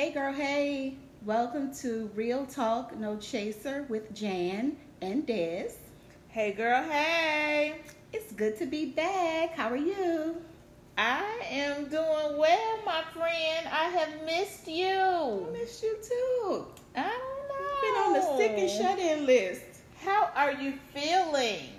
Hey 0.00 0.12
girl, 0.12 0.32
hey. 0.32 0.96
Welcome 1.26 1.74
to 1.74 2.10
Real 2.14 2.46
Talk 2.46 2.96
No 2.98 3.18
Chaser 3.18 3.84
with 3.90 4.14
Jan 4.14 4.78
and 5.02 5.26
Des. 5.26 5.72
Hey 6.30 6.52
girl, 6.52 6.82
hey. 6.84 7.74
It's 8.10 8.32
good 8.32 8.56
to 8.60 8.64
be 8.64 8.86
back. 8.86 9.52
How 9.52 9.68
are 9.68 9.76
you? 9.76 10.40
I 10.96 11.42
am 11.50 11.90
doing 11.90 12.38
well, 12.38 12.78
my 12.86 13.02
friend. 13.12 13.68
I 13.70 13.90
have 13.90 14.24
missed 14.24 14.66
you. 14.66 14.88
I 14.88 15.50
miss 15.52 15.82
you 15.82 15.94
too. 16.02 16.64
I 16.96 17.02
don't 17.02 17.48
know. 17.50 17.82
Been 17.82 18.02
on 18.02 18.12
the 18.14 18.36
sick 18.38 18.58
and 18.58 18.70
shut 18.70 18.98
in 18.98 19.26
list. 19.26 19.82
How 20.02 20.30
are 20.34 20.52
you 20.52 20.78
feeling? 20.94 21.74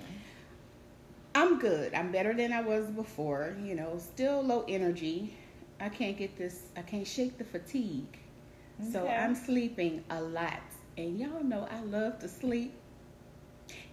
I'm 1.34 1.58
good. 1.58 1.96
I'm 1.96 2.12
better 2.12 2.36
than 2.36 2.54
I 2.54 2.62
was 2.62 2.86
before. 2.86 3.56
You 3.64 3.74
know, 3.74 3.98
still 3.98 4.44
low 4.44 4.64
energy. 4.68 5.34
I 5.82 5.90
can't 5.90 6.18
get 6.18 6.38
this, 6.38 6.68
I 6.78 6.82
can't 6.82 7.08
shake 7.08 7.38
the 7.38 7.44
fatigue. 7.44 8.20
So 8.92 9.02
Okay. 9.02 9.16
I'm 9.16 9.36
sleeping 9.36 10.04
a 10.10 10.22
lot. 10.22 10.62
And 10.98 11.20
y'all 11.20 11.44
know 11.44 11.68
I 11.72 11.82
love 11.82 12.20
to 12.20 12.28
sleep. 12.28 12.74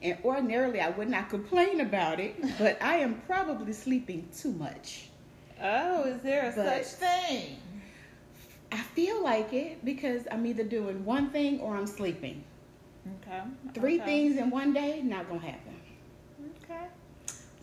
And 0.03 0.19
ordinarily 0.25 0.81
I 0.81 0.91
would 0.91 1.09
not 1.09 1.31
complain 1.31 1.81
about 1.81 2.21
it, 2.21 2.37
but 2.59 2.81
I 2.83 2.97
am 2.99 3.21
probably 3.27 3.73
sleeping 3.73 4.29
too 4.37 4.53
much. 4.53 5.09
Oh, 5.61 6.05
is 6.05 6.21
there 6.21 6.51
a 6.51 6.53
But- 6.55 6.85
such 6.85 6.99
thing? 7.01 7.57
I 8.71 8.77
feel 8.77 9.23
like 9.23 9.55
it 9.55 9.83
because 9.83 10.29
I'm 10.31 10.45
either 10.45 10.63
doing 10.63 11.03
one 11.05 11.31
thing 11.31 11.59
or 11.61 11.75
I'm 11.75 11.87
sleeping. 11.87 12.45
Okay. 13.23 13.41
Three 13.73 13.97
okay. 13.97 14.05
things 14.05 14.37
in 14.37 14.51
one 14.51 14.75
day, 14.75 15.01
not 15.01 15.27
gonna 15.29 15.41
happen. 15.41 15.78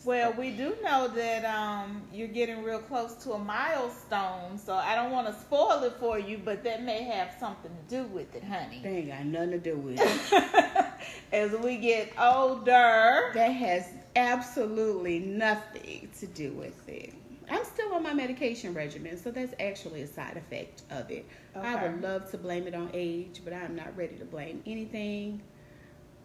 Okay. 0.05 0.21
Well, 0.21 0.33
we 0.33 0.51
do 0.51 0.75
know 0.83 1.07
that 1.07 1.45
um, 1.45 2.03
you're 2.13 2.27
getting 2.27 2.63
real 2.63 2.79
close 2.79 3.15
to 3.23 3.33
a 3.33 3.39
milestone, 3.39 4.59
so 4.59 4.75
I 4.75 4.93
don't 4.93 5.11
want 5.11 5.27
to 5.27 5.33
spoil 5.33 5.81
it 5.83 5.93
for 5.99 6.19
you, 6.19 6.37
but 6.37 6.63
that 6.63 6.83
may 6.83 7.03
have 7.03 7.35
something 7.39 7.71
to 7.71 7.95
do 7.95 8.03
with 8.09 8.35
it, 8.35 8.43
honey. 8.43 8.81
They 8.83 8.97
ain't 8.97 9.07
got 9.07 9.25
nothing 9.25 9.51
to 9.51 9.57
do 9.57 9.77
with 9.77 9.99
it. 9.99 10.85
As 11.33 11.51
we 11.53 11.77
get 11.77 12.11
older, 12.19 13.31
that 13.33 13.47
has 13.47 13.89
absolutely 14.15 15.19
nothing 15.19 16.09
to 16.19 16.27
do 16.27 16.51
with 16.51 16.87
it. 16.87 17.13
I'm 17.49 17.63
still 17.65 17.93
on 17.93 18.03
my 18.03 18.13
medication 18.13 18.73
regimen, 18.73 19.17
so 19.17 19.31
that's 19.31 19.53
actually 19.59 20.01
a 20.01 20.07
side 20.07 20.37
effect 20.37 20.83
of 20.91 21.09
it. 21.09 21.25
I 21.55 21.75
would 21.83 22.01
love 22.01 22.29
to 22.31 22.37
blame 22.37 22.67
it 22.67 22.75
on 22.75 22.89
age, 22.93 23.41
but 23.43 23.53
I'm 23.53 23.75
not 23.75 23.95
ready 23.97 24.15
to 24.17 24.25
blame 24.25 24.61
anything 24.65 25.41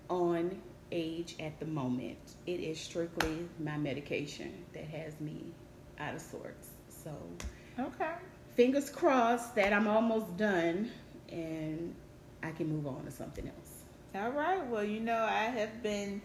on 0.09 0.61
age 0.93 1.37
at 1.41 1.59
the 1.61 1.67
moment. 1.67 2.19
It 2.47 2.61
is 2.61 2.79
strictly 2.81 3.49
my 3.59 3.77
medication 3.77 4.53
that 4.73 4.85
has 4.85 5.21
me 5.21 5.53
out 5.99 6.15
of 6.15 6.21
sorts. 6.21 6.71
So, 6.89 7.13
okay. 7.79 8.13
fingers 8.55 8.91
crossed 8.91 9.55
that 9.55 9.73
I'm 9.73 9.87
almost 9.89 10.37
done 10.37 10.91
and 11.31 11.95
I 12.43 12.51
can 12.51 12.69
move 12.69 12.87
on 12.87 13.05
to 13.05 13.11
something 13.11 13.47
else. 13.47 13.83
All 14.15 14.31
right. 14.31 14.67
Well, 14.67 14.85
you 14.85 15.01
know, 15.01 15.23
I 15.23 15.45
have 15.45 15.83
been 15.83 16.21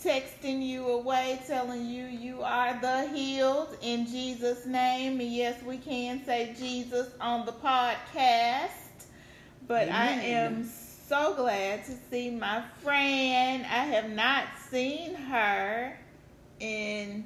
texting 0.00 0.64
you 0.66 0.86
away, 0.88 1.40
telling 1.46 1.86
you 1.86 2.06
you 2.06 2.42
are 2.42 2.78
the 2.80 3.08
healed 3.08 3.76
in 3.82 4.06
Jesus' 4.06 4.66
name. 4.66 5.20
And 5.20 5.32
yes, 5.32 5.62
we 5.62 5.78
can 5.78 6.24
say 6.24 6.54
Jesus 6.58 7.08
on 7.20 7.46
the 7.46 7.52
podcast. 7.52 8.70
But 9.66 9.88
I 9.88 10.12
Amen. 10.12 10.20
am 10.20 10.64
so 11.14 11.32
glad 11.34 11.84
to 11.84 11.92
see 12.10 12.28
my 12.28 12.60
friend. 12.82 13.64
I 13.64 13.84
have 13.84 14.10
not 14.10 14.46
seen 14.68 15.14
her 15.14 15.96
in, 16.58 17.24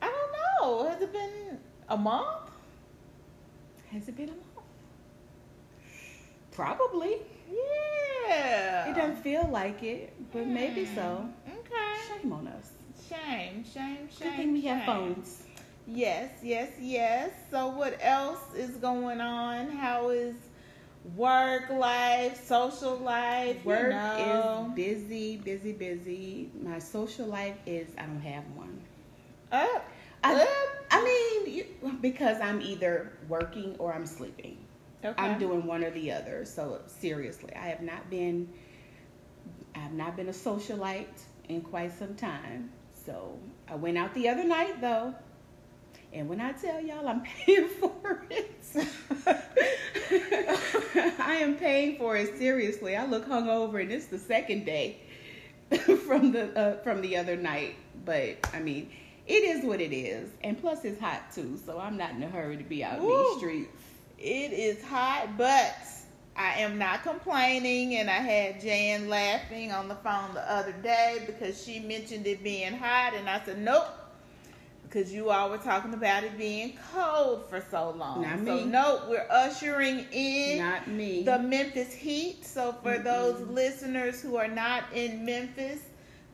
I 0.00 0.06
don't 0.06 0.32
know, 0.60 0.88
has 0.88 1.00
it 1.00 1.12
been 1.12 1.60
a 1.88 1.96
month? 1.96 2.50
Has 3.92 4.08
it 4.08 4.16
been 4.16 4.30
a 4.30 4.32
month? 4.32 4.66
Probably. 6.50 7.18
Yeah. 8.28 8.90
It 8.90 8.96
doesn't 8.96 9.22
feel 9.22 9.48
like 9.52 9.84
it, 9.84 10.12
but 10.32 10.48
maybe 10.48 10.84
so. 10.86 11.28
Hmm. 11.46 11.58
Okay. 11.58 12.20
Shame 12.20 12.32
on 12.32 12.48
us. 12.48 12.70
Shame, 13.08 13.64
shame, 13.64 14.08
shame. 14.10 14.28
Good 14.28 14.36
thing 14.36 14.52
we 14.54 14.62
have 14.62 14.84
phones. 14.86 15.44
Yes, 15.86 16.30
yes, 16.42 16.72
yes. 16.80 17.30
So, 17.48 17.68
what 17.68 17.96
else 18.00 18.42
is 18.56 18.70
going 18.76 19.20
on? 19.20 19.70
How 19.70 20.08
is 20.08 20.34
work 21.16 21.70
life, 21.70 22.44
social 22.46 22.96
life? 22.96 23.56
you 23.64 23.68
Work 23.68 23.90
know? 23.90 24.72
is 24.76 25.00
busy, 25.02 25.36
busy, 25.36 25.72
busy. 25.72 26.50
My 26.62 26.78
social 26.78 27.26
life 27.26 27.56
is 27.66 27.88
I 27.98 28.02
don't 28.02 28.20
have 28.20 28.44
one. 28.54 28.80
up, 29.50 29.84
I, 30.24 30.34
up. 30.42 30.48
I 30.90 31.04
mean, 31.04 31.54
you, 31.54 31.66
because 32.00 32.40
I'm 32.40 32.60
either 32.60 33.12
working 33.28 33.76
or 33.78 33.92
I'm 33.92 34.06
sleeping. 34.06 34.58
Okay. 35.04 35.20
I'm 35.20 35.38
doing 35.38 35.66
one 35.66 35.82
or 35.82 35.90
the 35.90 36.12
other. 36.12 36.44
So 36.44 36.80
seriously, 36.86 37.50
I 37.56 37.66
have 37.68 37.82
not 37.82 38.08
been 38.08 38.48
I 39.74 39.78
have 39.80 39.92
not 39.92 40.16
been 40.16 40.28
a 40.28 40.32
socialite 40.32 41.06
in 41.48 41.60
quite 41.62 41.96
some 41.98 42.14
time. 42.14 42.70
So 43.04 43.38
I 43.68 43.74
went 43.74 43.98
out 43.98 44.14
the 44.14 44.28
other 44.28 44.44
night 44.44 44.80
though. 44.80 45.14
And 46.12 46.28
when 46.28 46.40
I 46.40 46.52
tell 46.52 46.80
y'all 46.80 47.08
I'm 47.08 47.22
paying 47.46 47.68
for 47.68 48.24
it, 48.30 48.50
I 51.18 51.34
am 51.36 51.56
paying 51.56 51.96
for 51.96 52.16
it 52.16 52.36
seriously. 52.38 52.96
I 52.96 53.06
look 53.06 53.26
hungover, 53.26 53.80
and 53.80 53.90
it's 53.90 54.06
the 54.06 54.18
second 54.18 54.66
day 54.66 54.98
from 56.06 56.32
the 56.32 56.58
uh, 56.58 56.82
from 56.82 57.00
the 57.00 57.16
other 57.16 57.36
night. 57.36 57.76
But 58.04 58.36
I 58.52 58.60
mean, 58.60 58.90
it 59.26 59.44
is 59.44 59.64
what 59.64 59.80
it 59.80 59.94
is, 59.94 60.30
and 60.42 60.60
plus 60.60 60.84
it's 60.84 61.00
hot 61.00 61.32
too. 61.34 61.58
So 61.64 61.78
I'm 61.78 61.96
not 61.96 62.10
in 62.10 62.22
a 62.22 62.28
hurry 62.28 62.56
to 62.56 62.64
be 62.64 62.84
out 62.84 62.98
in 62.98 63.06
these 63.06 63.36
streets. 63.38 63.82
It 64.18 64.52
is 64.52 64.82
hot, 64.84 65.36
but 65.38 65.74
I 66.36 66.60
am 66.60 66.78
not 66.78 67.02
complaining. 67.02 67.96
And 67.96 68.10
I 68.10 68.20
had 68.20 68.60
Jan 68.60 69.08
laughing 69.08 69.72
on 69.72 69.88
the 69.88 69.96
phone 69.96 70.34
the 70.34 70.50
other 70.50 70.72
day 70.72 71.22
because 71.26 71.62
she 71.62 71.80
mentioned 71.80 72.26
it 72.26 72.42
being 72.42 72.74
hot, 72.74 73.14
and 73.14 73.28
I 73.28 73.42
said, 73.44 73.58
nope. 73.58 73.86
Because 74.92 75.10
you 75.10 75.30
all 75.30 75.48
were 75.48 75.56
talking 75.56 75.94
about 75.94 76.22
it 76.22 76.36
being 76.36 76.76
cold 76.92 77.46
for 77.48 77.64
so 77.70 77.94
long. 77.96 78.20
Not 78.20 78.38
so, 78.40 78.56
me. 78.56 78.64
nope, 78.66 79.02
we're 79.08 79.26
ushering 79.30 80.04
in 80.12 80.58
Not 80.58 80.86
me. 80.86 81.22
the 81.22 81.38
Memphis 81.38 81.94
Heat. 81.94 82.44
So 82.44 82.72
for 82.82 82.96
Mm-mm. 82.96 83.04
those 83.04 83.40
listeners 83.48 84.20
who 84.20 84.36
are 84.36 84.48
not 84.48 84.84
in 84.92 85.24
Memphis, 85.24 85.80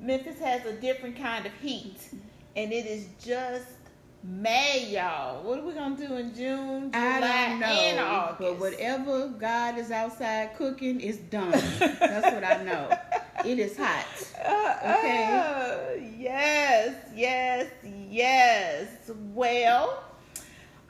Memphis 0.00 0.40
has 0.40 0.64
a 0.66 0.72
different 0.72 1.16
kind 1.16 1.46
of 1.46 1.52
heat, 1.62 1.98
and 2.56 2.72
it 2.72 2.86
is 2.86 3.06
just 3.24 3.66
May, 4.22 4.88
y'all. 4.90 5.42
What 5.44 5.60
are 5.60 5.62
we 5.62 5.72
gonna 5.72 5.96
do 5.96 6.14
in 6.16 6.34
June, 6.34 6.90
July, 6.90 7.16
I 7.16 7.20
don't 7.20 7.62
and 7.62 7.96
know, 7.96 8.04
August? 8.04 8.38
but 8.40 8.58
whatever 8.58 9.28
God 9.28 9.78
is 9.78 9.90
outside 9.90 10.56
cooking 10.56 11.00
is 11.00 11.18
done. 11.18 11.50
That's 11.78 12.34
what 12.34 12.44
I 12.44 12.62
know. 12.64 12.98
It 13.44 13.58
is 13.60 13.76
hot. 13.76 14.04
Uh, 14.44 14.96
Okay. 14.98 15.24
uh, 15.24 16.04
yes, 16.18 16.96
yes, 17.14 17.70
yes. 18.10 18.88
Well, 19.34 20.02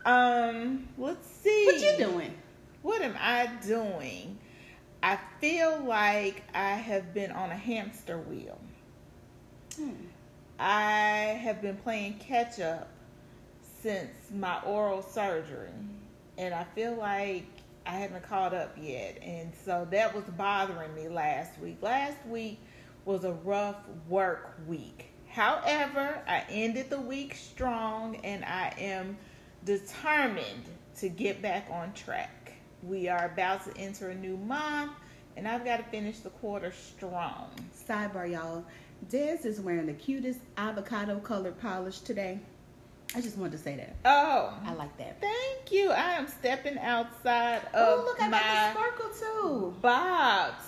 um, 0.06 0.88
let's 0.96 1.28
see. 1.28 1.64
What 1.66 1.80
you 1.80 2.06
doing? 2.06 2.34
What 2.82 3.02
am 3.02 3.14
I 3.20 3.50
doing? 3.66 4.38
I 5.02 5.18
feel 5.40 5.80
like 5.84 6.42
I 6.54 6.70
have 6.70 7.12
been 7.12 7.30
on 7.30 7.50
a 7.50 7.56
hamster 7.56 8.18
wheel. 8.18 8.58
Hmm. 9.76 9.90
I 10.58 11.38
have 11.42 11.60
been 11.62 11.76
playing 11.76 12.14
catch 12.14 12.58
up 12.58 12.88
since 13.82 14.10
my 14.34 14.60
oral 14.62 15.02
surgery, 15.02 15.70
and 16.36 16.54
I 16.54 16.64
feel 16.74 16.94
like 16.94 17.44
I 17.86 17.92
haven't 17.92 18.22
caught 18.22 18.52
up 18.52 18.76
yet. 18.80 19.18
And 19.22 19.52
so 19.64 19.86
that 19.90 20.14
was 20.14 20.24
bothering 20.24 20.94
me 20.94 21.08
last 21.08 21.58
week. 21.60 21.78
Last 21.80 22.18
week 22.26 22.60
was 23.04 23.24
a 23.24 23.32
rough 23.32 23.76
work 24.08 24.58
week. 24.66 25.06
However, 25.28 26.20
I 26.26 26.44
ended 26.50 26.90
the 26.90 27.00
week 27.00 27.34
strong, 27.34 28.16
and 28.16 28.44
I 28.44 28.74
am 28.78 29.16
determined 29.64 30.64
to 30.98 31.08
get 31.08 31.40
back 31.40 31.68
on 31.70 31.92
track. 31.92 32.52
We 32.82 33.08
are 33.08 33.26
about 33.26 33.64
to 33.64 33.76
enter 33.80 34.10
a 34.10 34.14
new 34.14 34.36
month, 34.36 34.92
and 35.36 35.46
I've 35.46 35.64
got 35.64 35.78
to 35.78 35.84
finish 35.84 36.18
the 36.18 36.30
quarter 36.30 36.72
strong. 36.72 37.50
Sidebar, 37.88 38.30
y'all. 38.30 38.64
Des 39.10 39.38
is 39.44 39.60
wearing 39.60 39.86
the 39.86 39.92
cutest 39.92 40.40
avocado 40.56 41.20
colored 41.20 41.60
polish 41.60 42.00
today. 42.00 42.40
I 43.14 43.20
just 43.22 43.36
wanted 43.38 43.52
to 43.52 43.58
say 43.58 43.76
that. 43.76 43.96
Oh, 44.04 44.52
I 44.64 44.74
like 44.74 44.96
that. 44.98 45.20
Thank 45.20 45.72
you. 45.72 45.90
I 45.90 46.12
am 46.12 46.26
stepping 46.28 46.78
outside 46.78 47.62
of 47.72 47.74
Oh, 47.74 48.02
look, 48.04 48.20
I 48.22 48.28
my 48.28 48.38
got 48.38 48.74
the 48.74 48.80
sparkle 48.80 49.10
too. 49.18 49.74
box. 49.80 50.64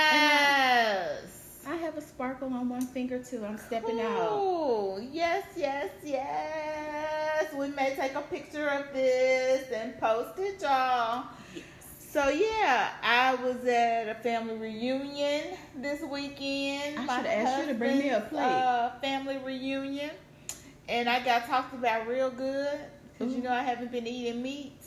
Yes. 0.00 1.64
I 1.68 1.74
have 1.76 1.96
a 1.96 2.00
sparkle 2.00 2.52
on 2.52 2.68
one 2.68 2.86
finger 2.86 3.22
too. 3.22 3.44
I'm 3.44 3.58
stepping 3.58 4.00
out. 4.00 4.28
Cool. 4.28 5.00
Yes, 5.12 5.44
yes, 5.56 5.90
yes. 6.04 7.52
We 7.54 7.68
may 7.68 7.94
take 7.96 8.14
a 8.14 8.22
picture 8.22 8.68
of 8.68 8.92
this 8.92 9.70
and 9.72 9.98
post 9.98 10.38
it, 10.38 10.62
y'all. 10.62 11.24
So 11.98 12.28
yeah, 12.28 12.90
I 13.02 13.34
was 13.36 13.64
at 13.66 14.08
a 14.08 14.14
family 14.14 14.56
reunion 14.56 15.56
this 15.76 16.02
weekend. 16.02 16.98
I 16.98 17.04
My 17.04 17.16
shoulda 17.16 17.32
asked 17.34 17.60
you 17.62 17.66
to 17.72 17.74
bring 17.74 17.98
me 17.98 18.08
a 18.10 18.20
plate. 18.20 18.42
Uh, 18.42 18.90
family 19.00 19.38
reunion, 19.38 20.10
and 20.88 21.08
I 21.08 21.24
got 21.24 21.46
talked 21.46 21.74
about 21.74 22.06
real 22.06 22.30
good 22.30 22.78
because 23.18 23.34
you 23.34 23.42
know 23.42 23.52
I 23.52 23.62
haven't 23.62 23.92
been 23.92 24.06
eating 24.06 24.42
meat, 24.42 24.80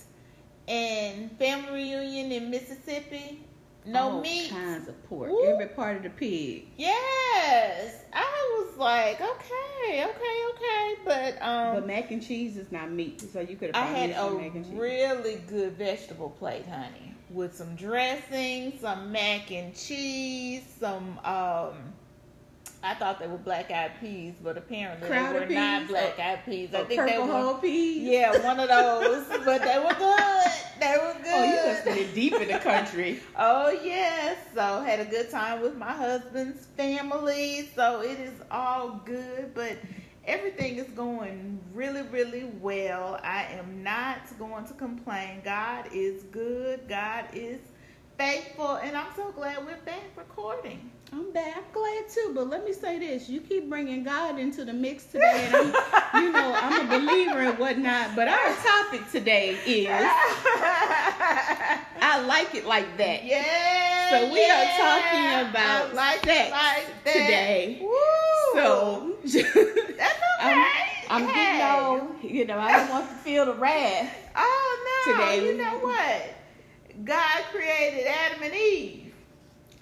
and 0.67 1.31
family 1.37 1.73
reunion 1.73 2.31
in 2.31 2.49
Mississippi. 2.49 3.41
No 3.85 4.11
All 4.11 4.21
meat. 4.21 4.49
kinds 4.49 4.87
of 4.87 5.03
pork. 5.07 5.29
Woo. 5.29 5.45
Every 5.45 5.67
part 5.67 5.97
of 5.97 6.03
the 6.03 6.09
pig. 6.09 6.67
Yes, 6.77 7.95
I 8.13 8.59
was 8.59 8.77
like, 8.77 9.21
okay, 9.21 10.03
okay, 10.03 10.43
okay, 10.53 10.95
but 11.05 11.41
um, 11.41 11.75
but 11.75 11.87
mac 11.87 12.11
and 12.11 12.21
cheese 12.21 12.57
is 12.57 12.71
not 12.71 12.91
meat, 12.91 13.21
so 13.21 13.39
you 13.39 13.55
could 13.55 13.71
I 13.73 13.85
have 13.85 14.09
had 14.09 14.09
a 14.11 14.51
really 14.73 15.41
good 15.47 15.77
vegetable 15.77 16.29
plate, 16.31 16.67
honey, 16.67 17.15
with 17.29 17.55
some 17.55 17.75
dressing, 17.75 18.77
some 18.79 19.11
mac 19.11 19.51
and 19.51 19.73
cheese, 19.75 20.63
some 20.79 21.19
um. 21.23 21.73
I 22.81 22.93
thought 22.93 23.19
they 23.19 23.27
were 23.27 23.37
black 23.37 23.71
eyed 23.71 23.91
peas, 23.99 24.35
but 24.41 24.57
apparently 24.57 25.09
Crowder 25.09 25.39
they 25.39 25.45
were 25.47 25.61
not 25.61 25.81
peas? 25.81 25.89
black 25.89 26.19
eyed 26.19 26.45
peas. 26.45 26.69
I 26.73 26.77
oh, 26.77 26.85
think 26.85 27.05
they 27.05 27.17
were. 27.17 27.25
whole 27.25 27.55
peas. 27.55 28.03
Yeah, 28.03 28.41
one 28.41 28.59
of 28.59 28.69
those, 28.69 29.27
but 29.45 29.61
they 29.61 29.79
were 29.79 29.93
good. 29.95 30.51
They 30.79 30.95
were 30.97 31.15
good. 31.21 31.33
Oh, 31.33 31.43
you 31.43 31.73
must 31.73 31.87
have 31.87 31.95
been 31.97 32.13
deep 32.15 32.33
in 32.33 32.47
the 32.47 32.59
country. 32.59 33.19
Oh 33.37 33.69
yes, 33.83 34.37
so 34.53 34.81
had 34.81 34.99
a 34.99 35.05
good 35.05 35.29
time 35.29 35.61
with 35.61 35.75
my 35.75 35.91
husband's 35.91 36.65
family. 36.77 37.69
So 37.75 38.01
it 38.01 38.19
is 38.19 38.33
all 38.49 39.01
good, 39.05 39.53
but 39.53 39.77
everything 40.25 40.77
is 40.77 40.87
going 40.91 41.59
really, 41.73 42.03
really 42.03 42.45
well. 42.61 43.19
I 43.23 43.43
am 43.51 43.83
not 43.83 44.19
going 44.37 44.65
to 44.65 44.73
complain. 44.73 45.41
God 45.43 45.85
is 45.93 46.23
good. 46.23 46.87
God 46.87 47.25
is 47.33 47.59
faithful, 48.17 48.75
and 48.75 48.95
I'm 48.95 49.13
so 49.15 49.31
glad 49.31 49.65
we're 49.65 49.77
back 49.85 50.03
recording. 50.15 50.91
I'm 51.11 51.31
bad. 51.31 51.55
I'm 51.57 51.63
glad 51.73 52.09
too, 52.09 52.31
but 52.35 52.49
let 52.49 52.63
me 52.65 52.73
say 52.73 52.99
this: 52.99 53.27
you 53.29 53.41
keep 53.41 53.67
bringing 53.69 54.03
God 54.03 54.37
into 54.39 54.63
the 54.63 54.73
mix 54.73 55.05
today, 55.05 55.47
and 55.47 55.55
I'm, 55.55 56.23
you 56.23 56.31
know, 56.31 56.53
I'm 56.53 56.85
a 56.85 56.89
believer 56.99 57.39
and 57.39 57.57
whatnot. 57.57 58.15
But 58.15 58.27
our 58.27 58.55
topic 58.55 59.09
today 59.11 59.57
is 59.65 59.87
I 62.01 62.23
like 62.27 62.53
it 62.55 62.65
like 62.65 62.97
that. 62.97 63.25
Yeah. 63.25 64.09
So 64.09 64.31
we 64.31 64.43
are 64.49 64.65
talking 64.77 65.49
about 65.49 65.89
I 65.89 65.93
like 65.93 66.23
sex 66.25 66.51
like 66.51 67.03
that. 67.05 67.13
today. 67.13 67.79
Woo. 67.81 67.89
So 68.53 69.13
that's 69.23 69.33
okay. 69.97 70.15
I'm, 70.41 70.71
I'm 71.09 71.25
getting 71.27 71.33
Hey. 71.33 71.61
all, 71.61 72.07
you 72.23 72.45
know, 72.45 72.57
I 72.59 72.71
don't 72.77 72.89
want 72.89 73.09
to 73.09 73.15
feel 73.17 73.45
the 73.45 73.53
wrath. 73.53 74.15
Oh 74.35 75.03
no! 75.07 75.13
Today. 75.13 75.45
You 75.45 75.57
know 75.57 75.79
what? 75.79 76.21
God 77.03 77.43
created 77.51 78.05
Adam 78.07 78.43
and 78.43 78.53
Eve. 78.53 79.08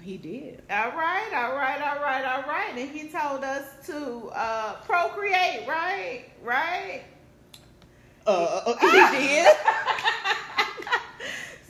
He 0.07 0.15
did. 0.15 0.62
All 0.71 0.92
right, 0.92 1.33
all 1.36 1.54
right, 1.54 1.81
all 1.81 2.01
right, 2.01 2.24
all 2.24 2.44
right, 2.44 2.74
and 2.77 2.89
He 2.89 3.09
told 3.09 3.44
us 3.44 3.65
to 3.88 4.31
uh, 4.33 4.75
procreate. 4.86 5.68
Right, 5.68 6.27
right. 6.42 7.04
Uh, 8.25 8.74
he 8.77 9.18
did. 9.18 9.54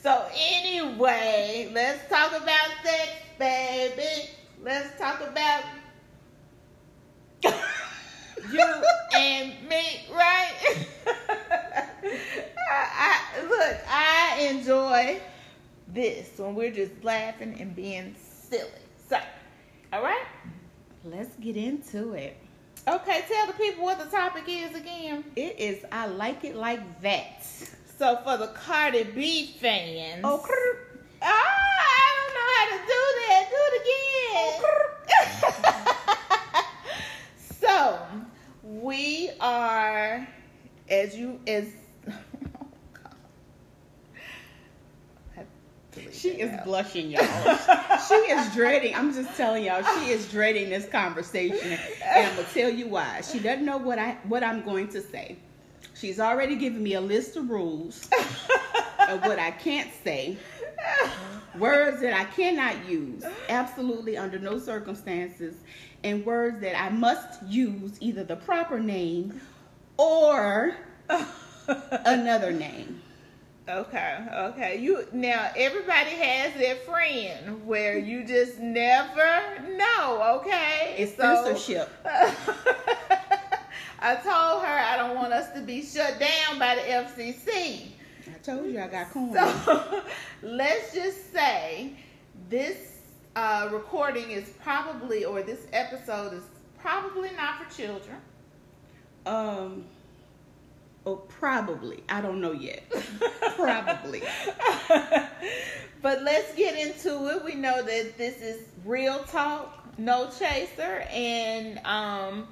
so 0.04 0.24
anyway, 0.36 1.68
let's 1.72 2.08
talk 2.08 2.28
about 2.28 2.68
sex, 2.84 3.10
baby. 3.40 4.30
Let's 4.62 4.96
talk 5.00 5.20
about 5.20 5.64
you 8.52 8.82
and 9.16 9.68
me, 9.68 10.06
right? 10.12 10.86
I, 12.70 12.70
I, 12.70 13.42
look, 13.42 13.78
I 13.88 14.48
enjoy 14.48 15.20
this 15.88 16.30
when 16.36 16.54
we're 16.54 16.70
just 16.70 16.92
laughing 17.02 17.56
and 17.58 17.74
being 17.74 18.14
silly. 18.48 18.70
So, 19.08 19.18
all 19.92 20.02
right. 20.02 20.24
Let's 21.04 21.34
get 21.36 21.56
into 21.56 22.12
it. 22.12 22.36
Okay, 22.86 23.24
tell 23.28 23.46
the 23.46 23.52
people 23.52 23.84
what 23.84 23.98
the 23.98 24.06
topic 24.06 24.44
is 24.48 24.74
again. 24.74 25.24
It 25.36 25.58
is 25.58 25.84
I 25.92 26.06
like 26.06 26.44
it 26.44 26.56
like 26.56 27.00
that. 27.02 27.44
So 27.98 28.16
for 28.24 28.36
the 28.36 28.48
Cardi 28.48 29.04
B 29.04 29.46
fans, 29.60 30.20
Oh. 30.24 30.44
Ah, 31.20 31.26
I 31.26 32.12
don't 32.16 32.34
know 32.34 32.48
how 32.54 32.66
to 32.72 32.78
do 32.86 33.02
that. 33.26 33.42
Do 33.50 33.60
it 33.68 33.74
again. 33.82 34.62
so 37.60 37.98
we 38.62 39.30
are, 39.40 40.26
as 40.88 41.16
you 41.16 41.40
as. 41.46 41.66
She 46.12 46.30
is 46.30 46.52
blushing, 46.64 47.10
y'all. 47.10 47.22
she 48.08 48.14
is 48.14 48.54
dreading. 48.54 48.94
I'm 48.94 49.12
just 49.12 49.36
telling 49.36 49.64
y'all, 49.64 49.82
she 49.82 50.10
is 50.10 50.30
dreading 50.30 50.70
this 50.70 50.86
conversation, 50.86 51.78
and 52.04 52.28
I'm 52.28 52.36
gonna 52.36 52.48
tell 52.52 52.70
you 52.70 52.88
why. 52.88 53.20
She 53.22 53.38
doesn't 53.38 53.64
know 53.64 53.78
what 53.78 53.98
I 53.98 54.12
what 54.24 54.42
I'm 54.42 54.62
going 54.62 54.88
to 54.88 55.02
say. 55.02 55.36
She's 55.94 56.20
already 56.20 56.56
given 56.56 56.82
me 56.82 56.94
a 56.94 57.00
list 57.00 57.36
of 57.36 57.50
rules 57.50 58.08
of 59.08 59.20
what 59.22 59.38
I 59.38 59.50
can't 59.50 59.90
say, 60.04 60.36
words 61.58 62.00
that 62.02 62.14
I 62.14 62.24
cannot 62.24 62.88
use, 62.88 63.24
absolutely 63.48 64.16
under 64.16 64.38
no 64.38 64.58
circumstances, 64.58 65.56
and 66.04 66.24
words 66.24 66.60
that 66.60 66.80
I 66.80 66.90
must 66.90 67.42
use 67.42 67.96
either 68.00 68.22
the 68.22 68.36
proper 68.36 68.78
name 68.78 69.40
or 69.96 70.76
another 72.04 72.52
name. 72.52 73.02
Okay, 73.68 74.18
okay. 74.32 74.78
You 74.80 75.06
now 75.12 75.50
everybody 75.54 76.10
has 76.10 76.54
their 76.54 76.76
friend 76.76 77.66
where 77.66 77.98
you 77.98 78.24
just 78.24 78.58
never 78.58 79.42
know. 79.76 80.38
Okay, 80.40 80.94
It's 80.96 81.14
So- 81.16 81.44
censorship. 81.44 81.90
I 84.00 84.14
told 84.14 84.62
her 84.62 84.78
I 84.78 84.96
don't 84.96 85.16
want 85.16 85.32
us 85.32 85.52
to 85.54 85.60
be 85.60 85.82
shut 85.84 86.18
down 86.18 86.58
by 86.58 86.76
the 86.76 86.82
FCC. 86.82 87.88
I 88.26 88.38
told 88.42 88.66
you 88.70 88.80
I 88.80 88.86
got 88.86 89.10
corn. 89.10 89.34
So 89.34 90.02
let's 90.42 90.94
just 90.94 91.32
say 91.32 91.92
this 92.48 93.00
uh, 93.36 93.68
recording 93.72 94.30
is 94.30 94.48
probably, 94.62 95.24
or 95.24 95.42
this 95.42 95.66
episode 95.72 96.32
is 96.32 96.44
probably 96.80 97.30
not 97.36 97.58
for 97.62 97.76
children. 97.76 98.16
Um, 99.26 99.84
oh, 101.08 101.16
probably. 101.28 102.02
I 102.08 102.20
don't 102.20 102.40
know 102.40 102.52
yet. 102.52 102.82
probably. 103.56 104.22
but 106.02 106.22
let's 106.22 106.54
get 106.54 106.78
into 106.78 107.28
it. 107.28 107.44
We 107.44 107.54
know 107.54 107.82
that 107.82 108.18
this 108.18 108.40
is 108.40 108.62
real 108.84 109.18
talk, 109.24 109.98
no 109.98 110.30
chaser, 110.38 111.06
and 111.10 111.80
um, 111.84 112.48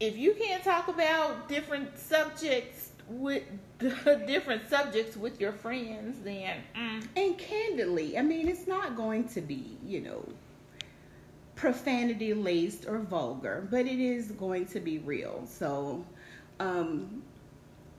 if 0.00 0.16
you 0.16 0.34
can't 0.34 0.62
talk 0.62 0.88
about 0.88 1.48
different 1.48 1.98
subjects 1.98 2.90
with 3.08 3.42
different 3.78 4.68
subjects 4.70 5.16
with 5.16 5.40
your 5.40 5.52
friends, 5.52 6.18
then 6.22 6.56
mm, 6.76 7.06
And 7.16 7.36
candidly, 7.36 8.16
I 8.16 8.22
mean, 8.22 8.48
it's 8.48 8.66
not 8.66 8.96
going 8.96 9.28
to 9.28 9.40
be, 9.40 9.76
you 9.84 10.00
know, 10.00 10.24
profanity 11.56 12.32
laced 12.32 12.86
or 12.86 12.98
vulgar, 12.98 13.66
but 13.70 13.86
it 13.86 14.00
is 14.00 14.32
going 14.32 14.66
to 14.66 14.80
be 14.80 14.98
real. 14.98 15.44
So, 15.46 16.04
um, 16.58 17.22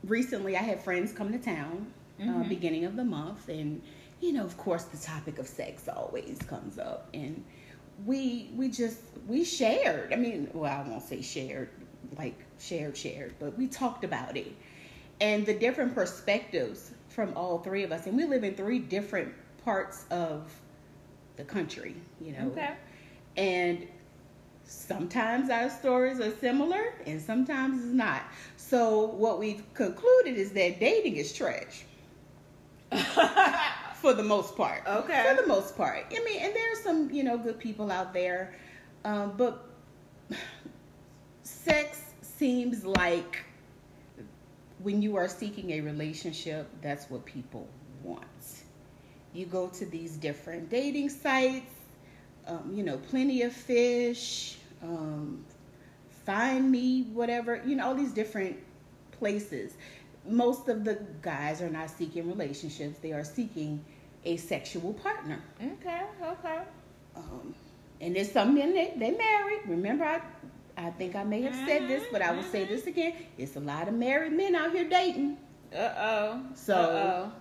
recently 0.06 0.56
I 0.56 0.62
had 0.62 0.82
friends 0.82 1.12
come 1.12 1.32
to 1.32 1.38
town, 1.38 1.92
uh, 2.20 2.24
Mhm. 2.24 2.48
beginning 2.48 2.84
of 2.84 2.96
the 2.96 3.04
month, 3.04 3.48
and 3.48 3.82
you 4.20 4.32
know, 4.32 4.44
of 4.44 4.56
course, 4.56 4.84
the 4.84 4.96
topic 4.96 5.38
of 5.38 5.46
sex 5.46 5.88
always 5.88 6.38
comes 6.48 6.78
up, 6.78 7.08
and 7.14 7.44
we 8.06 8.50
we 8.56 8.68
just 8.68 8.98
we 9.28 9.44
shared. 9.44 10.12
I 10.12 10.16
mean, 10.16 10.50
well, 10.54 10.72
I 10.72 10.88
won't 10.88 11.02
say 11.02 11.20
shared, 11.22 11.68
like 12.16 12.34
shared 12.58 12.96
shared, 12.96 13.34
but 13.38 13.56
we 13.58 13.66
talked 13.66 14.04
about 14.04 14.36
it 14.36 14.52
and 15.20 15.46
the 15.46 15.54
different 15.54 15.94
perspectives 15.94 16.90
from 17.08 17.32
all 17.36 17.58
three 17.58 17.82
of 17.84 17.92
us, 17.92 18.06
and 18.06 18.16
we 18.16 18.24
live 18.24 18.44
in 18.44 18.54
three 18.54 18.78
different 18.78 19.32
parts 19.64 20.06
of 20.10 20.52
the 21.36 21.44
country, 21.44 21.94
you 22.20 22.32
know. 22.32 22.46
okay. 22.48 22.70
And 23.36 23.86
sometimes 24.66 25.50
our 25.50 25.68
stories 25.68 26.20
are 26.20 26.30
similar 26.38 26.94
and 27.06 27.20
sometimes 27.20 27.84
it's 27.84 27.92
not. 27.92 28.22
So 28.74 29.04
what 29.06 29.38
we've 29.38 29.62
concluded 29.72 30.36
is 30.36 30.50
that 30.50 30.80
dating 30.80 31.14
is 31.14 31.32
trash 31.32 31.84
for 33.94 34.14
the 34.14 34.22
most 34.24 34.56
part. 34.56 34.82
Okay. 34.84 35.24
For 35.28 35.40
the 35.40 35.46
most 35.46 35.76
part. 35.76 36.06
I 36.10 36.24
mean, 36.24 36.40
and 36.40 36.52
there 36.52 36.72
are 36.72 36.82
some, 36.82 37.08
you 37.12 37.22
know, 37.22 37.38
good 37.38 37.60
people 37.60 37.92
out 37.92 38.12
there. 38.12 38.56
Um, 39.04 39.34
but 39.36 39.68
sex 41.44 42.14
seems 42.20 42.84
like 42.84 43.44
when 44.82 45.00
you 45.00 45.14
are 45.14 45.28
seeking 45.28 45.70
a 45.70 45.80
relationship, 45.80 46.68
that's 46.82 47.08
what 47.08 47.24
people 47.24 47.68
want. 48.02 48.24
You 49.34 49.46
go 49.46 49.68
to 49.68 49.86
these 49.86 50.16
different 50.16 50.68
dating 50.68 51.10
sites, 51.10 51.70
um, 52.48 52.72
you 52.74 52.82
know, 52.82 52.96
plenty 52.96 53.42
of 53.42 53.52
fish, 53.52 54.56
um, 54.82 55.44
find 56.24 56.70
me, 56.70 57.02
whatever, 57.12 57.62
you 57.66 57.76
know, 57.76 57.86
all 57.88 57.94
these 57.94 58.12
different 58.12 58.56
places. 59.12 59.74
Most 60.26 60.68
of 60.68 60.84
the 60.84 60.98
guys 61.22 61.60
are 61.60 61.68
not 61.70 61.90
seeking 61.90 62.28
relationships, 62.28 62.98
they 63.00 63.12
are 63.12 63.24
seeking 63.24 63.84
a 64.24 64.36
sexual 64.38 64.94
partner. 64.94 65.38
Okay, 65.62 66.02
okay. 66.22 66.58
Um, 67.14 67.54
and 68.00 68.16
there's 68.16 68.32
some 68.32 68.54
men 68.54 68.74
that 68.74 68.98
they 68.98 69.10
married. 69.10 69.60
Remember, 69.66 70.04
I, 70.04 70.20
I 70.76 70.90
think 70.90 71.14
I 71.14 71.24
may 71.24 71.42
have 71.42 71.54
said 71.66 71.88
this, 71.88 72.04
but 72.10 72.22
I 72.22 72.32
will 72.32 72.42
say 72.42 72.64
this 72.64 72.86
again. 72.86 73.12
It's 73.38 73.56
a 73.56 73.60
lot 73.60 73.86
of 73.86 73.94
married 73.94 74.32
men 74.32 74.54
out 74.54 74.72
here 74.72 74.88
dating. 74.88 75.36
Uh 75.74 75.78
oh. 75.96 76.42
So- 76.54 76.74
Uh-oh. 76.74 77.32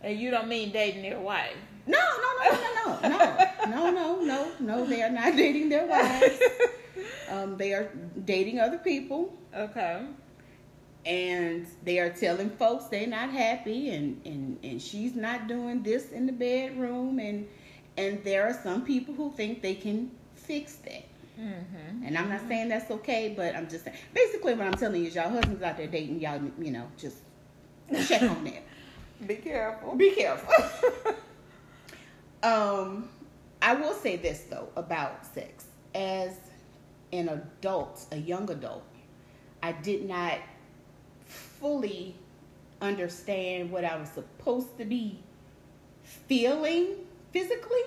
And 0.00 0.16
you 0.18 0.30
don't 0.30 0.46
mean 0.46 0.70
dating 0.70 1.02
their 1.02 1.18
wife? 1.18 1.56
No, 1.88 1.98
no, 1.98 2.50
no, 2.50 2.60
no, 2.60 3.00
no, 3.02 3.08
no, 3.08 3.08
no, 3.08 3.66
no, 3.68 3.90
no, 3.90 4.20
no. 4.20 4.52
No, 4.60 4.84
they 4.86 5.02
are 5.02 5.10
not 5.10 5.34
dating 5.34 5.70
their 5.70 5.86
wives. 5.88 6.38
Um, 7.30 7.56
they 7.56 7.72
are 7.72 7.90
dating 8.24 8.60
other 8.60 8.78
people, 8.78 9.36
Okay. 9.54 10.02
and 11.06 11.66
they 11.84 11.98
are 11.98 12.10
telling 12.10 12.50
folks 12.50 12.84
they're 12.86 13.06
not 13.06 13.30
happy, 13.30 13.90
and 13.90 14.20
and 14.24 14.58
and 14.62 14.80
she's 14.80 15.14
not 15.14 15.46
doing 15.48 15.82
this 15.82 16.10
in 16.12 16.26
the 16.26 16.32
bedroom, 16.32 17.18
and 17.18 17.46
and 17.96 18.22
there 18.24 18.44
are 18.46 18.52
some 18.62 18.84
people 18.84 19.14
who 19.14 19.32
think 19.32 19.62
they 19.62 19.74
can 19.74 20.10
fix 20.36 20.76
that. 20.76 21.04
Mm-hmm. 21.38 22.04
And 22.04 22.18
I'm 22.18 22.28
not 22.28 22.40
saying 22.48 22.68
that's 22.68 22.90
okay, 22.90 23.32
but 23.36 23.54
I'm 23.54 23.68
just 23.68 23.84
saying. 23.84 23.96
Basically, 24.12 24.54
what 24.54 24.66
I'm 24.66 24.74
telling 24.74 25.02
you 25.02 25.08
is 25.08 25.14
y'all 25.14 25.30
husbands 25.30 25.62
out 25.62 25.76
there 25.76 25.86
dating, 25.86 26.20
y'all, 26.20 26.40
you 26.60 26.72
know, 26.72 26.88
just 26.96 27.18
check 28.06 28.22
on 28.22 28.44
that. 28.44 28.62
Be 29.26 29.36
careful. 29.36 29.94
Be 29.96 30.10
careful. 30.12 30.52
um, 32.42 33.08
I 33.62 33.74
will 33.74 33.94
say 33.94 34.16
this 34.16 34.44
though 34.50 34.68
about 34.76 35.24
sex. 35.26 35.66
As 35.94 36.36
an 37.12 37.28
adult, 37.28 38.06
a 38.12 38.16
young 38.16 38.50
adult, 38.50 38.84
I 39.62 39.72
did 39.72 40.08
not 40.08 40.38
fully 41.26 42.14
understand 42.80 43.70
what 43.70 43.84
I 43.84 43.96
was 43.96 44.08
supposed 44.10 44.78
to 44.78 44.84
be 44.84 45.18
feeling 46.02 46.88
physically 47.32 47.82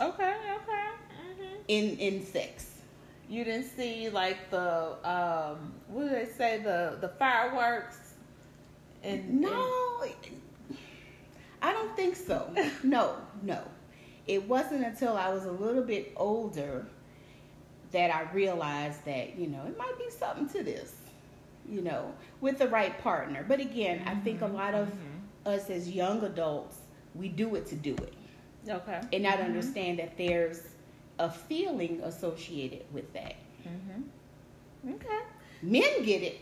Okay. 0.00 0.04
Okay. 0.04 0.32
Mm-hmm. 0.32 1.54
in 1.68 1.98
in 1.98 2.24
sex. 2.26 2.66
You 3.28 3.44
didn't 3.44 3.64
see 3.76 4.08
like 4.10 4.50
the 4.50 4.96
um, 5.04 5.74
what 5.88 6.04
do 6.04 6.08
they 6.10 6.26
say 6.26 6.58
the 6.58 6.98
the 7.00 7.08
fireworks? 7.08 7.96
And 9.02 9.40
No, 9.40 10.04
I 11.62 11.72
don't 11.72 11.94
think 11.96 12.16
so. 12.16 12.50
No, 12.82 13.16
no. 13.42 13.62
It 14.26 14.46
wasn't 14.46 14.84
until 14.84 15.16
I 15.16 15.30
was 15.30 15.44
a 15.46 15.52
little 15.52 15.82
bit 15.82 16.12
older 16.16 16.86
that 17.92 18.14
I 18.14 18.30
realized 18.32 19.04
that, 19.04 19.38
you 19.38 19.46
know, 19.46 19.64
it 19.66 19.78
might 19.78 19.98
be 19.98 20.10
something 20.10 20.48
to 20.50 20.62
this, 20.62 20.94
you 21.68 21.80
know, 21.80 22.12
with 22.40 22.58
the 22.58 22.68
right 22.68 22.98
partner. 23.02 23.44
But 23.46 23.60
again, 23.60 24.02
I 24.06 24.14
think 24.16 24.42
a 24.42 24.44
mm-hmm. 24.44 24.54
lot 24.54 24.74
of 24.74 24.88
mm-hmm. 24.88 25.48
us 25.48 25.70
as 25.70 25.90
young 25.90 26.22
adults, 26.24 26.78
we 27.14 27.28
do 27.28 27.54
it 27.54 27.66
to 27.66 27.74
do 27.74 27.94
it 27.94 28.14
okay. 28.68 29.00
and 29.12 29.22
not 29.22 29.34
mm-hmm. 29.34 29.44
understand 29.44 29.98
that 29.98 30.16
there's 30.16 30.62
a 31.18 31.30
feeling 31.30 32.00
associated 32.04 32.84
with 32.92 33.12
that. 33.12 33.36
Mm-hmm. 33.66 34.94
Okay. 34.94 35.20
Men 35.62 36.04
get 36.04 36.22
it. 36.22 36.40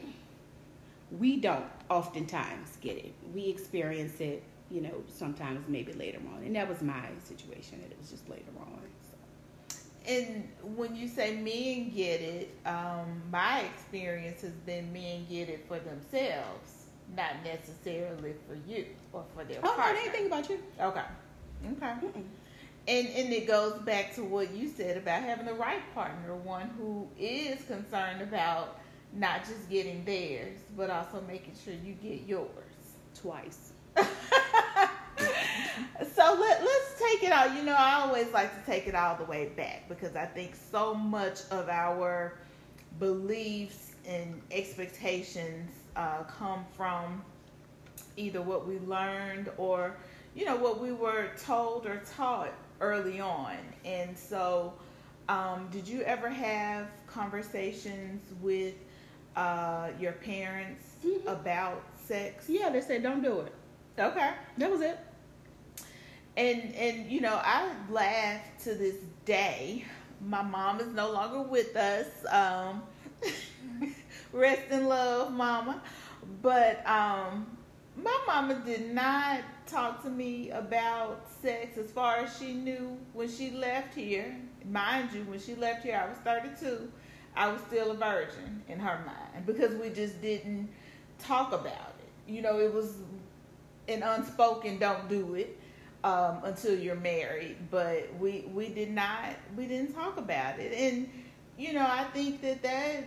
We 1.19 1.37
don't 1.39 1.65
oftentimes 1.89 2.77
get 2.81 2.97
it. 2.97 3.15
We 3.35 3.47
experience 3.47 4.21
it, 4.21 4.43
you 4.71 4.81
know, 4.81 5.03
sometimes 5.09 5.65
maybe 5.69 5.93
later 5.93 6.19
on. 6.35 6.43
And 6.43 6.55
that 6.57 6.69
was 6.69 6.83
my 6.83 7.07
situation, 7.23 7.81
that 7.81 7.91
it 7.91 7.97
was 7.99 8.11
just 8.11 8.29
later 8.29 8.51
on. 8.61 8.81
And 10.07 10.49
when 10.77 10.95
you 10.95 11.09
say 11.09 11.35
men 11.37 11.91
get 11.95 12.21
it, 12.21 12.51
um, 12.65 13.23
my 13.31 13.61
experience 13.61 14.43
has 14.43 14.53
been 14.53 14.93
men 14.93 15.27
get 15.29 15.49
it 15.49 15.65
for 15.67 15.79
themselves, 15.79 16.87
not 17.17 17.43
necessarily 17.45 18.35
for 18.49 18.55
you 18.71 18.87
or 19.13 19.25
for 19.35 19.45
their 19.45 19.59
Oh, 19.65 19.73
partner. 19.75 19.99
they 20.05 20.11
think 20.11 20.27
about 20.29 20.49
you. 20.49 20.59
Okay. 20.81 21.01
Okay. 21.73 21.87
Mm-mm. 21.87 22.23
And 22.89 23.09
and 23.09 23.33
it 23.33 23.49
goes 23.49 23.81
back 23.81 24.15
to 24.15 24.23
what 24.23 24.53
you 24.53 24.69
said 24.69 24.97
about 24.97 25.23
having 25.23 25.47
the 25.47 25.55
right 25.55 25.83
partner, 25.93 26.35
one 26.37 26.71
who 26.79 27.09
is 27.19 27.61
concerned 27.65 28.23
about 28.23 28.79
not 29.13 29.41
just 29.45 29.69
getting 29.69 30.05
theirs, 30.05 30.59
but 30.77 30.91
also 30.91 31.21
making 31.27 31.55
sure 31.65 31.75
you 31.85 31.95
get 31.95 32.29
yours. 32.29 32.49
Twice. 33.21 33.73
so 36.15 36.37
let, 36.41 36.63
let's 36.65 37.01
take 37.01 37.23
it 37.25 37.33
all. 37.33 37.53
You 37.55 37.63
know, 37.63 37.75
I 37.77 37.95
always 38.03 38.33
like 38.33 38.55
to 38.59 38.71
take 38.71 38.87
it 38.87 38.95
all 38.95 39.17
the 39.17 39.25
way 39.25 39.47
back 39.57 39.89
because 39.89 40.17
I 40.17 40.25
think 40.27 40.55
so 40.55 40.95
much 40.95 41.41
of 41.51 41.69
our 41.69 42.39
beliefs 42.99 43.93
and 44.07 44.41
expectations 44.51 45.71
uh, 45.97 46.23
come 46.25 46.65
from 46.77 47.23
either 48.17 48.41
what 48.43 48.67
we 48.67 48.79
learned 48.81 49.51
or, 49.59 49.97
you 50.35 50.45
know, 50.45 50.57
what 50.57 50.81
we 50.81 50.93
were 50.93 51.29
told 51.43 51.87
or 51.87 52.01
taught 52.17 52.53
early 52.81 53.21
on. 53.21 53.57
And 53.85 54.17
so, 54.17 54.73
um, 55.29 55.69
did 55.73 55.89
you 55.89 56.03
ever 56.03 56.29
have 56.29 56.89
conversations 57.07 58.23
with 58.41 58.75
uh, 59.35 59.89
your 60.01 60.13
parents 60.13 60.85
Mhm. 61.05 61.27
about 61.27 61.83
sex? 61.97 62.49
Yeah, 62.49 62.71
they 62.71 62.81
said 62.81 63.03
don't 63.03 63.23
do 63.23 63.41
it. 63.41 63.53
Okay. 63.99 64.31
That 64.59 64.71
was 64.71 64.81
it. 64.81 64.99
And 66.37 66.75
and 66.75 67.11
you 67.11 67.21
know, 67.21 67.41
I 67.43 67.69
laugh 67.91 68.41
to 68.65 68.75
this 68.75 68.97
day. 69.25 69.85
My 70.21 70.43
mom 70.43 70.81
is 70.81 70.89
no 70.89 71.11
longer 71.13 71.43
with 71.43 71.75
us. 71.77 72.07
Um, 72.29 72.83
rest 74.33 74.71
in 74.71 74.87
love, 74.87 75.33
mama. 75.33 75.81
But 76.43 76.87
um, 76.87 77.47
my 77.97 78.19
mama 78.27 78.61
did 78.67 78.93
not 78.93 79.41
talk 79.67 80.03
to 80.03 80.11
me 80.11 80.51
about 80.51 81.27
sex 81.43 81.79
as 81.79 81.91
far 81.91 82.17
as 82.19 82.37
she 82.39 82.53
knew 82.53 82.99
when 83.13 83.29
she 83.31 83.51
left 83.53 83.95
here. 83.95 84.37
Mind 84.71 85.11
you, 85.15 85.23
when 85.23 85.39
she 85.39 85.55
left 85.55 85.85
here, 85.85 86.03
I 86.05 86.09
was 86.09 86.19
32. 86.19 86.91
I 87.37 87.49
was 87.49 87.61
still 87.63 87.93
a 87.93 87.95
virgin 87.95 88.63
in 88.69 88.79
her 88.81 89.01
mind 89.07 89.47
because 89.47 89.75
we 89.75 89.91
just 89.91 90.21
didn't 90.21 90.69
talk 91.19 91.53
about 91.53 91.95
it. 91.99 92.33
You 92.33 92.43
know, 92.43 92.59
it 92.59 92.73
was 92.73 92.95
an 93.89 94.03
unspoken 94.03 94.79
don't 94.79 95.09
do 95.09 95.35
it 95.35 95.59
um, 96.07 96.41
until 96.45 96.79
you're 96.79 96.95
married. 96.97 97.57
But 97.71 98.09
we 98.19 98.49
we 98.55 98.69
did 98.69 98.93
not 98.93 99.35
we 99.57 99.67
didn't 99.67 99.95
talk 99.95 100.17
about 100.19 100.59
it, 100.61 100.73
and 100.73 101.09
you 101.59 101.73
know 101.73 101.87
I 101.87 102.05
think 102.15 102.41
that 102.43 102.63
that 102.63 103.05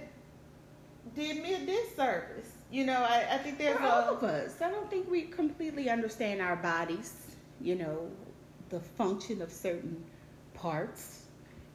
did 1.15 1.41
me 1.41 1.53
a 1.55 1.65
disservice. 1.65 2.51
You 2.71 2.85
know 2.85 2.99
I, 3.01 3.25
I 3.31 3.37
think 3.37 3.57
there's 3.57 3.77
For 3.77 3.83
all 3.83 4.09
a 4.09 4.11
of 4.13 4.23
us. 4.23 4.61
I 4.61 4.69
don't 4.69 4.89
think 4.89 5.09
we 5.09 5.23
completely 5.23 5.89
understand 5.89 6.41
our 6.41 6.55
bodies, 6.57 7.13
you 7.61 7.75
know, 7.75 8.09
the 8.69 8.79
function 8.79 9.41
of 9.41 9.51
certain 9.51 10.03
parts. 10.53 11.23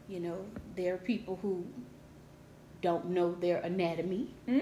You 0.08 0.20
know, 0.20 0.44
there 0.76 0.94
are 0.94 0.98
people 0.98 1.38
who 1.40 1.64
don't 2.82 3.06
know 3.06 3.34
their 3.34 3.58
anatomy. 3.58 4.28
hmm 4.46 4.58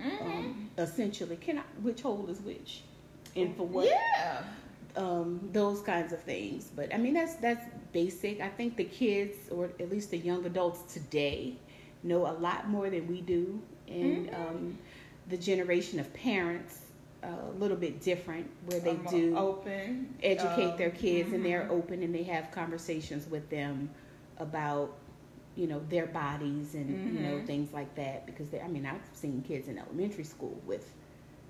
hmm 0.00 0.22
Um, 0.24 0.70
essentially, 0.78 1.36
can 1.36 1.58
I, 1.58 1.62
which 1.82 2.02
hole 2.02 2.26
is 2.28 2.40
which, 2.40 2.82
and 3.36 3.56
for 3.56 3.66
what? 3.66 3.86
Yeah. 3.86 4.42
Um, 4.96 5.48
those 5.52 5.80
kinds 5.80 6.12
of 6.12 6.20
things. 6.20 6.70
But 6.74 6.92
I 6.94 6.98
mean, 6.98 7.14
that's 7.14 7.34
that's 7.36 7.66
basic. 7.92 8.40
I 8.40 8.48
think 8.48 8.76
the 8.76 8.84
kids, 8.84 9.48
or 9.50 9.66
at 9.80 9.90
least 9.90 10.10
the 10.10 10.18
young 10.18 10.44
adults 10.46 10.92
today, 10.92 11.56
know 12.02 12.26
a 12.26 12.32
lot 12.32 12.68
more 12.68 12.90
than 12.90 13.06
we 13.06 13.20
do, 13.20 13.60
and 13.88 14.28
Mhm. 14.28 14.34
um, 14.34 14.78
the 15.28 15.36
generation 15.36 15.98
of 16.00 16.12
parents 16.14 16.86
uh, 17.22 17.28
a 17.48 17.58
little 17.58 17.76
bit 17.76 18.00
different, 18.00 18.48
where 18.66 18.80
they 18.80 18.96
I'm 18.96 19.06
do 19.08 19.46
open 19.46 20.14
educate 20.22 20.76
um, 20.76 20.78
their 20.78 20.90
kids 20.90 21.32
and 21.32 21.44
they're 21.44 21.66
mhm. 21.66 21.70
open 21.70 22.02
and 22.02 22.14
they 22.14 22.22
have 22.24 22.50
conversations 22.50 23.28
with 23.28 23.48
them 23.50 23.90
about 24.38 24.94
you 25.56 25.66
know 25.66 25.80
their 25.88 26.06
bodies 26.06 26.74
and 26.74 27.00
you 27.08 27.20
know 27.20 27.38
Mhm. 27.38 27.46
things 27.46 27.72
like 27.72 27.94
that 27.94 28.26
because 28.26 28.48
they, 28.50 28.60
I 28.60 28.68
mean 28.68 28.86
I've 28.86 29.00
seen 29.12 29.42
kids 29.46 29.68
in 29.68 29.78
elementary 29.78 30.24
school 30.24 30.60
with 30.66 30.92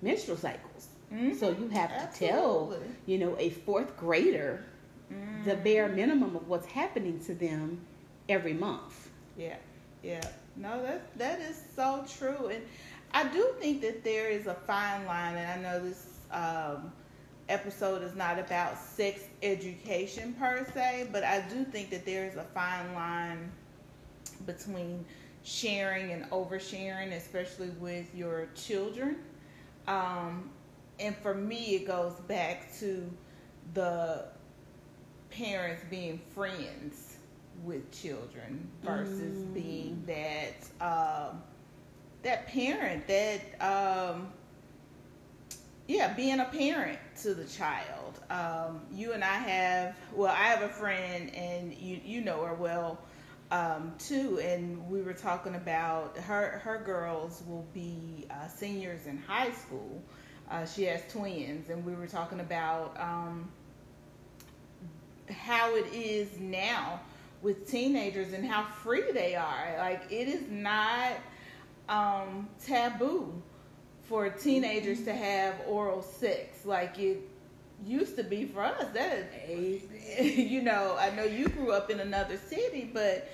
menstrual 0.01 0.37
cycles 0.37 0.89
Mhm. 1.13 1.35
so 1.35 1.49
you 1.51 1.67
have 1.69 1.91
to 2.11 2.19
tell 2.19 2.73
you 3.05 3.17
know 3.19 3.35
a 3.39 3.49
fourth 3.49 3.95
grader 3.97 4.63
the 5.43 5.55
Mhm. 5.55 5.63
bare 5.63 5.87
minimum 5.89 6.35
of 6.35 6.47
what's 6.47 6.67
happening 6.67 7.19
to 7.25 7.33
them 7.35 7.79
every 8.29 8.53
month 8.53 9.09
Yeah, 9.37 9.57
yeah. 10.03 10.21
No, 10.55 10.81
that 10.83 11.17
that 11.17 11.39
is 11.41 11.59
so 11.75 12.05
true, 12.17 12.47
and 12.49 12.63
I 13.13 13.23
do 13.29 13.53
think 13.59 13.81
that 13.81 14.03
there 14.03 14.29
is 14.29 14.47
a 14.47 14.53
fine 14.53 15.05
line, 15.05 15.35
and 15.37 15.47
I 15.47 15.57
know 15.71 15.79
this 15.83 16.19
um, 16.31 16.91
episode 17.49 18.03
is 18.03 18.15
not 18.15 18.39
about 18.39 18.77
sex 18.77 19.21
education 19.41 20.33
per 20.33 20.65
se, 20.73 21.09
but 21.11 21.23
I 21.23 21.41
do 21.49 21.63
think 21.65 21.89
that 21.91 22.05
there 22.05 22.25
is 22.25 22.35
a 22.37 22.43
fine 22.43 22.93
line 22.93 23.51
between 24.45 25.05
sharing 25.43 26.11
and 26.11 26.29
oversharing, 26.31 27.11
especially 27.13 27.69
with 27.79 28.13
your 28.15 28.47
children. 28.55 29.17
Um, 29.87 30.49
and 30.99 31.15
for 31.17 31.33
me, 31.33 31.75
it 31.75 31.87
goes 31.87 32.13
back 32.27 32.73
to 32.79 33.09
the 33.73 34.25
parents 35.29 35.83
being 35.89 36.19
friends 36.33 37.17
with 37.63 37.91
children 37.91 38.69
versus 38.83 39.39
Mm. 39.39 39.53
being 39.53 40.03
that 40.05 40.55
um, 40.81 41.41
that 42.23 42.47
parent 42.47 43.07
that 43.07 43.41
um, 43.61 44.31
yeah 45.87 46.13
being 46.13 46.39
a 46.39 46.45
parent 46.45 46.99
to 47.21 47.33
the 47.33 47.45
child. 47.45 48.19
Um, 48.29 48.81
you 48.91 49.13
and 49.13 49.23
i 49.23 49.35
have 49.35 49.95
well 50.13 50.31
i 50.31 50.43
have 50.45 50.61
a 50.61 50.69
friend 50.69 51.33
and 51.35 51.73
you 51.73 51.99
you 52.03 52.21
know 52.21 52.43
her 52.43 52.53
well 52.55 52.99
um, 53.51 53.93
too. 53.99 54.39
And 54.43 54.89
we 54.89 55.01
were 55.01 55.13
talking 55.13 55.55
about 55.55 56.17
her 56.17 56.59
her 56.63 56.81
girls 56.83 57.43
will 57.47 57.65
be 57.73 58.25
uh, 58.31 58.47
seniors 58.47 59.05
in 59.07 59.17
high 59.17 59.51
school 59.51 60.01
Uh, 60.49 60.65
she 60.65 60.83
has 60.83 61.01
twins, 61.11 61.69
and 61.69 61.85
we 61.85 61.93
were 61.93 62.07
talking 62.07 62.39
about 62.39 62.95
um, 62.99 63.49
how 65.29 65.75
it 65.75 65.93
is 65.93 66.39
now 66.39 66.99
with 67.41 67.69
teenagers 67.69 68.33
and 68.33 68.45
how 68.45 68.63
free 68.63 69.11
they 69.11 69.35
are. 69.35 69.75
Like 69.77 70.11
it 70.11 70.27
is 70.27 70.49
not 70.49 71.13
um, 71.89 72.49
taboo 72.63 73.41
for 74.03 74.29
teenagers 74.29 75.03
to 75.03 75.13
have 75.13 75.55
oral 75.67 76.01
sex 76.01 76.65
like 76.65 76.99
it 76.99 77.19
used 77.85 78.15
to 78.15 78.23
be 78.23 78.45
for 78.45 78.63
us. 78.63 78.85
That 78.93 79.29
is, 79.47 79.81
you 80.37 80.61
know, 80.61 80.95
I 80.99 81.09
know 81.11 81.23
you 81.23 81.47
grew 81.49 81.71
up 81.71 81.89
in 81.89 81.99
another 81.99 82.37
city, 82.37 82.89
but 82.93 83.29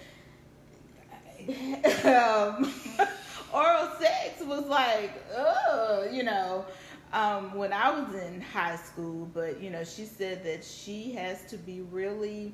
um, 2.05 2.73
oral 3.53 3.89
sex 3.99 4.41
was 4.41 4.65
like, 4.65 5.11
oh, 5.35 6.07
you 6.11 6.23
know, 6.23 6.65
um, 7.13 7.55
when 7.55 7.73
I 7.73 7.91
was 7.91 8.13
in 8.15 8.41
high 8.41 8.75
school. 8.75 9.29
But 9.33 9.61
you 9.61 9.69
know, 9.69 9.83
she 9.83 10.05
said 10.05 10.43
that 10.43 10.63
she 10.63 11.11
has 11.13 11.43
to 11.49 11.57
be 11.57 11.81
really 11.81 12.53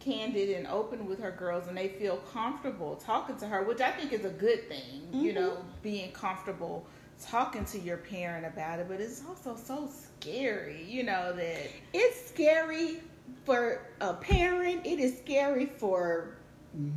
candid 0.00 0.50
and 0.50 0.66
open 0.68 1.06
with 1.06 1.20
her 1.20 1.32
girls 1.32 1.66
and 1.66 1.76
they 1.76 1.88
feel 1.88 2.18
comfortable 2.32 2.96
talking 2.96 3.36
to 3.36 3.46
her 3.46 3.64
which 3.64 3.80
i 3.80 3.90
think 3.90 4.12
is 4.12 4.24
a 4.24 4.30
good 4.30 4.68
thing 4.68 5.02
mm-hmm. 5.10 5.24
you 5.24 5.32
know 5.32 5.58
being 5.82 6.10
comfortable 6.12 6.86
talking 7.20 7.64
to 7.64 7.78
your 7.80 7.96
parent 7.96 8.46
about 8.46 8.78
it 8.78 8.86
but 8.88 9.00
it's 9.00 9.22
also 9.28 9.56
so 9.56 9.88
scary 9.88 10.84
you 10.88 11.02
know 11.02 11.32
that 11.32 11.68
it's 11.92 12.28
scary 12.28 13.00
for 13.44 13.82
a 14.00 14.14
parent 14.14 14.86
it 14.86 15.00
is 15.00 15.18
scary 15.18 15.66
for 15.66 16.36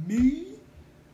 me 0.06 0.48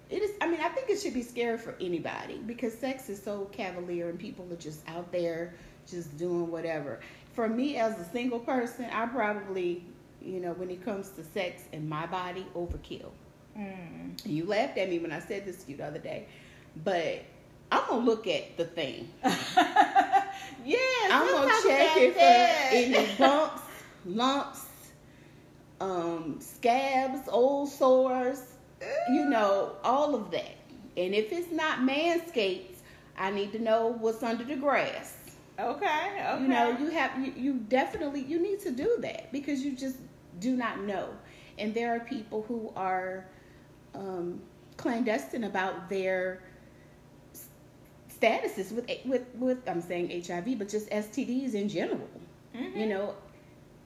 it 0.09 0.21
is 0.21 0.31
i 0.41 0.47
mean 0.47 0.59
i 0.59 0.67
think 0.69 0.89
it 0.89 0.99
should 0.99 1.13
be 1.13 1.23
scary 1.23 1.57
for 1.57 1.75
anybody 1.79 2.37
because 2.45 2.73
sex 2.73 3.07
is 3.09 3.21
so 3.21 3.45
cavalier 3.51 4.09
and 4.09 4.19
people 4.19 4.45
are 4.51 4.57
just 4.57 4.81
out 4.89 5.09
there 5.11 5.53
just 5.87 6.17
doing 6.17 6.51
whatever 6.51 6.99
for 7.33 7.47
me 7.47 7.77
as 7.77 7.97
a 7.99 8.05
single 8.05 8.39
person 8.39 8.85
i 8.91 9.05
probably 9.05 9.83
you 10.21 10.39
know, 10.39 10.53
when 10.53 10.69
it 10.69 10.83
comes 10.83 11.09
to 11.11 11.23
sex 11.23 11.63
and 11.73 11.89
my 11.89 12.05
body, 12.05 12.45
overkill. 12.55 13.11
Mm. 13.57 14.25
You 14.25 14.45
laughed 14.45 14.77
at 14.77 14.89
me 14.89 14.99
when 14.99 15.11
I 15.11 15.19
said 15.19 15.45
this 15.45 15.63
to 15.63 15.71
you 15.71 15.77
the 15.77 15.85
other 15.85 15.99
day, 15.99 16.27
but 16.83 17.23
I'm 17.71 17.87
gonna 17.87 18.05
look 18.05 18.27
at 18.27 18.57
the 18.57 18.65
thing. 18.65 19.09
yeah, 19.23 20.77
I'm 21.09 21.27
gonna 21.27 21.51
check 21.63 21.97
it 21.97 22.13
for 22.13 22.75
any 22.75 23.15
bumps, 23.17 23.61
lumps, 24.05 24.65
um, 25.79 26.39
scabs, 26.39 27.27
old 27.29 27.69
sores, 27.69 28.41
you 29.11 29.25
know, 29.25 29.75
all 29.83 30.13
of 30.13 30.29
that. 30.31 30.55
And 30.97 31.13
if 31.13 31.31
it's 31.31 31.51
not 31.51 31.79
manscaped, 31.79 32.75
I 33.17 33.31
need 33.31 33.51
to 33.53 33.59
know 33.59 33.95
what's 33.99 34.21
under 34.23 34.43
the 34.43 34.55
grass. 34.55 35.16
Okay, 35.59 36.25
okay. 36.27 36.41
You 36.41 36.47
know, 36.47 36.77
you 36.77 36.89
have 36.89 37.17
you, 37.19 37.33
you 37.35 37.53
definitely 37.67 38.21
you 38.21 38.39
need 38.39 38.59
to 38.61 38.71
do 38.71 38.97
that 38.99 39.31
because 39.31 39.61
you 39.63 39.75
just 39.75 39.97
do 40.39 40.55
not 40.55 40.81
know. 40.81 41.09
And 41.57 41.73
there 41.73 41.95
are 41.95 41.99
people 42.01 42.43
who 42.47 42.71
are 42.75 43.25
um, 43.95 44.41
clandestine 44.77 45.45
about 45.45 45.89
their 45.89 46.43
statuses 48.21 48.71
with 48.71 48.89
with 49.05 49.23
with 49.35 49.67
I'm 49.67 49.81
saying 49.81 50.23
HIV, 50.25 50.57
but 50.59 50.69
just 50.69 50.89
STDs 50.89 51.53
in 51.53 51.69
general. 51.69 52.09
Mm-hmm. 52.55 52.79
You 52.79 52.85
know, 52.87 53.15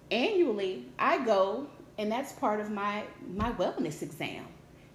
annually 0.09 0.85
I 0.99 1.23
go, 1.23 1.67
and 1.97 2.11
that's 2.11 2.33
part 2.33 2.59
of 2.59 2.69
my 2.69 3.03
my 3.33 3.51
wellness 3.53 4.01
exam. 4.01 4.45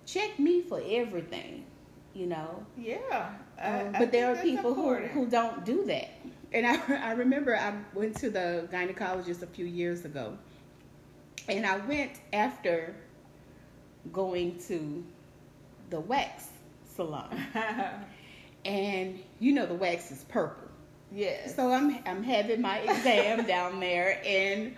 Check 0.04 0.38
me 0.38 0.62
for 0.62 0.80
everything. 0.86 1.64
You 2.14 2.26
know. 2.26 2.64
Yeah. 2.78 3.30
Um, 3.60 3.92
but 3.98 4.12
there 4.12 4.32
are 4.32 4.42
people 4.42 4.74
who 4.74 4.94
who 4.96 5.26
don't 5.26 5.64
do 5.64 5.84
that. 5.86 6.10
And 6.56 6.66
I 6.66 6.80
I 7.10 7.12
remember 7.12 7.54
I 7.54 7.74
went 7.94 8.16
to 8.16 8.30
the 8.30 8.66
gynecologist 8.72 9.42
a 9.42 9.46
few 9.46 9.66
years 9.66 10.04
ago 10.04 10.36
and 11.48 11.66
I 11.66 11.76
went 11.86 12.12
after 12.32 12.94
going 14.12 14.58
to 14.68 15.04
the 15.90 16.00
wax 16.00 16.48
salon. 16.94 17.38
and 18.64 19.20
you 19.38 19.52
know 19.52 19.66
the 19.66 19.74
wax 19.74 20.10
is 20.10 20.24
purple. 20.24 20.68
Yes. 21.12 21.54
So 21.54 21.70
I'm 21.72 21.98
I'm 22.06 22.22
having 22.22 22.62
my 22.62 22.78
exam 22.78 23.44
down 23.46 23.78
there 23.78 24.20
and 24.24 24.74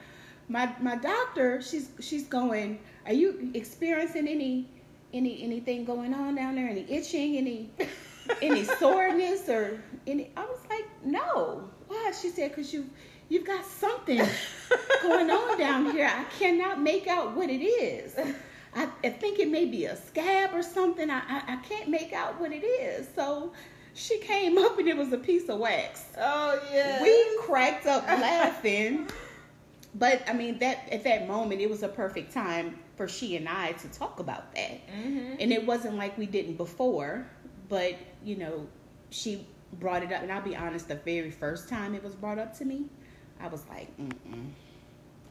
my 0.48 0.74
my 0.80 0.96
doctor 0.96 1.62
she's 1.62 1.90
she's 2.00 2.26
going, 2.26 2.80
Are 3.06 3.12
you 3.12 3.50
experiencing 3.54 4.26
any 4.26 4.68
any 5.14 5.44
anything 5.44 5.84
going 5.84 6.12
on 6.12 6.34
down 6.34 6.56
there? 6.56 6.68
Any 6.68 6.90
itching, 6.90 7.36
any 7.36 7.70
any 8.42 8.64
soreness 8.64 9.48
or 9.48 9.80
any 10.06 10.30
I 10.36 10.44
was 10.44 10.60
like, 10.70 10.86
No. 11.04 11.68
Why? 11.86 12.12
She 12.20 12.28
said, 12.30 12.54
Cause 12.54 12.72
you 12.72 12.88
you've 13.28 13.46
got 13.46 13.64
something 13.64 14.18
going 15.02 15.30
on 15.30 15.58
down 15.58 15.90
here. 15.90 16.10
I 16.12 16.24
cannot 16.38 16.80
make 16.80 17.06
out 17.06 17.36
what 17.36 17.50
it 17.50 17.62
is. 17.62 18.16
I, 18.74 18.88
I 19.02 19.10
think 19.10 19.38
it 19.38 19.50
may 19.50 19.64
be 19.64 19.86
a 19.86 19.96
scab 19.96 20.54
or 20.54 20.62
something. 20.62 21.10
I, 21.10 21.18
I, 21.18 21.54
I 21.54 21.56
can't 21.56 21.88
make 21.88 22.12
out 22.12 22.40
what 22.40 22.52
it 22.52 22.64
is. 22.64 23.08
So 23.14 23.52
she 23.94 24.18
came 24.18 24.58
up 24.58 24.78
and 24.78 24.88
it 24.88 24.96
was 24.96 25.12
a 25.12 25.18
piece 25.18 25.48
of 25.48 25.58
wax. 25.58 26.04
Oh 26.18 26.60
yeah. 26.72 27.02
We 27.02 27.38
cracked 27.40 27.86
up 27.86 28.06
laughing. 28.06 29.08
But 29.94 30.22
I 30.28 30.32
mean 30.32 30.58
that 30.58 30.88
at 30.92 31.04
that 31.04 31.26
moment 31.26 31.60
it 31.60 31.68
was 31.68 31.82
a 31.82 31.88
perfect 31.88 32.32
time 32.32 32.78
for 32.96 33.08
she 33.08 33.36
and 33.36 33.48
I 33.48 33.72
to 33.72 33.88
talk 33.88 34.20
about 34.20 34.54
that. 34.54 34.86
Mm-hmm. 34.88 35.34
And 35.40 35.52
it 35.52 35.66
wasn't 35.66 35.96
like 35.96 36.18
we 36.18 36.26
didn't 36.26 36.56
before, 36.56 37.26
but 37.68 37.94
you 38.24 38.36
know, 38.36 38.66
she 39.10 39.46
brought 39.74 40.02
it 40.02 40.12
up 40.12 40.22
and 40.22 40.32
I'll 40.32 40.42
be 40.42 40.56
honest, 40.56 40.88
the 40.88 40.96
very 40.96 41.30
first 41.30 41.68
time 41.68 41.94
it 41.94 42.02
was 42.02 42.14
brought 42.14 42.38
up 42.38 42.56
to 42.58 42.64
me, 42.64 42.86
I 43.40 43.48
was 43.48 43.64
like, 43.68 43.96
Mm-mm, 43.98 44.50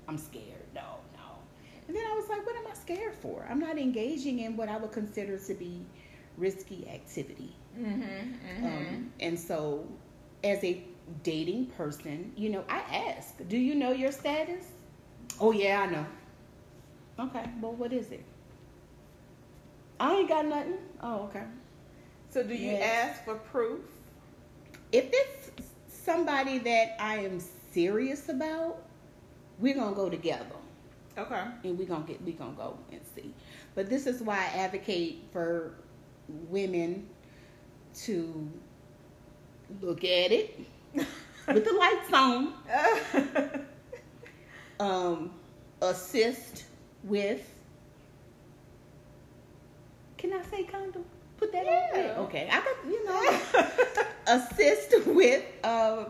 I'm 0.08 0.18
scared. 0.18 0.66
No, 0.74 0.82
no. 1.14 1.38
And 1.88 1.96
then 1.96 2.04
I 2.06 2.14
was 2.16 2.30
like, 2.30 2.46
what 2.46 2.56
am 2.56 2.68
I 2.70 2.76
scared 2.76 3.16
for? 3.16 3.48
I'm 3.50 3.60
not 3.60 3.78
engaging 3.78 4.40
in 4.40 4.56
what 4.56 4.70
I 4.70 4.78
would 4.78 4.92
consider 4.92 5.38
to 5.38 5.54
be 5.54 5.86
risky 6.38 6.88
activity. 6.90 7.56
Mm-hmm, 7.78 8.02
mm-hmm. 8.02 8.66
Um, 8.66 9.12
and 9.20 9.40
so, 9.40 9.86
as 10.44 10.64
a 10.64 10.84
dating 11.24 11.68
person, 11.68 12.32
you 12.36 12.50
know, 12.50 12.64
I 12.70 12.80
ask, 12.80 13.36
do 13.48 13.58
you 13.58 13.76
know 13.76 13.92
your 13.92 14.12
status? 14.12 14.66
Oh, 15.40 15.52
yeah, 15.52 15.82
I 15.82 15.86
know. 15.92 16.06
Okay, 17.20 17.50
well, 17.62 17.74
what 17.74 17.92
is 17.94 18.12
it? 18.12 18.24
I 20.00 20.14
ain't 20.14 20.30
got 20.30 20.46
nothing. 20.46 20.78
Oh, 21.02 21.24
okay. 21.24 21.44
So, 22.30 22.44
do 22.44 22.54
you 22.54 22.72
yes. 22.72 23.16
ask 23.16 23.26
for 23.26 23.36
proof? 23.36 23.82
If 24.92 25.10
it's 25.12 25.52
somebody 25.88 26.58
that 26.60 26.96
I 27.00 27.18
am 27.18 27.42
serious 27.72 28.30
about, 28.30 28.78
we're 29.60 29.76
gonna 29.76 29.96
go 29.96 30.10
together. 30.10 30.46
Okay. 31.18 31.44
And 31.64 31.78
we're 31.78 31.88
gonna 31.88 32.06
get 32.06 32.22
we're 32.22 32.36
gonna 32.36 32.52
go 32.52 32.78
and 32.92 33.02
see. 33.16 33.34
But 33.76 33.90
this 33.90 34.08
is 34.08 34.22
why 34.22 34.38
I 34.38 34.58
advocate 34.60 35.24
for 35.32 35.74
women 36.28 37.08
to 38.04 38.50
look 39.82 40.04
at 40.04 40.32
it 40.32 40.60
with 40.94 41.66
the 41.66 41.74
lights 41.74 42.14
on. 42.14 42.54
um, 44.80 45.32
assist 45.82 46.66
with. 47.04 47.54
Can 50.18 50.34
I 50.34 50.42
say 50.44 50.64
condom? 50.64 51.06
Put 51.38 51.52
that 51.52 51.66
yeah. 51.66 52.16
on. 52.18 52.26
Okay, 52.26 52.50
I 52.52 52.60
got 52.60 52.76
you 52.86 53.06
know. 53.06 53.68
assist 54.28 54.94
with 55.08 55.46
uh, 55.64 56.06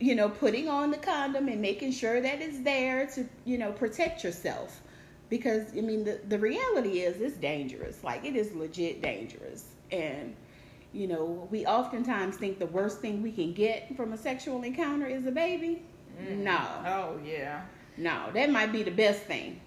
you 0.00 0.14
know, 0.14 0.28
putting 0.28 0.68
on 0.68 0.90
the 0.90 0.96
condom 0.96 1.48
and 1.48 1.60
making 1.62 1.92
sure 1.92 2.20
that 2.20 2.42
it's 2.42 2.60
there 2.60 3.06
to, 3.06 3.26
you 3.44 3.58
know, 3.58 3.72
protect 3.72 4.24
yourself. 4.24 4.82
Because, 5.30 5.68
I 5.76 5.80
mean, 5.80 6.04
the, 6.04 6.20
the 6.28 6.38
reality 6.38 7.00
is 7.00 7.20
it's 7.20 7.36
dangerous. 7.36 8.04
Like, 8.04 8.24
it 8.24 8.36
is 8.36 8.52
legit 8.54 9.00
dangerous. 9.00 9.64
And, 9.90 10.34
you 10.92 11.06
know, 11.06 11.48
we 11.50 11.64
oftentimes 11.64 12.36
think 12.36 12.58
the 12.58 12.66
worst 12.66 13.00
thing 13.00 13.22
we 13.22 13.32
can 13.32 13.52
get 13.52 13.96
from 13.96 14.12
a 14.12 14.18
sexual 14.18 14.62
encounter 14.62 15.06
is 15.06 15.26
a 15.26 15.30
baby. 15.30 15.82
Mm. 16.20 16.38
No. 16.38 16.60
Oh, 16.86 17.18
yeah. 17.24 17.62
No, 17.96 18.30
that 18.34 18.50
might 18.50 18.72
be 18.72 18.82
the 18.82 18.90
best 18.90 19.22
thing. 19.22 19.60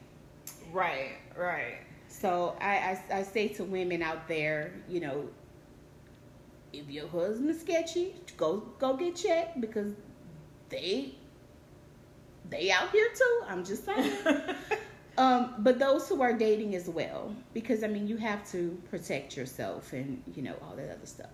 Right, 0.72 1.14
right. 1.36 1.78
So 2.20 2.56
I, 2.60 3.00
I, 3.12 3.20
I 3.20 3.24
say 3.24 3.48
to 3.50 3.64
women 3.64 4.02
out 4.02 4.28
there, 4.28 4.74
you 4.90 5.00
know, 5.00 5.30
if 6.74 6.90
your 6.90 7.08
husband's 7.08 7.62
sketchy, 7.62 8.16
go 8.36 8.64
go 8.80 8.96
get 8.96 9.16
checked 9.16 9.62
because 9.62 9.94
they 10.70 11.14
they 12.50 12.72
out 12.72 12.92
here 12.92 13.10
too. 13.16 13.42
I'm 13.48 13.64
just 13.64 13.86
saying. 13.86 14.18
um, 15.18 15.56
but 15.60 15.78
those 15.78 16.10
who 16.10 16.22
are 16.22 16.34
dating 16.34 16.76
as 16.76 16.88
well, 16.90 17.36
because 17.54 17.84
I 17.84 17.88
mean, 17.88 18.08
you 18.08 18.18
have 18.18 18.50
to 18.52 18.78
protect 18.90 19.38
yourself 19.38 19.94
and 19.94 20.22
you 20.36 20.42
know 20.42 20.56
all 20.64 20.76
that 20.76 20.90
other 20.90 21.06
stuff. 21.06 21.30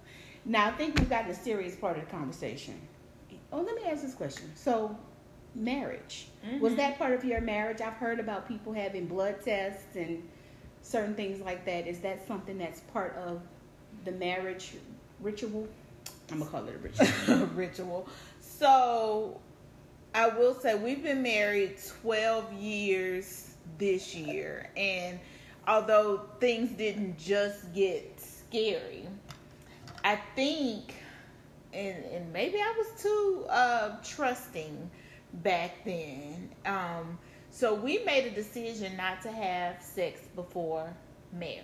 Now, 0.46 0.68
I 0.68 0.72
think 0.72 1.00
we've 1.00 1.10
gotten 1.10 1.32
a 1.32 1.36
serious 1.36 1.76
part 1.76 1.98
of 1.98 2.04
the 2.06 2.12
conversation. 2.12 2.80
Oh, 3.54 3.62
let 3.62 3.76
me 3.76 3.84
ask 3.86 4.02
this 4.02 4.16
question. 4.16 4.52
So, 4.56 4.98
marriage 5.56 6.28
mm-hmm. 6.46 6.60
was 6.60 6.76
that 6.76 6.98
part 6.98 7.14
of 7.14 7.24
your 7.24 7.40
marriage? 7.40 7.80
I've 7.80 7.94
heard 7.94 8.20
about 8.20 8.48
people 8.50 8.74
having 8.74 9.06
blood 9.06 9.38
tests 9.46 9.96
and 9.96 10.22
certain 10.84 11.16
things 11.16 11.42
like 11.42 11.66
that. 11.66 11.88
Is 11.88 12.00
that 12.02 12.28
something 12.28 12.58
that's 12.58 12.82
part 12.82 13.16
of 13.18 13.42
the 14.06 14.12
marriage 14.12 14.74
ritual? 15.20 15.68
I'm 16.32 16.40
gonna 16.40 16.52
call 16.52 16.68
it 16.68 16.76
a 16.76 16.78
ritual. 16.78 17.48
ritual. 17.56 18.10
So 18.40 19.40
I 20.14 20.28
will 20.28 20.54
say 20.54 20.76
we've 20.76 21.02
been 21.02 21.24
married 21.24 21.78
12 22.02 22.54
years 22.54 23.56
this 23.78 24.14
year. 24.14 24.70
And 24.78 25.20
although 25.68 26.22
things 26.40 26.72
didn't 26.72 27.18
just 27.18 27.74
get 27.74 28.20
scary, 28.20 29.08
I 30.04 30.20
think, 30.36 30.94
and, 31.74 32.04
and 32.06 32.32
maybe 32.34 32.58
I 32.60 32.74
was 32.78 33.02
too 33.02 33.46
uh, 33.50 33.96
trusting 34.04 34.90
back 35.42 35.84
then. 35.86 36.50
Um, 36.66 37.18
so 37.54 37.76
we 37.76 38.00
made 38.04 38.26
a 38.26 38.32
decision 38.32 38.98
not 38.98 39.22
to 39.22 39.32
have 39.32 39.80
sex 39.80 40.22
before 40.36 40.92
marriage. 41.32 41.62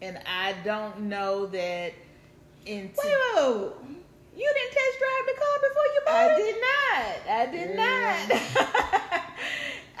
And 0.00 0.20
I 0.24 0.54
don't 0.64 1.00
know 1.02 1.46
that 1.46 1.92
in 2.64 2.82
Wait, 2.82 2.96
wait, 2.96 3.14
wait. 3.36 3.72
You 4.36 4.54
didn't 4.54 4.72
test 4.72 4.98
drive 5.00 5.26
the 5.26 5.34
car 5.40 5.58
before 5.68 5.86
you 5.94 6.00
bought 6.06 6.14
I 6.14 6.26
it? 6.30 6.56
I 7.28 7.46
did 7.50 7.74
not. 7.76 7.80
I 8.30 8.36
did 8.36 8.40
not. 9.10 9.24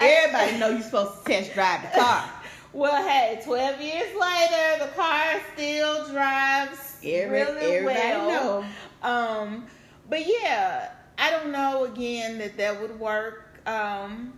Everybody 0.00 0.58
know 0.58 0.70
you're 0.70 0.82
supposed 0.82 1.24
to 1.24 1.32
test 1.32 1.52
drive 1.54 1.82
the 1.82 2.00
car. 2.00 2.24
Well, 2.72 3.02
hey, 3.02 3.40
12 3.44 3.80
years 3.80 4.14
later, 4.14 4.84
the 4.84 4.92
car 4.94 5.40
still 5.54 6.06
drives 6.06 6.98
Every, 7.02 7.40
really 7.40 7.84
well. 7.84 8.62
know. 8.62 8.64
Um, 9.02 9.66
but 10.08 10.24
yeah, 10.24 10.92
I 11.18 11.30
don't 11.32 11.50
know 11.50 11.86
again 11.86 12.38
that 12.38 12.56
that 12.58 12.80
would 12.80 13.00
work 13.00 13.49
um, 13.70 14.32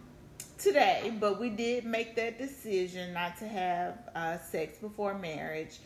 today, 0.59 1.13
but 1.19 1.41
we 1.41 1.49
did 1.49 1.85
make 1.85 2.15
that 2.17 2.39
decision 2.39 3.13
not 3.13 3.37
to 3.39 3.49
have 3.49 3.99
uh, 4.15 4.39
sex 4.39 4.79
before 4.79 5.15
marriage. 5.15 5.81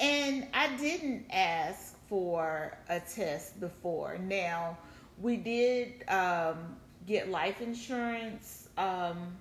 And 0.00 0.46
I 0.52 0.76
didn't 0.76 1.26
ask 1.30 1.96
for 2.08 2.76
a 2.88 3.00
test 3.00 3.60
before. 3.60 4.18
Now, 4.18 4.78
we 5.20 5.36
did 5.36 6.08
um, 6.08 6.76
get 7.06 7.30
life 7.30 7.60
insurance 7.60 8.68
um, 8.76 9.36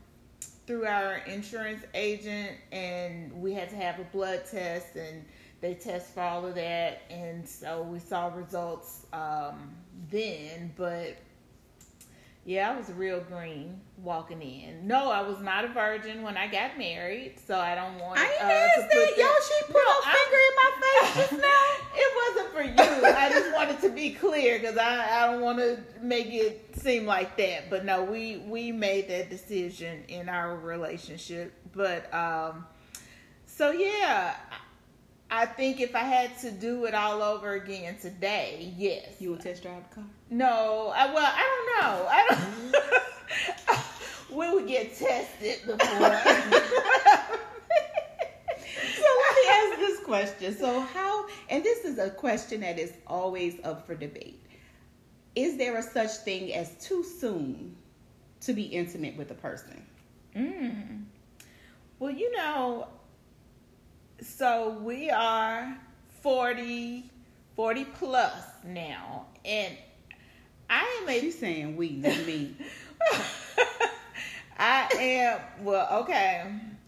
through 0.65 0.85
our 0.85 1.17
insurance 1.27 1.83
agent, 1.93 2.51
and 2.71 3.31
we 3.33 3.53
had 3.53 3.69
to 3.69 3.75
have 3.75 3.99
a 3.99 4.05
blood 4.05 4.43
test, 4.49 4.95
and 4.95 5.25
they 5.61 5.73
test 5.73 6.13
for 6.13 6.21
all 6.21 6.45
of 6.45 6.55
that. 6.55 7.03
And 7.09 7.47
so 7.47 7.81
we 7.83 7.99
saw 7.99 8.27
results 8.27 9.05
um, 9.13 9.75
then, 10.09 10.73
but 10.77 11.17
yeah, 12.45 12.71
I 12.71 12.77
was 12.77 12.91
real 12.91 13.19
green 13.21 13.81
walking 13.97 14.41
in. 14.41 14.85
No, 14.87 15.09
I 15.11 15.21
was 15.21 15.39
not 15.41 15.65
a 15.65 15.67
virgin 15.69 16.21
when 16.21 16.37
I 16.37 16.47
got 16.47 16.77
married, 16.77 17.35
so 17.47 17.57
I 17.59 17.73
don't 17.75 17.97
want. 17.99 18.19
I 18.19 18.23
ain't 18.23 18.41
uh, 18.41 18.45
asked 18.45 18.89
that. 18.91 19.13
Yo, 19.17 19.25
she 19.25 19.65
put 19.65 19.73
No, 19.73 19.79
her 19.79 20.01
I- 20.05 20.15
finger 20.21 20.41
in 20.47 20.55
my 20.55 20.71
face 20.81 21.15
just 21.29 21.41
now. 21.41 21.95
it 21.95 22.35
wasn't 22.35 22.53
for 22.53 22.61
you. 22.63 23.15
I 23.15 23.29
just 23.29 23.53
wanted 23.55 23.81
to 23.81 23.89
be 23.89 24.11
clear 24.11 24.59
because 24.59 24.77
I, 24.77 25.23
I 25.23 25.31
don't 25.31 25.41
want 25.41 25.57
to 25.57 25.79
make 26.01 26.27
it 26.31 26.75
seem 26.77 27.05
like 27.07 27.35
that. 27.37 27.69
But 27.69 27.83
no, 27.85 28.03
we 28.03 28.37
we 28.47 28.71
made 28.71 29.07
that 29.09 29.29
decision 29.31 30.03
in 30.07 30.29
our 30.29 30.55
relationship. 30.55 31.51
But 31.73 32.13
um, 32.13 32.65
so 33.47 33.71
yeah, 33.71 34.35
I 35.31 35.45
think 35.45 35.81
if 35.81 35.95
I 35.95 35.99
had 35.99 36.37
to 36.39 36.51
do 36.51 36.85
it 36.85 36.93
all 36.93 37.21
over 37.21 37.53
again 37.53 37.97
today, 37.99 38.73
yes. 38.77 39.15
You 39.19 39.31
will 39.31 39.37
test 39.37 39.63
drive 39.63 39.87
the 39.89 39.95
car? 39.95 40.03
No, 40.29 40.93
I, 40.95 41.13
well, 41.13 41.25
I 41.25 41.65
don't 41.65 41.81
know. 41.81 42.07
I 42.09 42.25
don't. 44.29 44.37
we 44.37 44.53
would 44.53 44.67
get 44.67 44.95
tested 44.95 45.59
before. 45.65 46.21
So 48.95 49.01
let 49.01 49.35
me 49.35 49.41
ask 49.51 49.79
this 49.79 49.99
question. 50.05 50.57
So 50.57 50.79
how 50.81 51.25
and 51.49 51.63
this 51.63 51.85
is 51.85 51.97
a 51.97 52.09
question 52.09 52.61
that 52.61 52.79
is 52.79 52.93
always 53.07 53.55
up 53.63 53.85
for 53.85 53.95
debate. 53.95 54.41
Is 55.35 55.57
there 55.57 55.77
a 55.77 55.83
such 55.83 56.11
thing 56.11 56.53
as 56.53 56.71
too 56.75 57.03
soon 57.03 57.75
to 58.41 58.53
be 58.53 58.63
intimate 58.63 59.17
with 59.17 59.31
a 59.31 59.35
person? 59.35 59.85
Mm. 60.35 61.03
Well, 61.99 62.11
you 62.11 62.31
know, 62.35 62.87
so 64.21 64.77
we 64.81 65.09
are 65.09 65.77
40, 66.21 67.09
40 67.55 67.85
plus 67.85 68.33
now, 68.63 69.25
and 69.43 69.75
I 70.69 70.99
am 71.01 71.09
a 71.09 71.19
She's 71.19 71.37
saying 71.39 71.75
we, 71.75 71.91
not 71.91 72.17
me. 72.25 72.55
I 74.57 74.87
am 74.97 75.65
well. 75.65 76.01
Okay, 76.03 76.43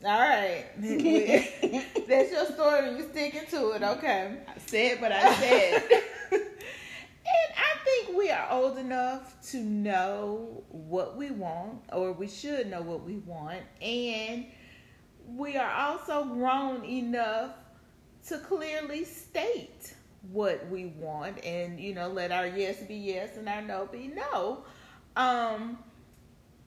all 0.05 0.19
right. 0.19 0.65
That's 2.07 2.31
your 2.31 2.45
story. 2.45 2.97
You 2.97 3.07
sticking 3.11 3.45
to 3.49 3.71
it. 3.71 3.83
Okay. 3.83 4.37
I 4.47 4.59
said 4.59 5.01
what 5.01 5.11
I 5.11 5.33
said. 5.35 5.83
And 7.27 7.53
I 7.57 7.83
think 7.83 8.17
we 8.17 8.31
are 8.31 8.47
old 8.51 8.77
enough 8.77 9.35
to 9.51 9.57
know 9.57 10.63
what 10.69 11.17
we 11.17 11.29
want, 11.29 11.81
or 11.91 12.13
we 12.13 12.27
should 12.29 12.69
know 12.71 12.81
what 12.81 13.03
we 13.03 13.17
want, 13.17 13.59
and 13.81 14.45
we 15.35 15.57
are 15.57 15.71
also 15.71 16.23
grown 16.25 16.85
enough 16.85 17.51
to 18.27 18.37
clearly 18.39 19.03
state 19.03 19.93
what 20.31 20.67
we 20.69 20.87
want, 20.87 21.43
and 21.45 21.79
you 21.79 21.93
know, 21.93 22.07
let 22.07 22.31
our 22.31 22.47
yes 22.47 22.81
be 22.83 22.95
yes 22.95 23.37
and 23.37 23.47
our 23.47 23.61
no 23.61 23.87
be 23.91 24.07
no. 24.07 24.63
Um, 25.15 25.77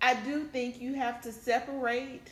I 0.02 0.14
do 0.14 0.44
think 0.44 0.80
you 0.80 0.94
have 0.94 1.20
to 1.22 1.32
separate 1.32 2.28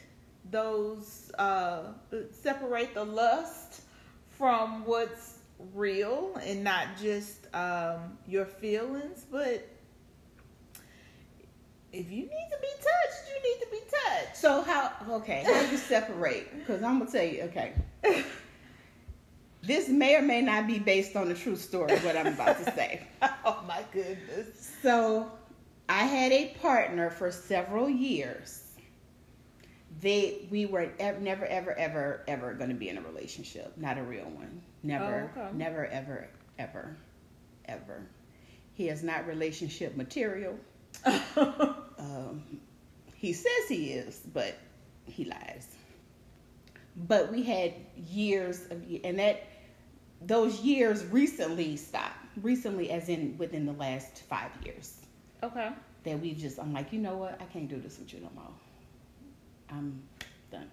those, 0.50 1.30
uh, 1.38 1.82
separate 2.30 2.94
the 2.94 3.04
lust 3.04 3.82
from 4.30 4.84
what's 4.86 5.38
real 5.74 6.40
and 6.42 6.64
not 6.64 6.86
just 7.00 7.54
um, 7.54 8.16
your 8.26 8.46
feelings. 8.46 9.26
But 9.30 9.68
if 11.98 12.10
you 12.10 12.22
need 12.22 12.48
to 12.50 12.58
be 12.60 12.68
touched, 12.76 13.28
you 13.28 13.50
need 13.50 13.60
to 13.64 13.70
be 13.70 13.80
touched. 13.90 14.36
So 14.36 14.62
how 14.62 14.92
okay, 15.16 15.42
how 15.44 15.60
do 15.64 15.70
you 15.70 15.76
separate? 15.76 16.56
Because 16.58 16.82
I'm 16.82 16.98
gonna 17.00 17.10
tell 17.10 17.24
you, 17.24 17.42
okay. 17.44 17.72
This 19.62 19.88
may 19.88 20.14
or 20.14 20.22
may 20.22 20.40
not 20.40 20.66
be 20.66 20.78
based 20.78 21.16
on 21.16 21.28
the 21.28 21.34
true 21.34 21.56
story, 21.56 21.98
what 21.98 22.16
I'm 22.16 22.28
about 22.28 22.58
to 22.64 22.72
say. 22.72 23.02
oh 23.44 23.62
my 23.66 23.82
goodness. 23.92 24.72
So, 24.82 25.30
I 25.88 26.04
had 26.04 26.30
a 26.30 26.54
partner 26.62 27.10
for 27.10 27.30
several 27.32 27.90
years. 27.90 28.62
They, 30.00 30.46
we 30.48 30.64
were 30.66 30.92
ev- 31.00 31.20
never, 31.20 31.44
ever, 31.44 31.72
ever, 31.72 32.22
ever 32.28 32.54
going 32.54 32.70
to 32.70 32.76
be 32.76 32.88
in 32.88 32.98
a 32.98 33.02
relationship. 33.02 33.76
Not 33.76 33.98
a 33.98 34.02
real 34.04 34.26
one. 34.30 34.62
Never, 34.84 35.32
Oh, 35.36 35.40
okay. 35.40 35.56
never, 35.56 35.86
ever, 35.86 36.28
ever, 36.58 36.96
ever. 37.66 38.06
He 38.74 38.88
is 38.88 39.02
not 39.02 39.26
relationship 39.26 39.96
material. 39.96 40.56
Um, 41.98 42.44
he 43.16 43.32
says 43.32 43.68
he 43.68 43.92
is, 43.92 44.20
but 44.32 44.54
he 45.06 45.24
lies. 45.24 45.66
But 46.96 47.30
we 47.32 47.42
had 47.42 47.74
years 47.96 48.64
of, 48.70 48.82
and 49.04 49.18
that 49.18 49.44
those 50.22 50.60
years 50.60 51.04
recently 51.06 51.76
stopped. 51.76 52.14
Recently, 52.42 52.90
as 52.90 53.08
in 53.08 53.36
within 53.36 53.66
the 53.66 53.72
last 53.72 54.22
five 54.28 54.52
years, 54.64 54.94
okay. 55.42 55.70
that 56.04 56.20
we 56.20 56.34
just, 56.34 56.60
I'm 56.60 56.72
like, 56.72 56.92
you 56.92 57.00
know 57.00 57.16
what, 57.16 57.40
I 57.40 57.44
can't 57.46 57.68
do 57.68 57.80
this 57.80 57.98
with 57.98 58.12
you 58.14 58.20
no 58.20 58.30
more. 58.34 58.52
I'm 59.70 60.00
done. 60.52 60.70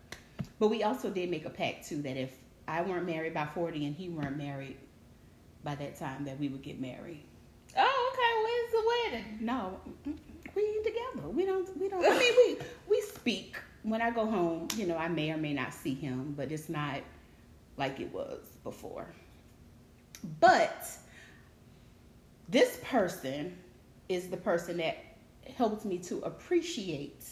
But 0.60 0.68
we 0.68 0.84
also 0.84 1.10
did 1.10 1.32
make 1.32 1.46
a 1.46 1.50
pact 1.50 1.88
too 1.90 2.04
that 2.04 2.18
if 2.18 2.32
I 2.68 2.82
weren't 2.82 3.08
married 3.08 3.34
by 3.34 3.48
40 3.48 3.86
and 3.88 3.96
he 3.96 4.10
weren't 4.10 4.38
married 4.38 4.78
by 5.64 5.74
that 5.76 5.98
time, 5.98 6.26
that 6.26 6.40
we 6.40 6.50
would 6.50 6.62
get 6.62 6.80
married. 6.80 7.24
Oh, 7.78 8.12
okay. 8.14 8.34
When's 8.44 8.72
the 8.72 9.22
wedding? 9.22 9.38
No, 9.42 9.80
we 10.56 10.62
ain't 10.62 10.86
together. 10.86 11.30
We 11.30 11.46
don't. 11.46 11.78
We 11.78 11.90
don't. 11.90 12.06
I 12.06 12.10
mean, 12.20 12.34
we 12.38 12.58
we 12.90 13.02
speak. 13.02 13.58
When 13.84 14.02
I 14.02 14.10
go 14.10 14.26
home, 14.26 14.68
you 14.76 14.88
know, 14.88 14.98
I 14.98 15.08
may 15.08 15.32
or 15.32 15.38
may 15.38 15.54
not 15.54 15.74
see 15.74 15.94
him, 15.94 16.34
but 16.36 16.52
it's 16.52 16.70
not 16.70 17.02
like 17.78 18.00
it 18.00 18.12
was 18.12 18.40
before. 18.64 19.08
But 20.40 20.88
this 22.50 22.80
person 22.84 23.58
is 24.10 24.28
the 24.30 24.38
person 24.38 24.78
that 24.78 24.98
helps 25.56 25.86
me 25.86 25.98
to 26.00 26.20
appreciate 26.22 27.24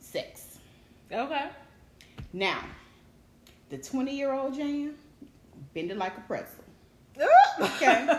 sex. 0.00 0.58
Okay. 1.10 1.48
Now, 2.32 2.64
the 3.68 3.78
20 3.78 4.16
year 4.16 4.32
old 4.32 4.54
Jan, 4.54 4.94
bend 5.74 5.90
it 5.90 5.98
like 5.98 6.16
a 6.16 6.20
pretzel. 6.22 6.61
Oh, 7.22 7.28
okay. 7.60 8.06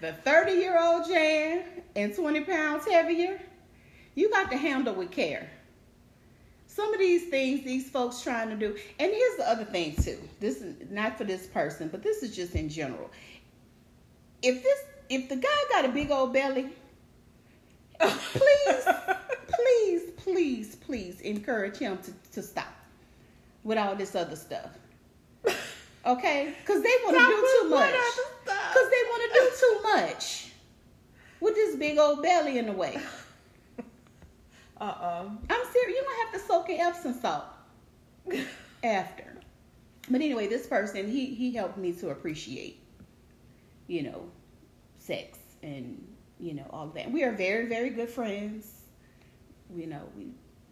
the 0.00 0.12
30 0.12 0.52
year 0.52 0.80
old 0.80 1.06
Jan 1.06 1.64
and 1.94 2.14
20 2.14 2.40
pounds 2.42 2.86
heavier, 2.86 3.40
you 4.14 4.30
got 4.30 4.50
to 4.50 4.56
handle 4.56 4.94
with 4.94 5.10
care. 5.10 5.50
Some 6.66 6.92
of 6.92 7.00
these 7.00 7.30
things 7.30 7.64
these 7.64 7.88
folks 7.88 8.20
trying 8.20 8.50
to 8.50 8.56
do, 8.56 8.76
and 8.98 9.10
here's 9.10 9.36
the 9.36 9.48
other 9.48 9.64
thing 9.64 9.96
too. 9.96 10.18
This 10.40 10.60
is 10.60 10.74
not 10.90 11.16
for 11.16 11.24
this 11.24 11.46
person, 11.46 11.88
but 11.88 12.02
this 12.02 12.22
is 12.22 12.36
just 12.36 12.54
in 12.54 12.68
general. 12.68 13.10
If 14.42 14.62
this, 14.62 14.78
if 15.08 15.28
the 15.28 15.36
guy 15.36 15.48
got 15.70 15.86
a 15.86 15.88
big 15.88 16.10
old 16.10 16.34
belly, 16.34 16.68
please, 17.98 18.88
please, 19.48 20.02
please, 20.16 20.76
please 20.76 21.20
encourage 21.22 21.78
him 21.78 21.98
to, 21.98 22.12
to 22.32 22.42
stop 22.42 22.72
with 23.64 23.78
all 23.78 23.96
this 23.96 24.14
other 24.14 24.36
stuff. 24.36 24.70
Okay, 26.06 26.54
because 26.60 26.82
they 26.84 26.94
want 27.04 27.16
to 27.16 27.24
do 27.24 27.62
too 27.62 27.68
much. 27.68 27.94
Because 28.44 28.90
they 28.90 29.02
want 29.08 29.32
to 29.32 29.40
do 29.40 29.50
too 29.58 29.82
much 29.82 30.52
with 31.40 31.54
this 31.56 31.74
big 31.74 31.98
old 31.98 32.22
belly 32.22 32.58
in 32.58 32.66
the 32.66 32.72
way. 32.72 32.98
Uh 34.78 34.84
uh 34.84 35.24
I'm 35.24 35.72
serious. 35.72 35.96
You 35.96 36.04
don't 36.04 36.26
have 36.26 36.38
to 36.38 36.46
soak 36.46 36.68
in 36.68 36.78
Epsom 36.78 37.14
salt 37.14 37.44
after. 38.84 39.38
But 40.10 40.20
anyway, 40.20 40.48
this 40.48 40.66
person 40.66 41.10
he 41.10 41.34
he 41.34 41.50
helped 41.50 41.78
me 41.78 41.92
to 41.92 42.10
appreciate, 42.10 42.78
you 43.86 44.02
know, 44.02 44.28
sex 44.98 45.38
and 45.62 46.06
you 46.38 46.52
know 46.52 46.66
all 46.68 46.88
of 46.88 46.92
that. 46.92 47.10
We 47.10 47.24
are 47.24 47.32
very 47.32 47.64
very 47.70 47.88
good 47.88 48.10
friends. 48.10 48.70
You 49.74 49.86
know 49.86 50.02
we 50.14 50.26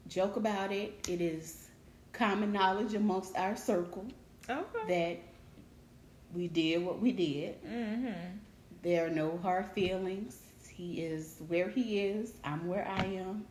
joke 0.07 0.37
about 0.37 0.71
it. 0.71 1.09
It 1.09 1.23
is 1.23 1.69
common 2.13 2.53
knowledge 2.53 2.93
amongst 2.93 3.35
our 3.39 3.57
circle 3.57 4.05
Okay. 4.49 4.85
that 4.89 6.37
we 6.37 6.49
did 6.49 6.85
what 6.85 7.01
we 7.01 7.13
did. 7.13 7.63
Mm-hmm. 7.65 8.39
There 8.83 9.07
are 9.07 9.11
no 9.11 9.39
hard 9.43 9.67
feelings. 9.73 10.37
He 10.69 11.01
is 11.03 11.37
where 11.49 11.69
he 11.69 12.01
is. 12.01 12.33
I'm 12.45 12.67
where 12.67 12.87
I 12.87 13.05
am. 13.05 13.45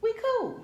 We 0.00 0.14
cool. 0.38 0.60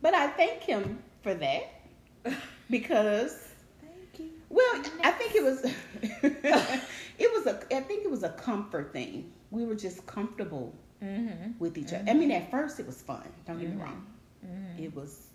But 0.00 0.14
I 0.14 0.28
thank 0.28 0.62
him 0.62 1.02
for 1.22 1.34
that 1.34 1.82
because 2.70 3.48
Thank 3.82 4.18
you. 4.18 4.30
well, 4.48 4.82
I 5.04 5.10
think 5.10 5.34
it 5.34 5.42
was 5.42 5.62
it 7.18 7.32
was 7.34 7.46
a 7.46 7.60
I 7.76 7.80
think 7.80 8.04
it 8.04 8.10
was 8.10 8.22
a 8.22 8.30
comfort 8.30 8.92
thing. 8.92 9.30
We 9.50 9.64
were 9.64 9.74
just 9.76 10.06
comfortable 10.06 10.74
Mm-hmm. 11.02 11.52
with 11.58 11.78
each 11.78 11.94
other. 11.94 12.04
I 12.10 12.12
mean, 12.12 12.30
at 12.30 12.50
first 12.50 12.78
it 12.78 12.86
was 12.86 13.00
fun. 13.00 13.22
Don't 13.46 13.58
get 13.58 13.70
me 13.70 13.76
Mhm. 13.76 13.82
wrong. 13.82 14.06
Mm-hmm. 14.46 14.82
It 14.84 14.94
was. 14.94 15.28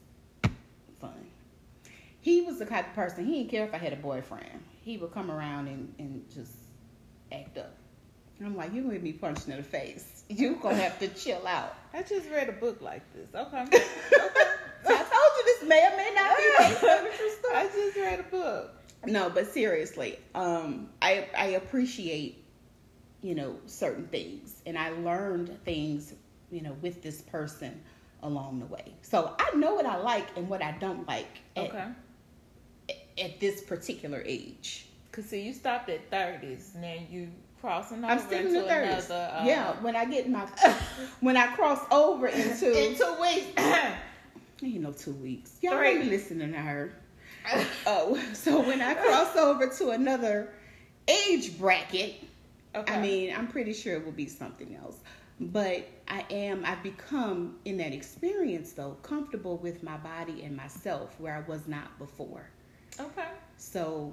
He 2.26 2.42
was 2.42 2.58
the 2.58 2.66
type 2.66 2.88
of 2.88 2.96
person, 2.96 3.24
he 3.24 3.34
didn't 3.38 3.52
care 3.52 3.66
if 3.66 3.74
I 3.76 3.78
had 3.78 3.94
a 3.94 3.98
boyfriend. 3.98 4.64
He 4.84 4.98
would 4.98 5.12
come 5.12 5.30
around 5.30 5.68
and, 5.68 5.94
and 6.00 6.26
just 6.34 6.54
act 7.32 7.56
up. 7.60 7.72
And 8.40 8.48
I'm 8.48 8.58
like, 8.58 8.74
you 8.74 8.82
gonna 8.82 8.98
be 8.98 9.14
punched 9.14 9.48
in 9.48 9.56
the 9.56 9.62
face. 9.62 10.24
You 10.30 10.56
gonna 10.56 10.78
have 10.78 10.98
to 11.02 11.08
chill 11.10 11.46
out. 11.46 11.76
I 11.94 12.02
just 12.02 12.28
read 12.32 12.50
a 12.50 12.54
book 12.54 12.82
like 12.82 13.04
this. 13.14 13.30
Okay. 13.36 13.66
So 14.84 14.92
I 14.92 14.98
told 14.98 15.10
you 15.38 15.46
this 15.46 15.70
may 15.70 15.84
or 15.84 15.98
may 15.98 16.12
not 16.16 16.38
be 16.38 16.44
based 16.58 16.84
on 16.84 17.06
a 17.06 17.16
true 17.16 17.32
story. 17.32 17.56
I 17.56 17.68
just 17.68 17.98
read 17.98 18.20
a 18.20 18.24
book. 18.24 18.72
No, 19.06 19.30
but 19.32 19.48
seriously, 19.48 20.20
um, 20.36 20.90
I 21.02 21.28
I 21.36 21.46
appreciate 21.62 22.44
you 23.22 23.34
know 23.34 23.56
certain 23.66 24.06
things, 24.08 24.62
and 24.68 24.78
I 24.78 24.90
learned 24.90 25.64
things 25.64 26.14
you 26.52 26.62
know 26.62 26.76
with 26.82 27.02
this 27.02 27.22
person 27.22 27.82
along 28.22 28.60
the 28.60 28.68
way. 28.68 28.94
So 29.02 29.36
I 29.40 29.56
know 29.56 29.74
what 29.74 29.88
I 29.88 29.98
like 29.98 30.28
and 30.38 30.48
what 30.48 30.62
I 30.64 30.72
don't 30.74 31.08
like 31.08 31.40
at, 31.56 31.70
Okay. 31.70 31.86
At 33.22 33.40
this 33.40 33.62
particular 33.62 34.22
age. 34.26 34.88
Cause 35.12 35.26
see, 35.26 35.42
you 35.42 35.54
stopped 35.54 35.90
at 35.90 36.10
thirties, 36.12 36.72
and 36.76 36.84
then 36.84 37.08
you 37.10 37.30
crossing 37.62 38.04
over 38.04 38.08
I'm 38.08 38.20
still 38.20 38.40
in 38.40 38.48
into 38.48 38.62
the 38.62 38.68
thirties. 38.68 39.06
another. 39.06 39.34
Uh, 39.34 39.46
yeah, 39.46 39.72
when 39.82 39.96
I 39.96 40.06
get 40.06 40.30
my 40.30 40.46
when 41.22 41.38
I 41.38 41.48
cross 41.56 41.80
over 41.92 42.28
into 42.28 42.72
in 42.92 42.98
two 42.98 43.16
weeks. 43.22 43.48
you 44.62 44.80
know 44.80 44.92
two 44.92 45.14
weeks. 45.14 45.58
Y'all 45.62 45.78
Three. 45.78 45.90
ain't 45.90 46.06
listening 46.10 46.52
to 46.52 46.60
her. 46.60 46.94
Oh, 47.86 48.20
so 48.34 48.60
when 48.60 48.82
I 48.82 48.96
cross 48.96 49.36
over 49.36 49.68
to 49.68 49.92
another 49.92 50.52
age 51.08 51.60
bracket, 51.60 52.16
okay. 52.74 52.92
I 52.92 53.00
mean, 53.00 53.36
I'm 53.36 53.48
pretty 53.48 53.72
sure 53.74 53.94
it 53.96 54.04
will 54.04 54.12
be 54.12 54.26
something 54.28 54.76
else. 54.76 54.98
But 55.40 55.88
I 56.08 56.26
am, 56.32 56.64
I've 56.66 56.82
become 56.82 57.58
in 57.66 57.78
that 57.78 57.94
experience 57.94 58.72
though, 58.72 58.98
comfortable 59.04 59.58
with 59.58 59.84
my 59.84 59.98
body 59.98 60.42
and 60.44 60.56
myself 60.58 61.14
where 61.20 61.36
I 61.36 61.48
was 61.48 61.68
not 61.68 61.98
before. 62.00 62.50
Okay. 63.00 63.28
So 63.58 64.12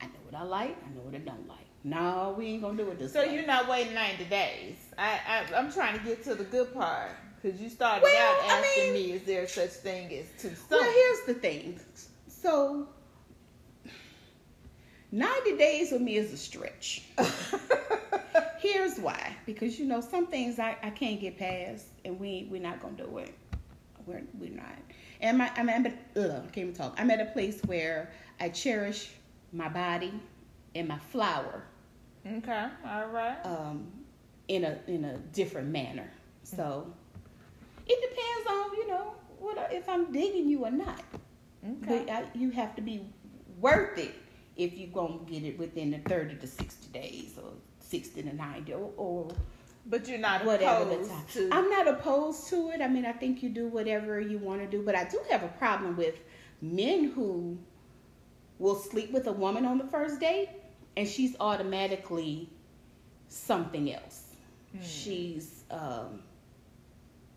I 0.00 0.06
know 0.06 0.12
what 0.28 0.40
I 0.40 0.44
like, 0.44 0.76
I 0.84 0.88
know 0.94 1.02
what 1.02 1.14
I 1.14 1.18
don't 1.18 1.48
like. 1.48 1.58
No, 1.82 2.34
we 2.36 2.46
ain't 2.48 2.62
gonna 2.62 2.76
do 2.76 2.90
it 2.90 2.98
this 2.98 3.12
So 3.12 3.20
way. 3.26 3.34
you're 3.34 3.46
not 3.46 3.68
waiting 3.68 3.94
ninety 3.94 4.24
days. 4.24 4.76
I, 4.98 5.18
I 5.26 5.54
I'm 5.54 5.72
trying 5.72 5.98
to 5.98 6.04
get 6.04 6.22
to 6.24 6.34
the 6.34 6.44
good 6.44 6.74
part 6.74 7.10
because 7.40 7.60
you 7.60 7.70
started 7.70 8.02
Well, 8.02 8.34
out 8.34 8.44
I 8.50 8.58
asking 8.58 8.92
mean- 8.92 9.06
me, 9.08 9.12
is 9.12 9.22
there 9.22 9.46
such 9.48 9.70
thing 9.70 10.12
as 10.12 10.26
too 10.40 10.48
soon? 10.50 10.56
Well, 10.70 10.82
here's 10.92 11.20
the 11.26 11.34
thing. 11.34 11.80
So 12.28 12.86
90 15.12 15.56
days 15.56 15.90
with 15.92 16.02
me 16.02 16.16
is 16.16 16.32
a 16.32 16.36
stretch. 16.36 17.02
Here's 18.60 18.98
why. 18.98 19.34
Because 19.46 19.78
you 19.78 19.86
know, 19.86 20.00
some 20.02 20.26
things 20.26 20.58
I, 20.58 20.76
I 20.82 20.90
can't 20.90 21.18
get 21.20 21.38
past 21.38 21.86
and 22.04 22.20
we 22.20 22.46
we're 22.50 22.60
not 22.62 22.80
gonna 22.80 22.92
do 22.96 23.18
it. 23.18 23.34
We're 24.06 24.22
we're 24.38 24.50
not. 24.54 24.76
And 25.20 25.38
my 25.38 25.50
I'm, 25.56 25.68
I'm 25.68 25.86
at 25.86 25.94
ugh, 26.16 26.30
I 26.30 26.40
can't 26.40 26.56
even 26.58 26.74
talk. 26.74 26.94
I'm 26.98 27.10
at 27.10 27.20
a 27.20 27.26
place 27.26 27.60
where 27.66 28.10
I 28.38 28.48
cherish 28.48 29.10
my 29.52 29.68
body 29.68 30.12
and 30.74 30.88
my 30.88 30.98
flower 30.98 31.64
okay. 32.26 32.66
All 32.86 33.08
right. 33.08 33.36
um, 33.44 33.90
in 34.48 34.64
a 34.64 34.78
in 34.86 35.04
a 35.04 35.18
different 35.32 35.68
manner. 35.68 36.10
So 36.42 36.92
it 37.86 38.10
depends 38.10 38.46
on 38.48 38.76
you 38.76 38.88
know 38.88 39.14
what 39.38 39.58
I- 39.58 39.74
if 39.74 39.88
I'm 39.88 40.12
digging 40.12 40.48
you 40.48 40.64
or 40.64 40.70
not. 40.70 41.02
Okay. 41.82 42.04
But 42.06 42.10
I, 42.10 42.24
you 42.34 42.50
have 42.50 42.74
to 42.76 42.82
be 42.82 43.06
worth 43.58 43.98
it 43.98 44.14
if 44.56 44.74
you're 44.74 44.88
gonna 44.90 45.18
get 45.26 45.42
it 45.44 45.58
within 45.58 45.90
the 45.90 45.98
30 45.98 46.36
to 46.36 46.46
60 46.46 46.92
days 46.92 47.38
or 47.42 47.52
60 47.80 48.22
to 48.22 48.34
90 48.34 48.72
or, 48.74 48.90
or 48.96 49.28
But 49.86 50.06
you're 50.08 50.18
not 50.18 50.44
whatever 50.44 50.84
the 50.84 50.94
opposed 50.96 51.10
time. 51.10 51.24
to. 51.32 51.48
I'm 51.52 51.70
not 51.70 51.88
opposed 51.88 52.48
to 52.48 52.70
it. 52.70 52.80
I 52.80 52.88
mean, 52.88 53.04
I 53.06 53.12
think 53.12 53.42
you 53.42 53.48
do 53.48 53.66
whatever 53.68 54.20
you 54.20 54.38
want 54.38 54.60
to 54.60 54.66
do, 54.66 54.82
but 54.82 54.94
I 54.94 55.04
do 55.04 55.20
have 55.30 55.42
a 55.42 55.48
problem 55.48 55.96
with 55.96 56.16
men 56.60 57.10
who 57.10 57.58
will 58.58 58.76
sleep 58.76 59.10
with 59.10 59.26
a 59.26 59.32
woman 59.32 59.64
on 59.64 59.78
the 59.78 59.86
first 59.86 60.20
date 60.20 60.50
and 60.96 61.08
she's 61.08 61.34
automatically 61.40 62.48
something 63.28 63.92
else. 63.92 64.24
Hmm. 64.72 64.82
She's 64.82 65.64
um 65.70 66.22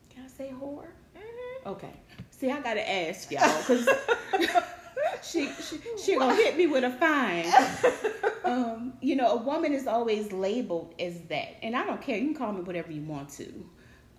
can 0.10 0.26
I 0.26 0.28
say 0.28 0.52
whore? 0.62 0.88
Mhm. 1.16 1.72
Okay. 1.72 1.94
See, 2.32 2.52
I 2.52 2.60
gotta 2.60 2.88
ask 2.88 3.32
y'all 3.32 3.58
because 3.60 3.88
she, 5.24 5.50
she 5.62 5.80
she 6.02 6.18
gonna 6.18 6.36
hit 6.36 6.58
me 6.58 6.68
with 6.68 6.84
a 6.84 6.92
fine. 6.92 7.46
Um, 8.46 8.94
you 9.00 9.16
know, 9.16 9.32
a 9.32 9.38
woman 9.38 9.72
is 9.74 9.88
always 9.88 10.34
labeled 10.34 10.94
as 11.00 11.22
that, 11.30 11.58
and 11.64 11.78
I 11.78 11.86
don't 11.86 12.02
care. 12.02 12.18
You 12.18 12.26
can 12.26 12.36
call 12.36 12.52
me 12.52 12.62
whatever 12.62 12.92
you 12.92 13.02
want 13.02 13.30
to, 13.30 13.66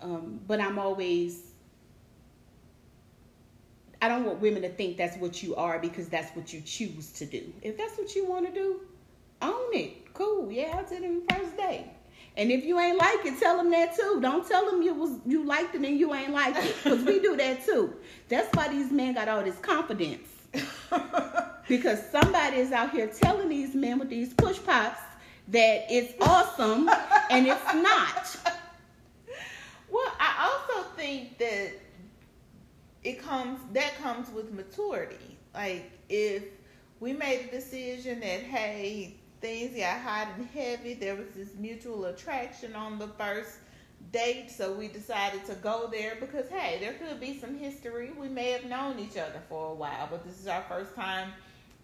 um, 0.01 0.39
but 0.47 0.59
I'm 0.59 0.79
always. 0.79 1.51
I 4.01 4.07
don't 4.07 4.25
want 4.25 4.39
women 4.41 4.63
to 4.63 4.69
think 4.69 4.97
that's 4.97 5.15
what 5.17 5.43
you 5.43 5.55
are 5.55 5.77
because 5.79 6.09
that's 6.09 6.35
what 6.35 6.51
you 6.51 6.61
choose 6.61 7.11
to 7.13 7.25
do. 7.25 7.53
If 7.61 7.77
that's 7.77 7.97
what 7.97 8.15
you 8.15 8.25
want 8.25 8.47
to 8.47 8.51
do, 8.51 8.81
own 9.43 9.73
it. 9.73 10.11
Cool. 10.13 10.51
Yeah, 10.51 10.75
I 10.75 10.89
did 10.89 11.03
it 11.03 11.27
the 11.27 11.35
first 11.35 11.55
day. 11.55 11.91
And 12.35 12.51
if 12.51 12.65
you 12.65 12.79
ain't 12.79 12.97
like 12.97 13.25
it, 13.25 13.39
tell 13.39 13.57
them 13.57 13.69
that 13.71 13.95
too. 13.95 14.19
Don't 14.21 14.45
tell 14.47 14.69
them 14.69 14.81
you 14.81 14.93
was 14.95 15.19
you 15.25 15.45
liked 15.45 15.75
it 15.75 15.81
and 15.81 15.99
you 15.99 16.13
ain't 16.15 16.33
like 16.33 16.55
it, 16.57 16.75
because 16.83 17.03
we 17.03 17.19
do 17.19 17.37
that 17.37 17.63
too. 17.63 17.93
That's 18.27 18.53
why 18.55 18.69
these 18.69 18.91
men 18.91 19.13
got 19.13 19.27
all 19.27 19.43
this 19.43 19.57
confidence 19.59 20.34
because 21.67 21.99
somebody 22.11 22.57
is 22.57 22.71
out 22.71 22.91
here 22.91 23.07
telling 23.07 23.49
these 23.49 23.75
men 23.75 23.99
with 23.99 24.09
these 24.09 24.33
push 24.33 24.59
pops 24.63 24.99
that 25.49 25.85
it's 25.89 26.13
awesome 26.21 26.89
and 27.29 27.47
it's 27.47 27.73
not. 27.75 28.37
Well, 29.87 30.11
I 30.19 30.51
also 30.67 30.89
think 30.97 31.37
that 31.37 31.69
it 33.03 33.21
comes 33.21 33.59
that 33.73 33.95
comes 34.01 34.29
with 34.31 34.51
maturity. 34.51 35.37
Like 35.53 35.89
if 36.09 36.43
we 36.99 37.13
made 37.13 37.47
a 37.47 37.51
decision 37.51 38.19
that 38.19 38.41
hey, 38.41 39.15
things 39.39 39.77
got 39.77 40.01
hot 40.01 40.27
and 40.37 40.47
heavy, 40.47 40.95
there 40.95 41.15
was 41.15 41.27
this 41.35 41.55
mutual 41.57 42.05
attraction 42.05 42.75
on 42.75 42.99
the 42.99 43.07
first 43.07 43.59
date, 44.11 44.49
so 44.51 44.71
we 44.73 44.87
decided 44.87 45.45
to 45.45 45.55
go 45.55 45.87
there 45.91 46.15
because 46.19 46.47
hey, 46.49 46.77
there 46.79 46.93
could 46.93 47.19
be 47.19 47.37
some 47.39 47.57
history. 47.57 48.11
We 48.17 48.27
may 48.29 48.51
have 48.51 48.65
known 48.65 48.99
each 48.99 49.17
other 49.17 49.41
for 49.49 49.71
a 49.71 49.73
while, 49.73 50.07
but 50.09 50.25
this 50.25 50.39
is 50.39 50.47
our 50.47 50.63
first 50.69 50.95
time 50.95 51.31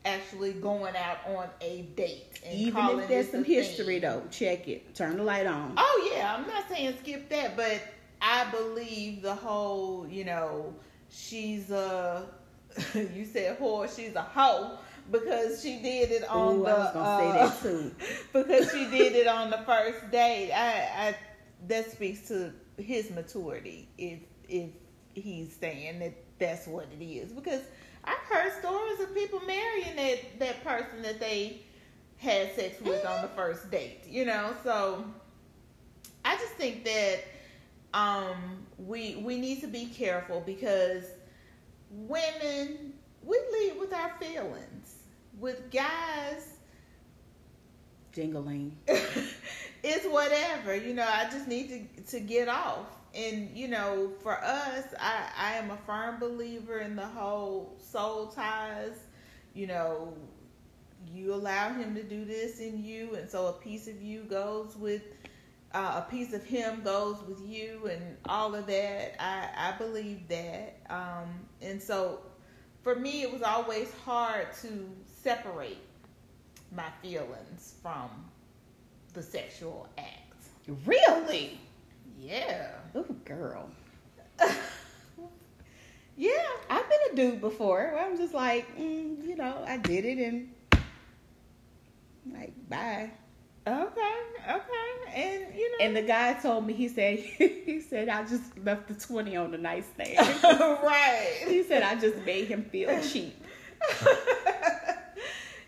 actually 0.05 0.53
going 0.53 0.95
out 0.95 1.19
on 1.27 1.47
a 1.61 1.83
date 1.95 2.39
and 2.45 2.57
Even 2.57 2.99
if 2.99 3.07
there's 3.07 3.29
some 3.29 3.41
a 3.41 3.43
thing. 3.43 3.53
history 3.53 3.99
though, 3.99 4.23
check 4.31 4.67
it. 4.67 4.95
Turn 4.95 5.17
the 5.17 5.23
light 5.23 5.45
on. 5.45 5.73
Oh 5.77 6.11
yeah, 6.15 6.35
I'm 6.35 6.47
not 6.47 6.67
saying 6.69 6.95
skip 7.01 7.29
that, 7.29 7.55
but 7.55 7.81
I 8.21 8.49
believe 8.51 9.21
the 9.21 9.35
whole, 9.35 10.07
you 10.07 10.25
know, 10.25 10.73
she's 11.09 11.69
a 11.71 12.25
you 12.95 13.25
said 13.25 13.59
whore, 13.59 13.93
she's 13.93 14.15
a 14.15 14.21
hoe 14.21 14.77
because 15.11 15.61
she 15.61 15.77
did 15.81 16.11
it 16.11 16.23
on 16.29 16.59
Ooh, 16.59 16.63
the 16.63 16.69
I 16.71 16.77
was 16.79 16.91
gonna 16.93 17.05
uh, 17.05 17.17
say 17.17 17.31
that 17.31 17.61
too. 17.61 17.95
because 18.33 18.71
she 18.71 18.85
did 18.89 19.15
it 19.15 19.27
on 19.27 19.49
the 19.51 19.57
first 19.59 20.09
date. 20.11 20.51
I, 20.53 21.09
I 21.09 21.15
that 21.67 21.91
speaks 21.91 22.27
to 22.29 22.53
his 22.77 23.09
maturity 23.11 23.87
if 23.97 24.19
if 24.47 24.69
he's 25.13 25.55
saying 25.55 25.99
that 25.99 26.13
that's 26.39 26.67
what 26.67 26.87
it 26.99 27.03
is 27.03 27.31
because 27.31 27.61
I've 28.03 28.17
heard 28.29 28.51
stories 28.59 28.99
of 28.99 29.13
people 29.13 29.41
marrying 29.41 29.95
that 29.95 30.39
that 30.39 30.63
person 30.63 31.01
that 31.03 31.19
they 31.19 31.61
had 32.17 32.53
sex 32.55 32.79
with 32.81 33.05
on 33.05 33.21
the 33.21 33.27
first 33.29 33.69
date. 33.71 34.01
You 34.07 34.25
know, 34.25 34.53
so 34.63 35.05
I 36.25 36.35
just 36.37 36.53
think 36.53 36.83
that 36.85 37.19
um, 37.93 38.65
we 38.77 39.15
we 39.17 39.37
need 39.37 39.61
to 39.61 39.67
be 39.67 39.85
careful 39.87 40.41
because 40.45 41.05
women 41.89 42.93
we 43.23 43.37
lead 43.51 43.79
with 43.79 43.93
our 43.93 44.11
feelings. 44.19 44.95
with 45.39 45.69
guys, 45.71 46.57
Jingling. 48.13 48.71
it's 49.83 50.05
whatever. 50.05 50.75
You 50.75 50.93
know, 50.93 51.07
I 51.07 51.29
just 51.29 51.47
need 51.47 51.97
to 51.97 52.03
to 52.11 52.19
get 52.19 52.47
off. 52.47 52.87
And 53.13 53.49
you 53.55 53.67
know, 53.67 54.11
for 54.21 54.41
us, 54.43 54.85
I 54.99 55.25
I 55.37 55.53
am 55.53 55.71
a 55.71 55.77
firm 55.77 56.19
believer 56.19 56.79
in 56.79 56.95
the 56.95 57.05
whole 57.05 57.75
soul 57.79 58.27
ties. 58.27 58.97
You 59.53 59.67
know, 59.67 60.13
you 61.13 61.33
allow 61.33 61.73
him 61.73 61.95
to 61.95 62.03
do 62.03 62.25
this 62.25 62.59
in 62.59 62.83
you, 62.83 63.15
and 63.15 63.29
so 63.29 63.47
a 63.47 63.53
piece 63.53 63.87
of 63.87 64.01
you 64.01 64.23
goes 64.23 64.75
with 64.77 65.03
uh, 65.73 66.03
a 66.05 66.09
piece 66.09 66.33
of 66.33 66.43
him 66.43 66.81
goes 66.83 67.17
with 67.27 67.41
you, 67.45 67.87
and 67.89 68.17
all 68.25 68.55
of 68.55 68.67
that. 68.67 69.21
I 69.21 69.73
I 69.73 69.77
believe 69.77 70.27
that. 70.29 70.77
Um, 70.89 71.41
and 71.61 71.81
so, 71.81 72.19
for 72.83 72.95
me, 72.95 73.23
it 73.23 73.31
was 73.31 73.41
always 73.41 73.93
hard 74.05 74.47
to 74.61 74.89
separate 75.21 75.79
my 76.71 76.89
feelings 77.01 77.75
from 77.81 78.09
the 79.13 79.23
sexual 79.23 79.87
act. 79.97 80.07
Really? 80.85 81.59
Yeah. 82.19 82.71
Oh, 82.95 83.05
girl. 83.25 83.69
Yeah. 86.17 86.31
I've 86.69 86.87
been 86.87 86.99
a 87.11 87.15
dude 87.15 87.41
before. 87.41 87.91
Where 87.93 88.05
I'm 88.05 88.15
just 88.15 88.33
like, 88.33 88.77
mm, 88.77 89.25
you 89.25 89.35
know, 89.35 89.63
I 89.65 89.77
did 89.77 90.05
it 90.05 90.19
and 90.19 90.49
like 92.31 92.53
bye. 92.69 93.09
Okay. 93.65 94.15
Okay. 94.49 95.13
And 95.15 95.55
you 95.55 95.71
know. 95.71 95.85
And 95.85 95.95
the 95.95 96.03
guy 96.03 96.33
told 96.33 96.67
me 96.67 96.73
he 96.73 96.87
said 96.89 97.17
he 97.37 97.81
said 97.81 98.07
I 98.07 98.23
just 98.23 98.57
left 98.59 98.87
the 98.87 98.93
twenty 98.93 99.35
on 99.35 99.49
the 99.51 99.57
nightstand. 99.57 100.17
right. 100.43 101.43
he 101.47 101.63
said 101.63 101.81
I 101.81 101.95
just 101.95 102.17
made 102.25 102.47
him 102.47 102.65
feel 102.65 103.01
cheap. 103.01 103.35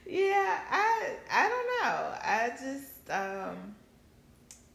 yeah. 0.06 0.60
I 0.70 1.16
I 1.32 1.50
don't 1.50 1.68
know. 1.82 2.16
I 2.22 2.50
just 2.50 2.93
um. 3.10 3.76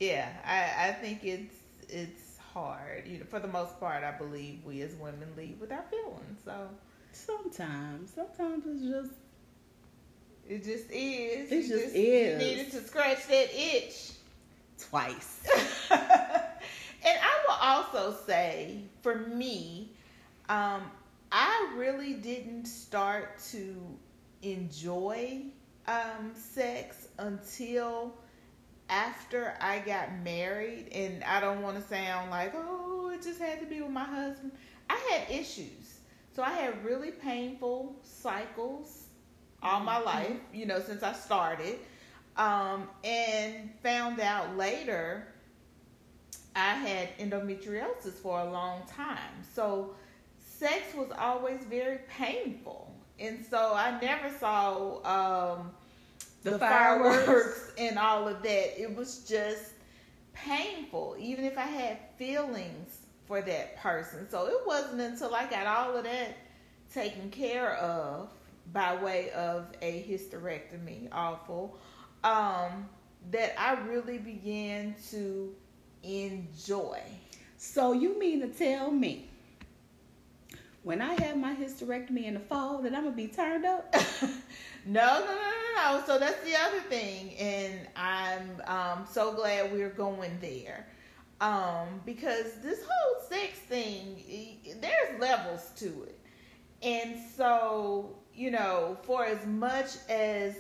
Yeah. 0.01 0.29
I 0.45 0.89
I 0.89 0.93
think 0.93 1.25
it's 1.25 1.57
it's 1.89 2.39
hard. 2.53 3.07
You 3.07 3.19
know, 3.19 3.25
for 3.25 3.41
the 3.41 3.49
most 3.49 3.79
part, 3.81 4.05
I 4.05 4.13
believe 4.13 4.65
we 4.65 4.83
as 4.83 4.95
women 4.95 5.29
lead 5.37 5.61
with 5.61 5.73
our 5.73 5.85
feelings. 5.91 6.41
So 6.45 6.69
sometimes, 7.13 8.13
sometimes 8.15 8.65
it's 8.67 8.83
just 8.83 9.13
it 10.49 10.65
just 10.65 10.91
is. 10.91 11.53
It 11.53 11.55
you 11.55 11.69
just, 11.69 11.85
just 11.85 11.95
is. 11.95 12.43
You 12.43 12.49
needed 12.49 12.71
to 12.73 12.81
scratch 12.81 13.27
that 13.27 13.49
itch 13.55 14.13
twice. 14.79 15.47
and 15.91 16.01
I 17.05 17.39
will 17.47 17.59
also 17.61 18.17
say, 18.27 18.81
for 19.03 19.17
me, 19.17 19.91
um, 20.49 20.83
I 21.31 21.75
really 21.77 22.15
didn't 22.15 22.65
start 22.67 23.39
to 23.51 23.77
enjoy 24.43 25.43
um, 25.87 26.33
sex 26.35 27.08
until 27.19 28.15
after 28.89 29.55
I 29.61 29.81
got 29.81 30.19
married, 30.23 30.89
and 30.93 31.23
I 31.25 31.41
don't 31.41 31.63
want 31.63 31.77
to 31.77 31.83
sound 31.83 32.31
like, 32.31 32.55
oh, 32.57 33.11
it 33.13 33.23
just 33.23 33.41
had 33.41 33.61
to 33.61 33.67
be 33.67 33.81
with 33.81 33.91
my 33.91 34.05
husband. 34.05 34.53
I 34.89 34.97
had 35.11 35.31
issues. 35.31 35.99
So 36.35 36.43
I 36.43 36.51
had 36.51 36.85
really 36.85 37.11
painful 37.11 37.97
cycles 38.03 39.09
all 39.63 39.81
my 39.81 39.99
life, 39.99 40.37
you 40.53 40.67
know, 40.67 40.81
since 40.81 41.03
I 41.03 41.13
started. 41.13 41.79
Um, 42.37 42.89
and 43.03 43.71
found 43.83 44.21
out 44.21 44.57
later 44.57 45.27
I 46.55 46.75
had 46.75 47.19
endometriosis 47.19 48.15
for 48.15 48.41
a 48.41 48.51
long 48.51 48.83
time. 48.87 49.43
So 49.53 49.95
sex 50.39 50.95
was 50.95 51.11
always 51.19 51.65
very 51.65 51.99
painful. 52.09 52.95
And 53.19 53.45
so 53.45 53.75
I 53.75 53.99
never 54.01 54.31
saw 54.39 55.57
um, 55.57 55.73
the, 56.43 56.51
the 56.53 56.59
fireworks. 56.59 57.25
fireworks 57.25 57.73
and 57.79 57.99
all 57.99 58.29
of 58.29 58.43
that. 58.43 58.81
It 58.81 58.95
was 58.95 59.25
just 59.29 59.73
painful, 60.33 61.17
even 61.19 61.45
if 61.45 61.59
I 61.59 61.63
had 61.63 61.99
feelings 62.17 63.07
for 63.27 63.41
that 63.43 63.77
person. 63.77 64.29
So 64.31 64.47
it 64.47 64.67
wasn't 64.67 65.01
until 65.01 65.35
I 65.35 65.49
got 65.49 65.67
all 65.67 65.97
of 65.97 66.05
that 66.05 66.37
taken 66.93 67.31
care 67.31 67.75
of 67.77 68.31
by 68.73 68.95
way 69.03 69.31
of 69.31 69.67
a 69.83 70.05
hysterectomy, 70.09 71.09
awful, 71.13 71.79
um, 72.25 72.89
that 73.31 73.59
I 73.61 73.75
really 73.87 74.19
began 74.19 74.95
to 75.11 75.55
enjoy. 76.03 77.01
So 77.57 77.93
you 77.93 78.19
mean 78.19 78.41
to 78.41 78.49
tell 78.49 78.91
me 78.91 79.29
when 80.83 81.03
I 81.03 81.21
have 81.23 81.37
my 81.37 81.55
hysterectomy 81.55 82.25
in 82.25 82.35
the 82.35 82.41
fall 82.41 82.81
that 82.83 82.95
I'm 82.95 83.05
gonna 83.05 83.17
be 83.17 83.27
turned 83.27 83.65
up? 83.67 83.95
no, 84.89 85.21
no, 85.21 85.27
no, 85.27 85.35
no, 85.35 85.99
no. 85.99 86.03
So 86.07 86.19
that's 86.19 86.43
the 86.45 86.57
other 86.57 86.81
thing, 86.89 87.35
and 87.37 87.81
I'm 87.95 88.63
um, 88.67 89.07
so 89.11 89.33
glad 89.35 89.71
we're 89.73 89.91
going 89.91 90.39
there. 90.41 90.87
Um, 91.41 92.01
because 92.07 92.55
this 92.63 92.81
whole 92.89 93.23
sex 93.29 93.59
thing, 93.59 94.17
there's 94.81 95.21
levels 95.21 95.71
to 95.77 95.87
it. 96.05 96.19
And 96.83 97.17
so, 97.37 98.17
you 98.35 98.51
know, 98.51 98.97
for 99.03 99.25
as 99.25 99.45
much 99.47 99.91
as 100.09 100.57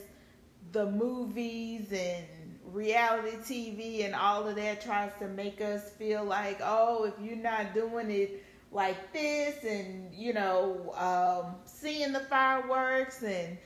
the 0.72 0.90
movies 0.90 1.90
and 1.92 2.26
reality 2.64 3.36
TV 3.38 4.04
and 4.04 4.14
all 4.14 4.46
of 4.46 4.56
that 4.56 4.82
tries 4.82 5.10
to 5.20 5.28
make 5.28 5.60
us 5.60 5.90
feel 5.92 6.22
like, 6.22 6.60
oh, 6.62 7.04
if 7.04 7.14
you're 7.24 7.36
not 7.36 7.72
doing 7.72 8.10
it 8.10 8.44
like 8.70 9.12
this 9.12 9.64
and, 9.64 10.14
you 10.14 10.34
know, 10.34 10.92
um, 10.96 11.54
seeing 11.64 12.12
the 12.12 12.20
fireworks 12.20 13.22
and 13.22 13.56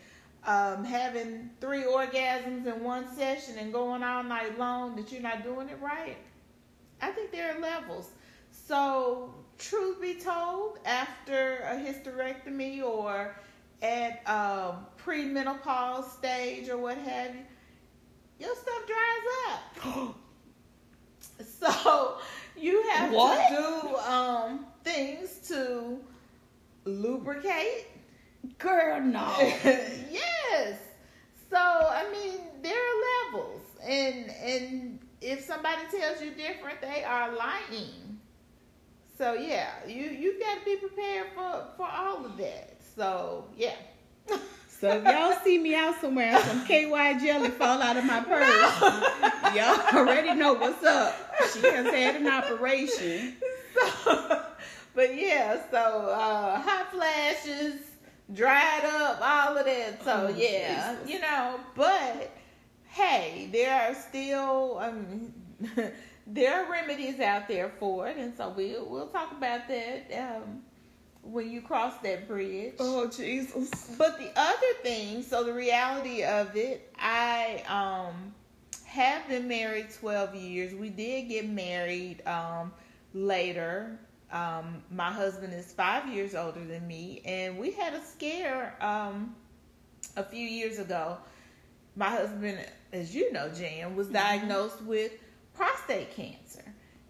um, 0.46 0.84
having 0.84 1.50
three 1.60 1.84
orgasms 1.84 2.66
in 2.66 2.82
one 2.82 3.14
session 3.14 3.58
and 3.58 3.72
going 3.72 4.02
all 4.02 4.22
night 4.22 4.58
long, 4.58 4.96
that 4.96 5.12
you're 5.12 5.22
not 5.22 5.44
doing 5.44 5.68
it 5.68 5.78
right. 5.80 6.16
I 7.00 7.10
think 7.10 7.30
there 7.30 7.56
are 7.56 7.60
levels. 7.60 8.10
So, 8.50 9.34
truth 9.58 10.00
be 10.00 10.14
told, 10.14 10.78
after 10.84 11.58
a 11.58 11.76
hysterectomy 11.76 12.82
or 12.82 13.36
at 13.82 14.22
um, 14.28 14.86
premenopause 15.04 16.10
stage 16.12 16.68
or 16.68 16.78
what 16.78 16.96
have 16.98 17.34
you, 17.34 17.42
your 18.38 18.54
stuff 18.54 18.86
dries 18.86 19.88
up. 20.00 20.16
so 21.74 22.18
you 22.56 22.82
have 22.90 23.12
what? 23.12 23.48
to 23.48 23.56
do 23.56 23.96
um, 23.96 24.66
things 24.84 25.38
to 25.48 25.98
lubricate. 26.84 27.86
Girl, 28.58 29.00
no. 29.00 29.34
yes. 30.10 30.78
So 31.50 31.56
I 31.58 32.10
mean, 32.12 32.40
there 32.62 32.74
are 32.74 33.32
levels, 33.32 33.60
and 33.84 34.30
and 34.30 34.98
if 35.20 35.44
somebody 35.44 35.82
tells 35.90 36.20
you 36.20 36.30
different, 36.32 36.80
they 36.80 37.04
are 37.04 37.34
lying. 37.34 38.20
So 39.18 39.34
yeah, 39.34 39.70
you 39.86 40.04
you 40.04 40.40
got 40.40 40.58
to 40.58 40.64
be 40.64 40.76
prepared 40.76 41.28
for 41.34 41.64
for 41.76 41.88
all 41.88 42.24
of 42.24 42.36
that. 42.38 42.76
So 42.96 43.46
yeah. 43.56 43.74
So 44.82 44.88
if 44.88 45.04
y'all 45.04 45.38
see 45.44 45.58
me 45.58 45.76
out 45.76 46.00
somewhere 46.00 46.34
and 46.34 46.42
some 46.42 46.66
KY 46.66 47.20
jelly 47.24 47.50
fall 47.50 47.80
out 47.80 47.96
of 47.96 48.04
my 48.04 48.18
purse, 48.28 48.80
no. 48.80 49.54
y'all 49.54 49.96
already 49.96 50.34
know 50.34 50.54
what's 50.54 50.82
up. 50.82 51.14
She 51.52 51.60
has 51.60 51.86
had 51.86 52.16
an 52.16 52.26
operation. 52.26 53.36
So, 54.02 54.42
but 54.96 55.14
yeah, 55.16 55.60
so 55.70 55.78
uh, 55.78 56.60
hot 56.60 56.90
flashes, 56.90 57.76
dried 58.34 58.84
up, 58.84 59.20
all 59.20 59.56
of 59.56 59.64
that. 59.64 60.02
So 60.04 60.28
oh, 60.28 60.34
yeah, 60.36 60.94
Jesus. 60.94 61.12
you 61.12 61.20
know, 61.20 61.60
but 61.74 62.30
hey, 62.88 63.48
there 63.52 63.74
are 63.74 63.94
still 63.94 64.78
um, 64.78 65.32
there 66.26 66.64
are 66.64 66.70
remedies 66.70 67.20
out 67.20 67.48
there 67.48 67.72
for 67.78 68.08
it, 68.08 68.16
and 68.16 68.36
so 68.36 68.50
we 68.50 68.76
we'll 68.78 69.08
talk 69.08 69.32
about 69.32 69.68
that 69.68 70.10
um, 70.18 70.62
when 71.22 71.50
you 71.50 71.60
cross 71.62 71.94
that 72.02 72.28
bridge. 72.28 72.74
Oh 72.78 73.08
Jesus! 73.08 73.94
But 73.98 74.18
the 74.18 74.30
other 74.36 74.72
thing, 74.82 75.22
so 75.22 75.44
the 75.44 75.54
reality 75.54 76.24
of 76.24 76.56
it, 76.56 76.92
I 76.98 77.62
um 77.68 78.34
have 78.84 79.26
been 79.28 79.48
married 79.48 79.88
twelve 79.98 80.34
years. 80.34 80.74
We 80.74 80.88
did 80.90 81.28
get 81.28 81.48
married 81.48 82.26
um 82.26 82.72
later. 83.14 83.98
Um, 84.32 84.82
my 84.90 85.12
husband 85.12 85.52
is 85.52 85.72
five 85.72 86.08
years 86.08 86.34
older 86.34 86.64
than 86.64 86.86
me, 86.86 87.22
and 87.24 87.58
we 87.58 87.70
had 87.72 87.94
a 87.94 88.02
scare 88.02 88.74
um 88.80 89.34
a 90.16 90.24
few 90.24 90.46
years 90.46 90.78
ago. 90.78 91.18
My 91.96 92.08
husband, 92.08 92.58
as 92.92 93.14
you 93.14 93.32
know, 93.32 93.48
Jan, 93.50 93.96
was 93.96 94.06
mm-hmm. 94.06 94.16
diagnosed 94.16 94.82
with 94.82 95.12
prostate 95.54 96.14
cancer. 96.14 96.64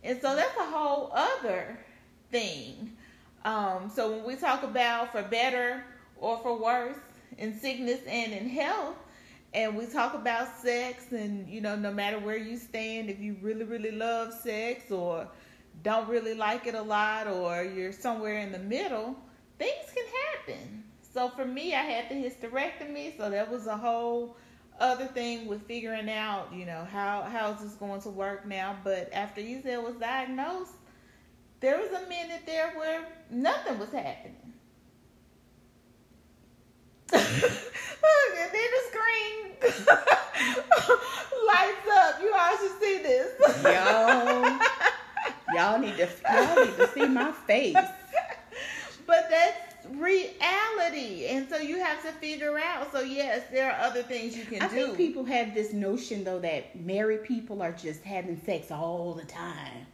And 0.05 0.21
so 0.21 0.35
that's 0.35 0.57
a 0.59 0.65
whole 0.65 1.13
other 1.15 1.79
thing. 2.31 2.97
Um, 3.45 3.91
so 3.95 4.11
when 4.11 4.25
we 4.25 4.37
talk 4.37 4.63
about 4.63 5.13
for 5.13 5.23
better 5.23 5.85
or 6.17 6.39
for 6.39 6.59
worse, 6.59 6.99
in 7.39 7.59
sickness 7.59 8.01
and 8.07 8.33
in 8.33 8.49
health, 8.49 8.97
and 9.55 9.77
we 9.77 9.87
talk 9.87 10.15
about 10.15 10.49
sex, 10.57 11.13
and 11.13 11.49
you 11.49 11.61
know, 11.61 11.77
no 11.77 11.93
matter 11.93 12.19
where 12.19 12.37
you 12.37 12.57
stand, 12.57 13.11
if 13.11 13.21
you 13.21 13.37
really, 13.41 13.65
really 13.65 13.91
love 13.91 14.33
sex 14.33 14.91
or 14.91 15.29
don't 15.83 16.09
really 16.09 16.35
like 16.35 16.67
it 16.67 16.75
a 16.75 16.83
lot, 16.83 17.27
or 17.27 17.63
you're 17.63 17.93
somewhere 17.93 18.39
in 18.39 18.53
the 18.53 18.59
middle, 18.59 19.17
things 19.59 19.93
can 19.95 20.05
happen. 20.47 20.85
So 21.13 21.29
for 21.29 21.45
me, 21.45 21.75
I 21.75 21.83
had 21.83 22.09
the 22.09 22.15
hysterectomy, 22.15 23.17
so 23.17 23.31
that 23.31 23.51
was 23.51 23.67
a 23.67 23.77
whole 23.77 24.37
other 24.81 25.07
thing 25.07 25.47
with 25.47 25.67
figuring 25.67 26.11
out, 26.11 26.53
you 26.53 26.65
know, 26.65 26.87
how 26.91 27.23
how 27.23 27.53
is 27.53 27.61
this 27.61 27.75
going 27.75 28.01
to 28.03 28.11
work 28.11 28.47
now. 28.47 28.77
But 28.83 29.11
after 29.13 29.41
Ezel 29.41 29.85
was 29.85 29.97
diagnosed, 29.97 30.73
there 31.61 31.79
was 31.79 31.91
a 31.91 32.09
minute 32.09 32.43
there 32.47 32.73
where 32.77 33.07
nothing 33.31 33.79
was 33.79 33.91
happening. 33.91 34.53
Look, 37.13 37.23
and 37.23 38.51
then 38.53 38.69
the 38.73 38.83
screen 38.89 39.77
lights 41.47 41.89
up. 41.93 42.21
You 42.23 42.33
all 42.35 42.57
should 42.57 42.81
see 42.81 42.99
this. 43.03 43.33
Y'all, 43.63 44.59
y'all 45.55 45.79
need 45.79 45.97
to 45.97 46.09
y'all 46.33 46.65
need 46.65 46.77
to 46.77 46.89
see 46.89 47.07
my 47.07 47.33
face. 47.33 47.77
But 49.05 49.29
that's 49.31 49.87
reality, 49.91 51.27
and 51.27 51.49
so 51.49 51.59
you 51.59 51.79
have 51.81 52.03
to 52.03 52.13
figure 52.13 52.59
out. 52.59 52.93
So 52.93 53.01
yes, 53.01 53.43
there 53.51 53.71
are 53.71 53.81
other 53.81 54.03
things 54.03 54.37
you 54.37 54.45
can 54.45 54.63
I 54.63 54.69
do. 54.69 54.75
think 54.87 54.97
people 54.97 55.25
have 55.25 55.55
this 55.55 55.73
notion 55.73 56.25
though 56.25 56.39
that 56.39 56.81
married 56.81 57.25
people 57.25 57.63
are 57.63 57.73
just 57.73 58.03
having 58.05 58.41
sex 58.41 58.71
all 58.71 59.13
the 59.15 59.25
time. 59.27 59.87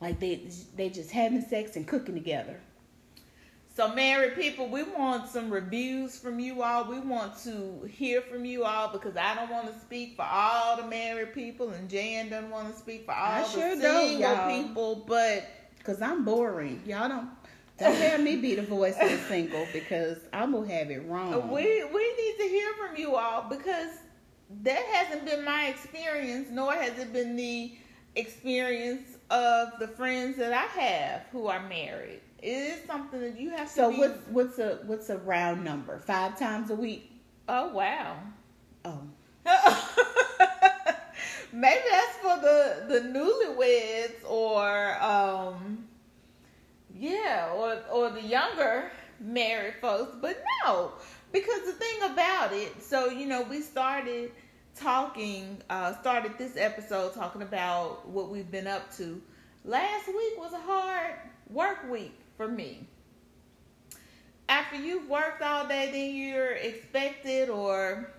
Like 0.00 0.18
they 0.18 0.48
they 0.76 0.90
just 0.90 1.10
having 1.10 1.42
sex 1.42 1.76
and 1.76 1.86
cooking 1.86 2.14
together. 2.14 2.60
So, 3.74 3.94
married 3.94 4.34
people, 4.34 4.68
we 4.68 4.82
want 4.82 5.28
some 5.28 5.50
reviews 5.50 6.18
from 6.18 6.38
you 6.38 6.62
all. 6.62 6.84
We 6.84 7.00
want 7.00 7.38
to 7.44 7.88
hear 7.90 8.20
from 8.20 8.44
you 8.44 8.64
all 8.64 8.88
because 8.92 9.16
I 9.16 9.34
don't 9.34 9.50
want 9.50 9.72
to 9.72 9.80
speak 9.80 10.16
for 10.16 10.26
all 10.26 10.76
the 10.76 10.86
married 10.86 11.32
people, 11.32 11.70
and 11.70 11.88
Jan 11.88 12.28
doesn't 12.28 12.50
want 12.50 12.70
to 12.72 12.78
speak 12.78 13.06
for 13.06 13.12
all 13.12 13.32
I 13.32 13.42
the 13.42 13.48
sure 13.48 13.80
single 13.80 14.36
people. 14.48 15.04
But 15.06 15.48
Cause 15.84 16.00
I'm 16.00 16.24
boring. 16.24 16.80
Y'all 16.86 17.08
don't 17.08 17.28
don't 17.78 17.96
have 17.96 18.20
me 18.20 18.36
be 18.36 18.54
the 18.54 18.62
voice 18.62 18.96
of 19.00 19.10
the 19.10 19.18
single 19.18 19.66
because 19.72 20.18
I'm 20.32 20.52
gonna 20.52 20.72
have 20.72 20.90
it 20.90 21.04
wrong. 21.06 21.50
we 21.50 21.84
we 21.84 22.14
need 22.16 22.36
to 22.38 22.48
hear 22.48 22.72
from 22.74 22.96
you 22.96 23.16
all 23.16 23.48
because 23.48 23.90
that 24.62 24.84
hasn't 24.92 25.24
been 25.24 25.44
my 25.44 25.68
experience, 25.68 26.48
nor 26.50 26.72
has 26.74 26.96
it 26.98 27.12
been 27.12 27.34
the 27.34 27.74
experience 28.14 29.16
of 29.30 29.70
the 29.80 29.88
friends 29.88 30.36
that 30.36 30.52
I 30.52 30.80
have 30.80 31.22
who 31.32 31.48
are 31.48 31.66
married. 31.68 32.20
It 32.42 32.48
is 32.48 32.84
something 32.86 33.20
that 33.20 33.38
you 33.38 33.50
have 33.50 33.68
to. 33.68 33.72
so 33.72 33.90
be, 33.92 33.98
what's 33.98 34.26
what's 34.28 34.58
a 34.58 34.80
what's 34.86 35.10
a 35.10 35.18
round 35.18 35.64
number? 35.64 36.00
Five 36.00 36.36
times 36.36 36.70
a 36.70 36.74
week? 36.74 37.08
Oh 37.48 37.68
wow. 37.68 38.16
Oh. 38.84 39.00
Maybe 41.52 41.82
that's 41.88 42.16
for 42.16 42.40
the 42.40 42.84
the 42.88 43.00
newlyweds 43.00 44.28
or 44.28 45.00
um 45.00 45.86
yeah, 46.96 47.52
or 47.54 47.78
or 47.92 48.10
the 48.10 48.22
younger 48.22 48.90
married 49.20 49.74
folks. 49.80 50.16
But 50.20 50.42
no, 50.64 50.90
because 51.30 51.62
the 51.64 51.72
thing 51.72 52.02
about 52.10 52.52
it, 52.52 52.82
so 52.82 53.06
you 53.06 53.26
know, 53.26 53.42
we 53.42 53.60
started 53.60 54.32
talking 54.74 55.62
uh 55.70 55.94
started 56.00 56.36
this 56.38 56.56
episode 56.56 57.14
talking 57.14 57.42
about 57.42 58.08
what 58.08 58.30
we've 58.30 58.50
been 58.50 58.66
up 58.66 58.92
to. 58.96 59.22
Last 59.64 60.08
week 60.08 60.38
was 60.38 60.52
a 60.54 60.60
hard 60.60 61.14
work 61.48 61.88
week 61.88 62.18
for 62.36 62.48
me. 62.48 62.86
After 64.48 64.76
you've 64.76 65.08
worked 65.08 65.42
all 65.42 65.66
day, 65.66 65.90
then 65.92 66.14
you're 66.14 66.52
expected 66.52 67.48
or 67.48 68.10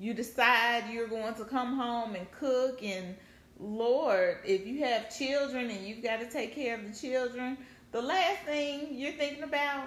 you 0.00 0.14
decide 0.14 0.84
you're 0.90 1.06
going 1.08 1.34
to 1.34 1.44
come 1.44 1.76
home 1.76 2.14
and 2.14 2.30
cook 2.32 2.82
and 2.82 3.14
lord 3.60 4.38
if 4.44 4.66
you 4.66 4.80
have 4.84 5.16
children 5.16 5.70
and 5.70 5.86
you've 5.86 6.02
got 6.02 6.18
to 6.18 6.28
take 6.28 6.54
care 6.54 6.74
of 6.76 6.84
the 6.84 7.08
children 7.08 7.56
the 7.92 8.02
last 8.02 8.40
thing 8.44 8.88
you're 8.90 9.12
thinking 9.12 9.44
about 9.44 9.86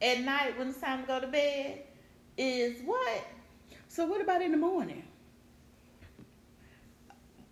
at 0.00 0.20
night 0.20 0.58
when 0.58 0.68
it's 0.68 0.80
time 0.80 1.02
to 1.02 1.06
go 1.06 1.20
to 1.20 1.26
bed 1.26 1.80
is 2.38 2.80
what 2.86 3.24
So 3.88 4.06
what 4.06 4.20
about 4.22 4.40
in 4.40 4.52
the 4.52 4.56
morning? 4.56 5.02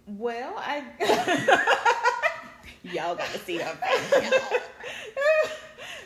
well 0.07 0.55
i 0.57 0.83
Y'all 2.93 3.15
gotta 3.15 3.39
see 3.39 3.59
her 3.59 3.75
face. 3.75 4.41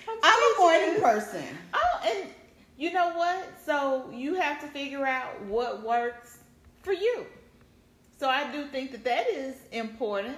I'm, 0.09 0.18
I'm 0.22 0.39
a 0.43 0.59
morning 0.59 1.01
person. 1.01 1.45
Oh, 1.74 2.01
and 2.05 2.28
you 2.76 2.93
know 2.93 3.12
what? 3.14 3.47
So 3.64 4.11
you 4.12 4.35
have 4.35 4.61
to 4.61 4.66
figure 4.68 5.07
out 5.07 5.43
what 5.45 5.83
works 5.83 6.39
for 6.83 6.93
you. 6.93 7.26
So 8.18 8.28
I 8.28 8.51
do 8.53 8.66
think 8.66 8.93
that 8.93 9.05
that 9.05 9.28
is 9.28 9.57
important. 9.72 10.37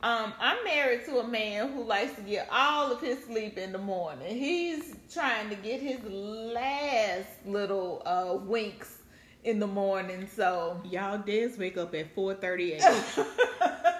Um, 0.00 0.32
I'm 0.38 0.62
married 0.64 1.04
to 1.06 1.18
a 1.18 1.26
man 1.26 1.72
who 1.72 1.82
likes 1.82 2.14
to 2.14 2.20
get 2.20 2.48
all 2.52 2.92
of 2.92 3.00
his 3.00 3.24
sleep 3.24 3.58
in 3.58 3.72
the 3.72 3.78
morning. 3.78 4.36
He's 4.36 4.94
trying 5.12 5.48
to 5.50 5.56
get 5.56 5.80
his 5.80 5.98
last 6.04 7.26
little 7.44 8.02
uh, 8.06 8.36
winks 8.36 8.98
in 9.42 9.58
the 9.58 9.66
morning. 9.66 10.28
So 10.32 10.80
Y'all 10.88 11.18
did 11.18 11.58
wake 11.58 11.76
up 11.76 11.94
at 11.94 12.14
four 12.14 12.34
thirty 12.34 12.74
eight. 12.74 12.82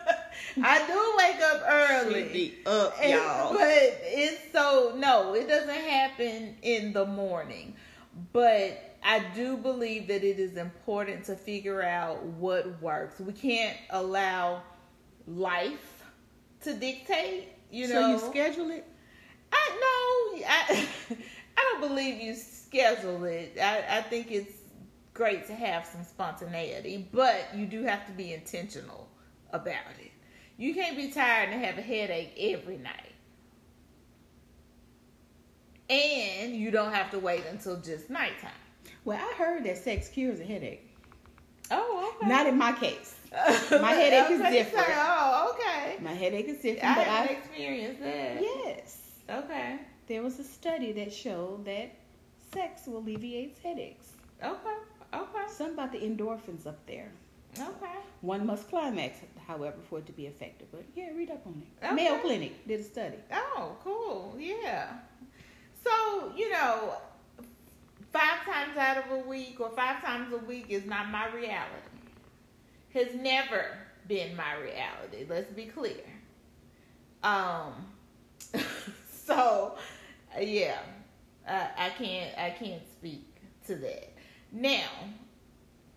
I 0.65 0.87
do 0.87 1.15
wake 1.17 1.43
up 1.43 1.63
early. 1.67 2.25
be 2.33 2.59
up, 2.67 2.97
And- 3.01 3.13
y'all. 3.13 3.53
But 3.53 3.69
it's 3.71 4.53
so 4.53 4.95
no, 4.97 5.35
it 5.35 5.49
doesn't 5.49 5.69
happen 5.69 6.57
in 6.63 6.93
the 6.93 7.07
morning. 7.07 7.75
But 8.33 8.97
I 9.03 9.25
do 9.35 9.57
believe 9.57 10.09
that 10.09 10.25
it 10.25 10.39
is 10.39 10.57
important 10.57 11.25
to 11.27 11.37
figure 11.37 11.83
out 11.83 12.23
what 12.25 12.81
works. 12.83 13.21
We 13.21 13.33
can't 13.33 13.77
allow 13.91 14.63
life 15.27 16.05
to 16.63 16.75
dictate. 16.75 17.49
You 17.71 17.87
so 17.87 18.01
know, 18.01 18.11
you 18.13 18.19
schedule 18.19 18.71
it? 18.71 18.87
I 19.53 19.69
know. 19.81 20.45
I 20.49 20.89
I 21.57 21.71
don't 21.73 21.89
believe 21.89 22.21
you 22.21 22.35
schedule 22.35 23.25
it. 23.25 23.57
I, 23.61 23.99
I 23.99 24.03
think 24.03 24.31
it's 24.31 24.53
great 25.15 25.47
to 25.49 25.55
have 25.55 25.85
some 25.85 26.05
spontaneity, 26.05 27.09
but 27.13 27.49
you 27.55 27.67
do 27.67 27.83
have 27.83 28.07
to 28.07 28.13
be 28.13 28.33
intentional 28.33 29.09
about 29.53 29.75
it. 30.01 30.13
You 30.59 30.75
can't 30.75 30.97
be 30.97 31.11
tired 31.11 31.49
and 31.51 31.65
have 31.65 31.79
a 31.79 31.83
headache 31.83 32.33
every 32.39 32.77
night. 32.77 33.13
And 35.89 36.55
you 36.55 36.71
don't 36.71 36.93
have 36.93 37.11
to 37.13 37.19
wait 37.19 37.45
until 37.51 37.77
just 37.81 38.11
nighttime. 38.11 38.51
Well, 39.05 39.19
I 39.19 39.35
heard 39.39 39.65
that 39.65 39.79
sex 39.79 40.09
cures 40.09 40.41
a 40.41 40.45
headache. 40.45 40.85
Oh, 41.71 42.15
okay. 42.19 42.29
Not 42.29 42.47
in 42.47 42.59
my 42.59 42.73
case. 42.73 43.15
My 43.71 43.93
headache 43.93 44.31
is 44.31 44.31
I 44.31 44.31
was 44.31 44.39
gonna 44.41 44.51
different. 44.51 44.87
say, 44.87 44.93
oh, 44.97 45.55
okay. 45.55 45.97
My 46.03 46.13
headache 46.15 46.49
is 46.49 46.59
different, 46.63 46.85
I 46.85 46.95
but 46.95 47.07
haven't 47.07 47.37
I 47.37 47.39
experienced 47.39 48.01
that. 48.01 48.41
yes, 48.41 49.11
Okay. 49.31 49.79
there 50.07 50.23
was 50.23 50.39
a 50.39 50.45
study 50.45 50.93
that 50.93 51.13
showed 51.13 51.67
that 51.67 51.95
sex 52.53 52.87
will 52.87 52.99
alleviate 52.99 53.59
headaches. 53.63 54.13
Okay. 54.43 54.77
Okay. 55.15 55.45
Something 55.49 55.75
about 55.75 55.93
the 55.93 55.99
endorphins 55.99 56.67
up 56.67 56.85
there. 56.87 57.11
Okay. 57.59 57.97
One 58.23 58.47
must 58.47 58.69
climax, 58.71 59.19
however, 59.49 59.79
for 59.89 59.99
it 59.99 60.07
to 60.07 60.13
be 60.13 60.27
effective. 60.27 60.69
But 60.71 60.85
yeah, 60.95 61.09
read 61.17 61.31
up 61.31 61.45
on 61.47 61.61
it. 61.63 61.85
Okay. 61.85 61.95
Mayo 61.95 62.19
Clinic 62.19 62.69
did 62.69 62.81
a 62.81 62.85
study. 62.85 63.17
Oh, 63.33 63.77
cool. 63.83 64.37
Yeah. 64.39 64.93
So, 65.83 66.33
you 66.37 66.53
know, 66.53 66.93
five 68.13 68.45
times 68.45 68.77
out 68.77 68.99
of 68.99 69.11
a 69.11 69.29
week 69.29 69.57
or 69.59 69.71
five 69.71 70.03
times 70.03 70.33
a 70.33 70.39
week 70.39 70.67
is 70.69 70.85
not 70.85 71.11
my 71.11 71.27
reality. 71.35 71.65
Has 72.93 73.15
never 73.15 73.79
been 74.07 74.37
my 74.37 74.55
reality. 74.57 75.27
Let's 75.29 75.51
be 75.53 75.65
clear. 75.65 76.05
Um 77.23 77.73
so 79.11 79.77
yeah. 80.39 80.79
Uh, 81.47 81.67
I 81.79 81.89
can't 81.91 82.39
I 82.39 82.51
can't 82.51 82.83
speak 82.99 83.25
to 83.67 83.77
that. 83.77 84.13
Now, 84.53 84.89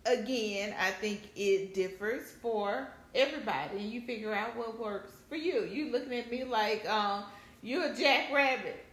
again, 0.06 0.74
I 0.78 0.90
think 0.90 1.20
it 1.36 1.74
differs 1.74 2.32
for 2.40 2.88
everybody, 3.14 3.78
and 3.78 3.90
you 3.92 4.00
figure 4.02 4.32
out 4.32 4.56
what 4.56 4.78
works 4.80 5.12
for 5.28 5.36
you. 5.36 5.64
You 5.64 5.90
looking 5.92 6.12
at 6.14 6.30
me 6.30 6.44
like 6.44 6.88
um, 6.88 7.24
you're 7.62 7.84
a 7.92 7.94
jackrabbit 7.96 8.84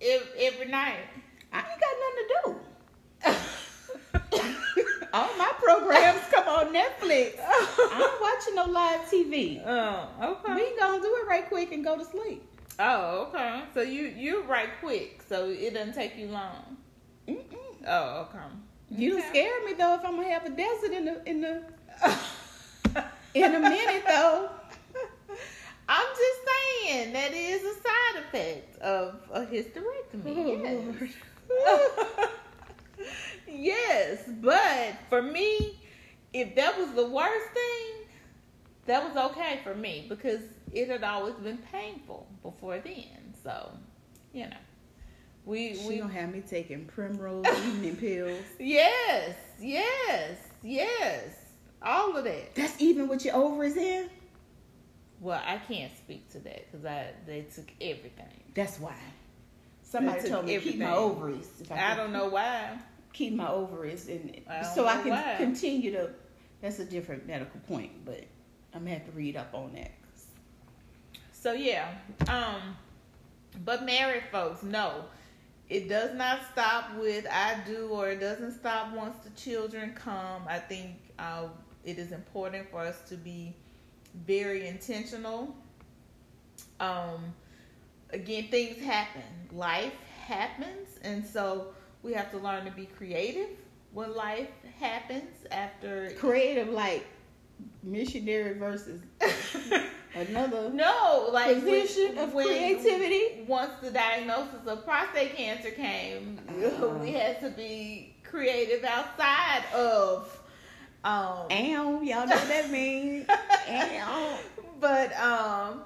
every, 0.00 0.26
every 0.46 0.66
night. 0.66 0.98
I 1.52 1.58
ain't 1.58 1.80
got 1.80 1.96
nothing 2.04 2.26
to 2.28 3.38
do. 4.40 4.46
All 5.12 5.28
my 5.38 5.52
programs 5.62 6.20
come 6.30 6.46
on 6.48 6.74
Netflix. 6.74 7.38
I'm 7.92 8.10
watching 8.20 8.54
no 8.54 8.66
live 8.66 9.00
TV. 9.10 9.62
Oh, 9.64 10.08
okay. 10.44 10.54
We 10.54 10.76
gonna 10.78 11.00
do 11.02 11.14
it 11.22 11.28
right 11.28 11.48
quick 11.48 11.72
and 11.72 11.82
go 11.84 11.96
to 11.96 12.04
sleep. 12.04 12.42
oh, 12.78 13.28
okay. 13.28 13.62
So 13.72 13.80
you 13.82 14.02
you 14.08 14.42
right 14.42 14.68
quick, 14.80 15.22
so 15.26 15.48
it 15.48 15.72
doesn't 15.74 15.94
take 15.94 16.16
you 16.18 16.26
long. 16.28 16.76
Mm-mm. 17.26 17.44
Oh, 17.86 18.28
okay. 18.28 18.44
You 18.90 19.18
Okay. 19.18 19.28
scared 19.30 19.64
me 19.64 19.72
though. 19.72 19.94
If 19.94 20.04
I'm 20.04 20.16
gonna 20.16 20.28
have 20.28 20.44
a 20.44 20.50
desert 20.50 20.92
in 20.92 21.04
the 21.06 21.28
in 21.30 21.40
the 21.40 21.62
in 23.42 23.54
a 23.54 23.60
minute 23.60 24.02
though. 24.06 24.48
I'm 25.88 26.06
just 26.06 26.40
saying 26.88 27.12
that 27.12 27.32
is 27.32 27.62
a 27.62 27.74
side 27.74 28.24
effect 28.24 28.78
of 28.80 29.20
a 29.32 29.40
hysterectomy. 29.46 30.90
Oh, 31.48 31.86
Yes. 32.18 32.28
yes, 33.48 34.22
but 34.40 34.94
for 35.08 35.22
me, 35.22 35.78
if 36.32 36.56
that 36.56 36.76
was 36.76 36.90
the 36.92 37.08
worst 37.08 37.50
thing, 37.54 38.08
that 38.86 39.04
was 39.04 39.16
okay 39.30 39.60
for 39.62 39.74
me 39.74 40.06
because 40.08 40.40
it 40.72 40.88
had 40.88 41.04
always 41.04 41.34
been 41.34 41.58
painful 41.72 42.26
before 42.42 42.78
then. 42.78 43.34
So, 43.42 43.70
you 44.32 44.46
know. 44.46 44.56
We 45.44 45.74
She 45.76 45.86
we 45.86 45.98
gonna 45.98 46.12
have 46.12 46.32
me 46.32 46.40
taking 46.40 46.86
primrose 46.86 47.46
evening 47.46 47.96
pills. 47.96 48.44
yes 48.58 49.36
yes 49.60 50.38
yes 50.62 51.45
all 51.82 52.16
of 52.16 52.24
that. 52.24 52.54
That's 52.54 52.80
even 52.80 53.08
with 53.08 53.24
your 53.24 53.36
ovaries 53.36 53.76
in. 53.76 54.08
Well, 55.20 55.40
I 55.44 55.56
can't 55.58 55.96
speak 55.96 56.30
to 56.32 56.38
that 56.40 56.70
because 56.70 56.84
I 56.84 57.08
they 57.26 57.42
took 57.42 57.70
everything. 57.80 58.42
That's 58.54 58.78
why. 58.78 58.96
Somebody 59.82 60.28
told 60.28 60.46
me 60.46 60.54
to 60.54 60.60
keep 60.60 60.78
my 60.78 60.94
ovaries. 60.94 61.48
If 61.60 61.72
I 61.72 61.90
could 61.90 61.96
don't 61.96 62.12
know 62.12 62.26
why. 62.26 62.78
Keep 63.12 63.34
my 63.34 63.48
ovaries 63.48 64.08
in 64.08 64.42
I 64.48 64.62
so 64.62 64.86
I 64.86 65.00
can 65.00 65.10
why. 65.10 65.34
continue 65.38 65.92
to. 65.92 66.10
That's 66.60 66.78
a 66.80 66.84
different 66.84 67.26
medical 67.26 67.60
point, 67.60 68.04
but 68.04 68.24
I'm 68.74 68.80
gonna 68.80 68.94
have 68.94 69.06
to 69.06 69.12
read 69.12 69.36
up 69.36 69.54
on 69.54 69.72
that. 69.74 69.92
So 71.32 71.52
yeah, 71.52 71.94
um, 72.28 72.76
but 73.64 73.84
married 73.84 74.24
folks, 74.32 74.62
no, 74.62 75.04
it 75.68 75.88
does 75.88 76.14
not 76.14 76.40
stop 76.52 76.96
with 76.98 77.26
I 77.30 77.58
do, 77.64 77.88
or 77.88 78.10
it 78.10 78.20
doesn't 78.20 78.52
stop 78.52 78.92
once 78.92 79.16
the 79.24 79.30
children 79.30 79.92
come. 79.94 80.42
I 80.48 80.58
think 80.58 80.96
uh, 81.18 81.44
it 81.86 81.98
is 81.98 82.12
important 82.12 82.68
for 82.70 82.80
us 82.80 83.00
to 83.08 83.14
be 83.16 83.54
very 84.26 84.66
intentional. 84.66 85.54
Um, 86.80 87.32
again, 88.10 88.48
things 88.50 88.82
happen, 88.84 89.22
life 89.52 89.92
happens, 90.26 90.88
and 91.02 91.24
so 91.24 91.68
we 92.02 92.12
have 92.12 92.30
to 92.32 92.38
learn 92.38 92.64
to 92.66 92.70
be 92.70 92.86
creative 92.86 93.48
when 93.92 94.14
life 94.14 94.48
happens 94.78 95.30
after 95.50 96.10
Creative, 96.18 96.68
like 96.68 97.06
missionary 97.82 98.58
versus 98.58 99.00
another 100.14 100.68
No, 100.70 101.30
like 101.32 101.54
position 101.62 102.16
when- 102.16 102.18
of 102.28 102.34
when- 102.34 102.46
creativity. 102.46 103.44
Once 103.46 103.72
the 103.80 103.90
diagnosis 103.90 104.66
of 104.66 104.84
prostate 104.84 105.34
cancer 105.36 105.70
came, 105.70 106.38
Uh-huh. 106.48 106.88
we 107.00 107.12
had 107.12 107.40
to 107.40 107.50
be 107.50 108.14
creative 108.22 108.84
outside 108.84 109.64
of. 109.72 110.35
Um, 111.04 111.46
Ow, 111.50 112.00
y'all 112.02 112.26
know 112.26 112.36
what 112.36 112.48
that 112.48 112.70
means. 112.70 113.26
Ow. 113.68 114.38
but 114.80 115.16
um, 115.18 115.82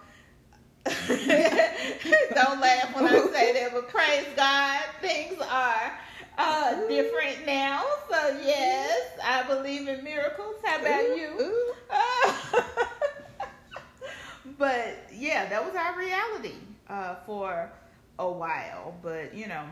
don't 0.87 2.61
laugh 2.61 2.95
when 2.95 3.07
I 3.07 3.27
say 3.33 3.53
that. 3.53 3.71
But 3.73 3.89
praise 3.89 4.27
God, 4.35 4.81
things 5.03 5.35
are 5.41 5.99
uh, 6.39 6.87
different 6.89 7.45
now. 7.47 7.85
So 8.11 8.41
yes, 8.45 9.11
I 9.23 9.43
believe 9.43 9.89
in 9.89 10.03
miracles. 10.03 10.57
How 10.65 10.81
about 10.81 11.17
you? 11.17 11.29
Ooh. 11.39 11.73
but 14.59 14.97
yeah, 15.13 15.49
that 15.51 15.65
was 15.65 15.75
our 15.75 15.99
reality 15.99 16.55
uh, 16.89 17.17
for 17.27 17.71
a 18.19 18.31
while. 18.31 18.95
But 19.03 19.35
you 19.35 19.49
know, 19.49 19.65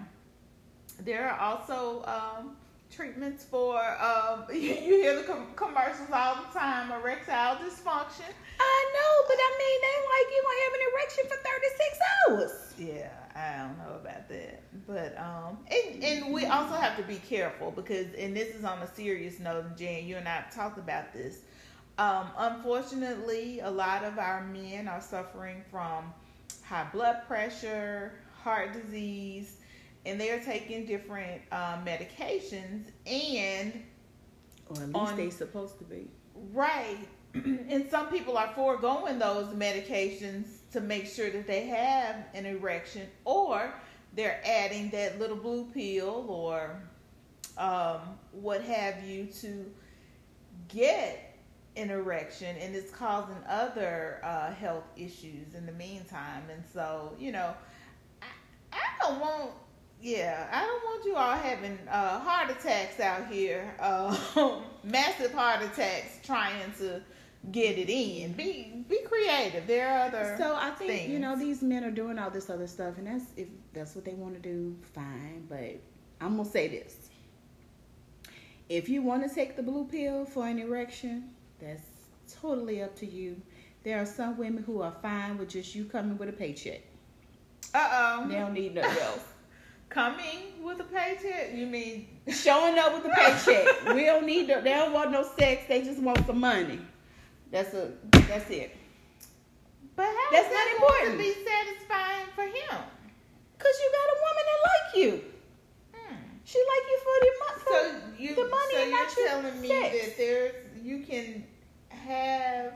there 1.00 1.30
are 1.30 1.40
also 1.40 2.04
um, 2.04 2.56
treatments 2.90 3.44
for. 3.44 3.78
Um, 4.00 4.44
you 4.52 4.74
hear 4.74 5.16
the 5.16 5.24
com- 5.24 5.54
commercials 5.56 6.10
all 6.12 6.36
the 6.36 6.58
time: 6.58 6.90
erectile 6.92 7.56
dysfunction. 7.56 8.30
I 8.60 8.92
know, 8.94 9.26
but 9.28 9.36
I 9.38 9.50
mean, 9.58 9.80
they 9.82 9.96
like 10.14 10.28
you 10.34 10.42
gonna 10.44 10.62
have 10.64 10.74
an 10.74 10.84
erection 10.92 11.24
for 11.28 11.38
36 11.46 11.98
hours. 12.18 12.74
Yeah, 12.78 13.10
I 13.34 13.66
don't 13.66 13.78
know 13.78 13.96
about 13.96 14.28
that, 14.28 14.62
but 14.86 15.18
um, 15.18 15.58
and 15.70 16.02
and 16.02 16.32
we 16.32 16.46
also 16.46 16.74
have 16.74 16.96
to 16.96 17.02
be 17.04 17.16
careful 17.16 17.70
because, 17.70 18.06
and 18.14 18.36
this 18.36 18.54
is 18.54 18.64
on 18.64 18.78
a 18.82 18.94
serious 18.94 19.38
note, 19.38 19.76
Jan, 19.76 20.06
you 20.06 20.16
and 20.16 20.28
I 20.28 20.36
have 20.36 20.54
talked 20.54 20.78
about 20.78 21.12
this. 21.12 21.38
Um, 21.98 22.28
unfortunately, 22.36 23.58
a 23.60 23.70
lot 23.70 24.04
of 24.04 24.18
our 24.18 24.44
men 24.44 24.86
are 24.86 25.00
suffering 25.00 25.64
from 25.70 26.12
high 26.64 26.86
blood 26.92 27.26
pressure, 27.26 28.12
heart 28.42 28.72
disease, 28.72 29.57
and 30.06 30.20
they 30.20 30.30
are 30.30 30.40
taking 30.40 30.86
different 30.86 31.42
uh, 31.52 31.78
medications. 31.84 32.84
And 33.06 33.72
Or 34.68 34.76
at 34.76 34.86
least 34.88 34.96
On- 34.96 35.16
they 35.16 35.30
supposed 35.30 35.78
to 35.78 35.84
be. 35.84 36.08
right, 36.52 36.98
and 37.34 37.88
some 37.90 38.08
people 38.08 38.36
are 38.38 38.52
foregoing 38.54 39.18
those 39.18 39.54
medications 39.54 40.46
to 40.72 40.80
make 40.80 41.06
sure 41.06 41.30
that 41.30 41.46
they 41.46 41.66
have 41.66 42.16
an 42.34 42.46
erection, 42.46 43.06
or 43.24 43.72
they're 44.14 44.40
adding 44.44 44.90
that 44.90 45.18
little 45.18 45.36
blue 45.36 45.64
pill 45.72 46.26
or 46.28 46.82
um, 47.58 48.00
what 48.32 48.62
have 48.62 49.04
you 49.04 49.26
to 49.26 49.70
get 50.68 51.36
an 51.76 51.90
erection, 51.90 52.56
and 52.56 52.74
it's 52.74 52.90
causing 52.90 53.36
other 53.48 54.20
uh, 54.24 54.52
health 54.52 54.84
issues 54.96 55.54
in 55.54 55.64
the 55.66 55.72
meantime. 55.72 56.42
And 56.52 56.62
so, 56.72 57.14
you 57.18 57.30
know, 57.32 57.54
I, 58.22 58.26
I 58.72 58.78
don't 59.00 59.20
want. 59.20 59.50
Yeah, 60.00 60.48
I 60.52 60.64
don't 60.64 60.84
want 60.84 61.04
you 61.04 61.16
all 61.16 61.34
having 61.34 61.78
uh, 61.90 62.20
heart 62.20 62.50
attacks 62.50 63.00
out 63.00 63.26
here, 63.26 63.74
uh, 63.80 64.16
massive 64.84 65.32
heart 65.32 65.62
attacks 65.62 66.20
trying 66.24 66.72
to 66.78 67.02
get 67.50 67.78
it 67.78 67.90
in. 67.90 68.32
Be 68.32 68.84
be 68.88 69.00
creative. 69.04 69.66
There 69.66 69.88
are 69.88 70.06
other 70.06 70.36
So 70.38 70.54
I 70.54 70.70
think 70.70 71.10
you 71.10 71.18
know 71.18 71.36
these 71.36 71.62
men 71.62 71.82
are 71.82 71.90
doing 71.90 72.18
all 72.18 72.30
this 72.30 72.48
other 72.48 72.68
stuff, 72.68 72.96
and 72.98 73.08
that's 73.08 73.24
if 73.36 73.48
that's 73.72 73.96
what 73.96 74.04
they 74.04 74.14
want 74.14 74.34
to 74.34 74.40
do, 74.40 74.76
fine. 74.94 75.46
But 75.48 75.80
I'm 76.20 76.36
gonna 76.36 76.48
say 76.48 76.68
this: 76.68 77.08
if 78.68 78.88
you 78.88 79.02
want 79.02 79.28
to 79.28 79.34
take 79.34 79.56
the 79.56 79.62
blue 79.62 79.84
pill 79.84 80.24
for 80.24 80.46
an 80.46 80.60
erection, 80.60 81.30
that's 81.58 81.82
totally 82.40 82.82
up 82.82 82.94
to 82.96 83.06
you. 83.06 83.40
There 83.82 84.00
are 84.00 84.06
some 84.06 84.36
women 84.36 84.62
who 84.62 84.80
are 84.82 84.94
fine 85.02 85.38
with 85.38 85.48
just 85.48 85.74
you 85.74 85.84
coming 85.86 86.18
with 86.18 86.28
a 86.28 86.32
paycheck. 86.32 86.82
Uh 87.74 87.88
oh. 88.22 88.28
They 88.28 88.34
don't 88.36 88.52
need 88.52 88.74
nothing 88.74 88.98
else. 89.02 89.24
Coming 89.88 90.62
with 90.62 90.80
a 90.80 90.84
paycheck. 90.84 91.54
You 91.54 91.66
mean 91.66 92.08
Showing 92.28 92.78
up 92.78 92.92
with 92.94 93.10
a 93.10 93.14
paycheck. 93.14 93.94
we 93.94 94.04
don't 94.04 94.26
need. 94.26 94.48
No, 94.48 94.60
they 94.60 94.70
don't 94.74 94.92
want 94.92 95.10
no 95.10 95.22
sex. 95.38 95.62
They 95.68 95.82
just 95.82 96.00
want 96.00 96.26
some 96.26 96.40
money. 96.40 96.78
That's 97.50 97.72
a. 97.74 97.92
That's 98.12 98.50
it. 98.50 98.76
But 99.96 100.04
how 100.04 100.30
That's 100.30 100.48
that 100.48 100.76
not 100.78 100.90
important. 100.90 101.12
to 101.12 101.24
be 101.24 101.44
satisfying 101.44 102.26
for 102.34 102.42
him? 102.44 102.82
Cause 103.58 103.72
you 103.80 103.90
got 103.90 104.06
a 104.08 104.18
woman 104.22 104.44
that 104.46 104.60
like 104.68 104.96
you. 104.96 105.24
Hmm. 105.94 106.14
She 106.44 106.58
like 106.58 106.84
you 106.90 106.98
for 107.02 107.16
the 107.24 107.32
month. 107.40 107.64
So 107.68 108.22
you, 108.22 108.34
the 108.36 108.42
money 108.42 108.72
so 108.72 108.80
and 108.82 108.90
you're 108.90 109.04
not 109.04 109.16
your 109.16 109.28
telling 109.28 109.60
me 109.60 109.68
sex. 109.68 110.06
that 110.06 110.16
there's 110.16 110.54
you 110.82 111.00
can 111.00 111.44
have 111.88 112.74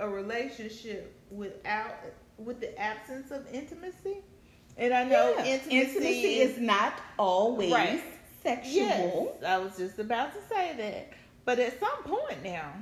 a 0.00 0.08
relationship 0.08 1.14
without 1.30 1.94
with 2.38 2.60
the 2.60 2.76
absence 2.80 3.30
of 3.30 3.46
intimacy. 3.52 4.24
And 4.80 4.94
I 4.94 5.04
know 5.04 5.34
Yeah. 5.36 5.58
intimacy, 5.68 6.40
is 6.40 6.58
not 6.58 6.94
always 7.18 7.70
Right. 7.70 8.02
sexual. 8.42 9.36
Yes, 9.40 9.44
I 9.46 9.58
was 9.58 9.76
just 9.76 9.98
about 9.98 10.32
to 10.32 10.40
say 10.48 10.72
that. 10.74 11.08
But 11.44 11.58
at 11.58 11.78
some 11.78 12.02
point 12.04 12.42
now, 12.42 12.72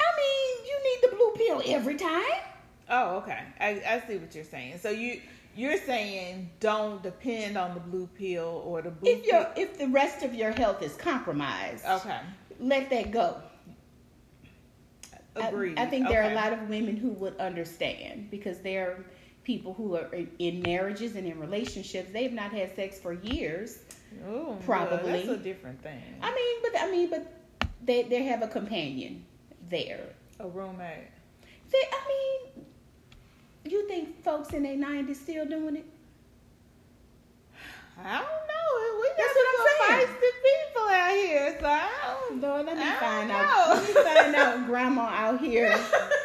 I 0.00 0.10
mean, 0.16 0.66
you 0.66 0.82
need 0.84 1.10
the 1.10 1.16
blue 1.16 1.32
pill 1.36 1.62
every 1.76 1.94
time. 1.96 2.42
oh, 2.88 3.18
okay, 3.18 3.38
I, 3.60 3.68
I 3.86 4.02
see 4.08 4.16
what 4.16 4.34
you're 4.34 4.44
saying. 4.44 4.78
So 4.78 4.90
you 4.90 5.20
you're 5.54 5.78
saying 5.78 6.50
don't 6.60 7.02
depend 7.02 7.56
on 7.56 7.74
the 7.74 7.80
blue 7.80 8.08
pill 8.08 8.62
or 8.64 8.82
the 8.82 8.90
blue 8.90 9.10
If 9.12 9.26
your 9.26 9.48
if 9.56 9.78
the 9.78 9.86
rest 9.88 10.24
of 10.24 10.34
your 10.34 10.50
health 10.50 10.82
is 10.82 10.96
compromised. 10.96 11.84
Okay, 11.84 12.18
let 12.58 12.90
that 12.90 13.12
go. 13.12 13.36
I- 15.36 15.48
agreed. 15.48 15.78
I, 15.78 15.86
think 15.86 16.08
there 16.08 16.24
are 16.24 16.32
a 16.32 16.34
lot 16.34 16.52
of 16.52 16.68
women 16.68 16.96
who 16.96 17.10
would 17.10 17.36
understand 17.38 18.30
because 18.32 18.58
there 18.60 18.90
are 18.90 19.04
people 19.50 19.74
who 19.74 19.96
are 19.96 20.08
in- 20.38 20.62
marriages 20.62 21.16
and 21.16 21.26
in 21.26 21.36
relationships. 21.40 22.08
They've 22.12 22.32
not 22.32 22.52
had 22.52 22.76
sex 22.76 23.00
for 23.00 23.12
years. 23.12 23.80
Ooh, 24.28 24.32
well, 24.32 24.58
probably. 24.64 25.12
that's 25.12 25.28
a 25.28 25.36
different 25.36 25.82
thing. 25.82 26.02
I 26.22 26.30
mean, 26.38 26.56
but 26.62 26.80
I 26.80 26.90
mean, 26.90 27.10
but 27.10 27.24
they 27.82 28.04
they 28.04 28.22
have 28.24 28.42
a 28.42 28.48
companion 28.48 29.24
there. 29.68 30.06
A 30.38 30.48
roommate. 30.48 31.10
They, 31.72 31.82
I 31.98 32.00
mean, 32.12 32.64
you 33.72 33.88
think 33.88 34.22
folks 34.22 34.54
in 34.54 34.62
their 34.62 34.76
nineties 34.76 35.20
still 35.20 35.46
doing 35.46 35.76
it? 35.76 35.86
I 37.98 38.18
don't 38.20 38.46
know. 38.52 38.59
Oh, 38.72 38.98
we 39.00 39.08
got 39.08 39.16
That's 39.18 39.34
what 39.36 39.46
I'm 39.50 39.58
some 39.66 40.16
feisty 40.16 40.30
people 40.46 40.88
out 40.88 41.14
here, 41.14 41.56
so 41.60 41.66
I 41.66 41.90
don't. 42.06 42.40
Lord, 42.40 42.66
let 42.66 42.76
me 42.76 42.82
I 42.84 42.94
find 42.96 43.30
out. 43.30 43.68
Let 43.68 43.88
me 43.88 43.94
find 43.94 44.34
out. 44.36 44.66
Grandma 44.66 45.02
out 45.02 45.40
here 45.40 45.76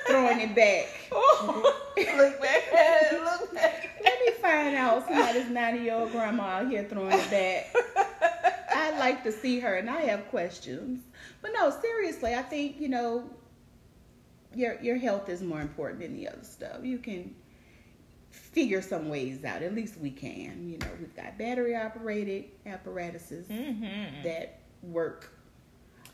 throwing 0.08 0.42
it 0.42 0.56
back. 0.56 0.88
Oh, 1.18 1.74
look 1.98 2.42
back, 2.42 3.12
look 3.14 3.54
back. 3.54 3.90
Let 4.04 4.20
me 4.20 4.32
find 4.42 4.76
out 4.76 5.08
somebody's 5.08 5.50
ninety-year-old 5.50 6.12
grandma 6.12 6.44
out 6.44 6.70
here 6.70 6.84
throwing 6.90 7.18
it 7.18 7.30
back. 7.32 7.74
I'd 8.76 9.00
like 9.00 9.24
to 9.24 9.32
see 9.32 9.60
her, 9.62 9.76
and 9.76 9.90
I 9.90 10.02
have 10.02 10.28
questions. 10.30 11.02
But 11.42 11.52
no, 11.54 11.70
seriously, 11.70 12.36
I 12.36 12.42
think 12.42 12.82
you 12.82 12.90
know 12.90 13.30
your 14.54 14.80
your 14.82 14.98
health 14.98 15.30
is 15.30 15.42
more 15.42 15.62
important 15.62 16.02
than 16.02 16.16
the 16.16 16.28
other 16.28 16.44
stuff. 16.44 16.84
You 16.84 16.98
can 16.98 17.34
figure 18.36 18.82
some 18.82 19.10
ways 19.10 19.44
out. 19.44 19.62
At 19.62 19.74
least 19.76 19.98
we 19.98 20.12
can. 20.12 20.68
You 20.70 20.78
know, 20.78 20.88
we've 21.00 21.16
got 21.16 21.38
battery 21.38 21.76
operated 21.76 22.46
apparatuses 22.66 23.48
Mm-hmm. 23.48 24.24
that 24.24 24.60
work 24.84 25.32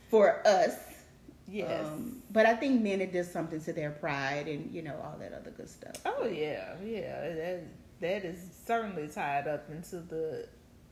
for 0.10 0.46
us. 0.48 0.76
Yes. 1.48 1.86
Um, 1.86 2.22
but 2.32 2.46
I 2.46 2.56
think 2.56 2.82
men 2.82 3.02
it 3.02 3.12
does 3.12 3.30
something 3.30 3.60
to 3.62 3.74
their 3.74 3.92
pride 3.92 4.48
and 4.48 4.74
you 4.74 4.82
know 4.82 4.96
all 5.04 5.18
that 5.20 5.34
other 5.34 5.52
good 5.52 5.68
stuff. 5.70 5.96
oh 6.06 6.26
yeah, 6.26 6.76
yeah. 6.84 7.34
That, 7.34 7.64
that 8.00 8.26
is 8.26 8.40
certainly 8.66 9.08
tied 9.10 9.48
up 9.48 9.70
into 9.70 9.98
the 9.98 10.48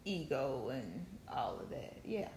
ego 0.05 0.69
and 0.73 1.05
all 1.33 1.59
of 1.59 1.69
that. 1.69 1.97
Yeah. 2.03 2.27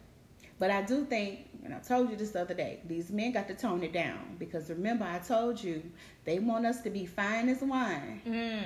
But 0.63 0.71
I 0.71 0.81
do 0.83 1.05
think, 1.05 1.49
and 1.65 1.75
I 1.75 1.81
told 1.81 2.09
you 2.09 2.15
this 2.15 2.31
the 2.31 2.41
other 2.43 2.55
day, 2.55 2.79
these 2.87 3.11
men 3.11 3.33
got 3.33 3.49
to 3.49 3.55
tone 3.55 3.83
it 3.83 3.93
down 3.93 4.37
because 4.39 4.71
remember 4.71 5.05
I 5.05 5.19
told 5.19 5.61
you 5.61 5.83
they 6.25 6.39
want 6.39 6.67
us 6.67 6.83
to 6.83 6.91
be 6.91 7.05
fine 7.05 7.49
as 7.49 7.63
wine, 7.63 8.21
Mm. 8.25 8.63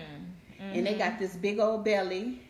and 0.74 0.86
they 0.86 0.92
got 0.92 1.18
this 1.18 1.34
big 1.36 1.58
old 1.58 1.86
belly 1.86 2.42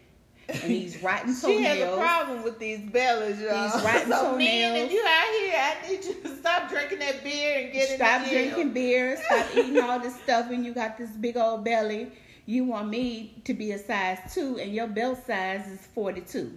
and 0.48 0.62
these 0.62 1.00
rotten 1.08 1.32
She 1.32 1.62
has 1.62 1.78
a 1.80 1.96
problem 1.96 2.42
with 2.42 2.58
these 2.58 2.80
bellies, 2.90 3.40
y'all. 3.40 3.70
These 3.70 3.84
rotten 3.84 4.10
so 4.24 4.36
men, 4.36 4.72
toenails. 4.72 4.86
if 4.86 4.92
you 4.92 5.04
out 5.06 5.34
here, 5.38 5.54
I 5.56 5.88
need 5.92 6.04
you 6.04 6.14
to 6.24 6.36
stop 6.38 6.68
drinking 6.68 6.98
that 6.98 7.22
beer 7.22 7.60
and 7.62 7.72
get 7.72 7.88
Stop 7.90 8.22
in 8.22 8.24
the 8.24 8.30
gym. 8.30 8.48
drinking 8.50 8.72
beer. 8.72 9.16
Stop 9.26 9.46
eating 9.56 9.78
all 9.80 10.00
this 10.00 10.16
stuff, 10.24 10.50
and 10.50 10.66
you 10.66 10.74
got 10.74 10.98
this 10.98 11.10
big 11.10 11.36
old 11.36 11.64
belly. 11.64 12.10
You 12.46 12.64
want 12.64 12.88
me 12.88 13.40
to 13.44 13.54
be 13.54 13.70
a 13.70 13.78
size 13.78 14.18
two, 14.34 14.58
and 14.58 14.74
your 14.74 14.88
belt 14.88 15.24
size 15.24 15.68
is 15.68 15.86
forty 15.94 16.22
two. 16.22 16.50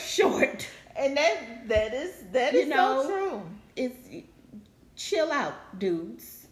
Short. 0.00 0.66
And 0.96 1.16
that 1.16 1.68
that 1.68 1.94
is 1.94 2.12
that 2.32 2.54
is 2.54 2.68
know, 2.68 3.02
so 3.02 3.08
true. 3.08 3.42
It's 3.76 4.26
chill 4.96 5.32
out, 5.32 5.78
dudes. 5.78 6.46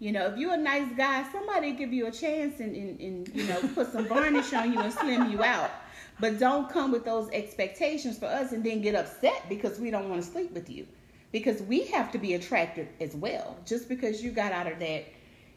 You 0.00 0.12
know, 0.12 0.26
if 0.26 0.38
you're 0.38 0.54
a 0.54 0.58
nice 0.58 0.90
guy, 0.96 1.24
somebody 1.32 1.72
give 1.72 1.92
you 1.92 2.06
a 2.06 2.12
chance 2.12 2.60
and, 2.60 2.74
and, 2.74 3.00
and 3.00 3.28
you 3.34 3.44
know 3.44 3.60
put 3.74 3.92
some 3.92 4.06
varnish 4.08 4.52
on 4.52 4.72
you 4.72 4.80
and 4.80 4.92
slim 4.92 5.30
you 5.30 5.42
out. 5.42 5.70
But 6.20 6.38
don't 6.38 6.68
come 6.68 6.90
with 6.90 7.04
those 7.04 7.30
expectations 7.30 8.18
for 8.18 8.26
us 8.26 8.52
and 8.52 8.64
then 8.64 8.80
get 8.80 8.94
upset 8.94 9.48
because 9.48 9.78
we 9.78 9.90
don't 9.90 10.08
want 10.08 10.22
to 10.22 10.28
sleep 10.28 10.52
with 10.52 10.68
you. 10.68 10.86
Because 11.30 11.62
we 11.62 11.84
have 11.86 12.10
to 12.12 12.18
be 12.18 12.34
attracted 12.34 12.88
as 13.00 13.14
well. 13.14 13.56
Just 13.64 13.88
because 13.88 14.22
you 14.22 14.30
got 14.30 14.50
out 14.50 14.66
of 14.66 14.78
that, 14.80 15.04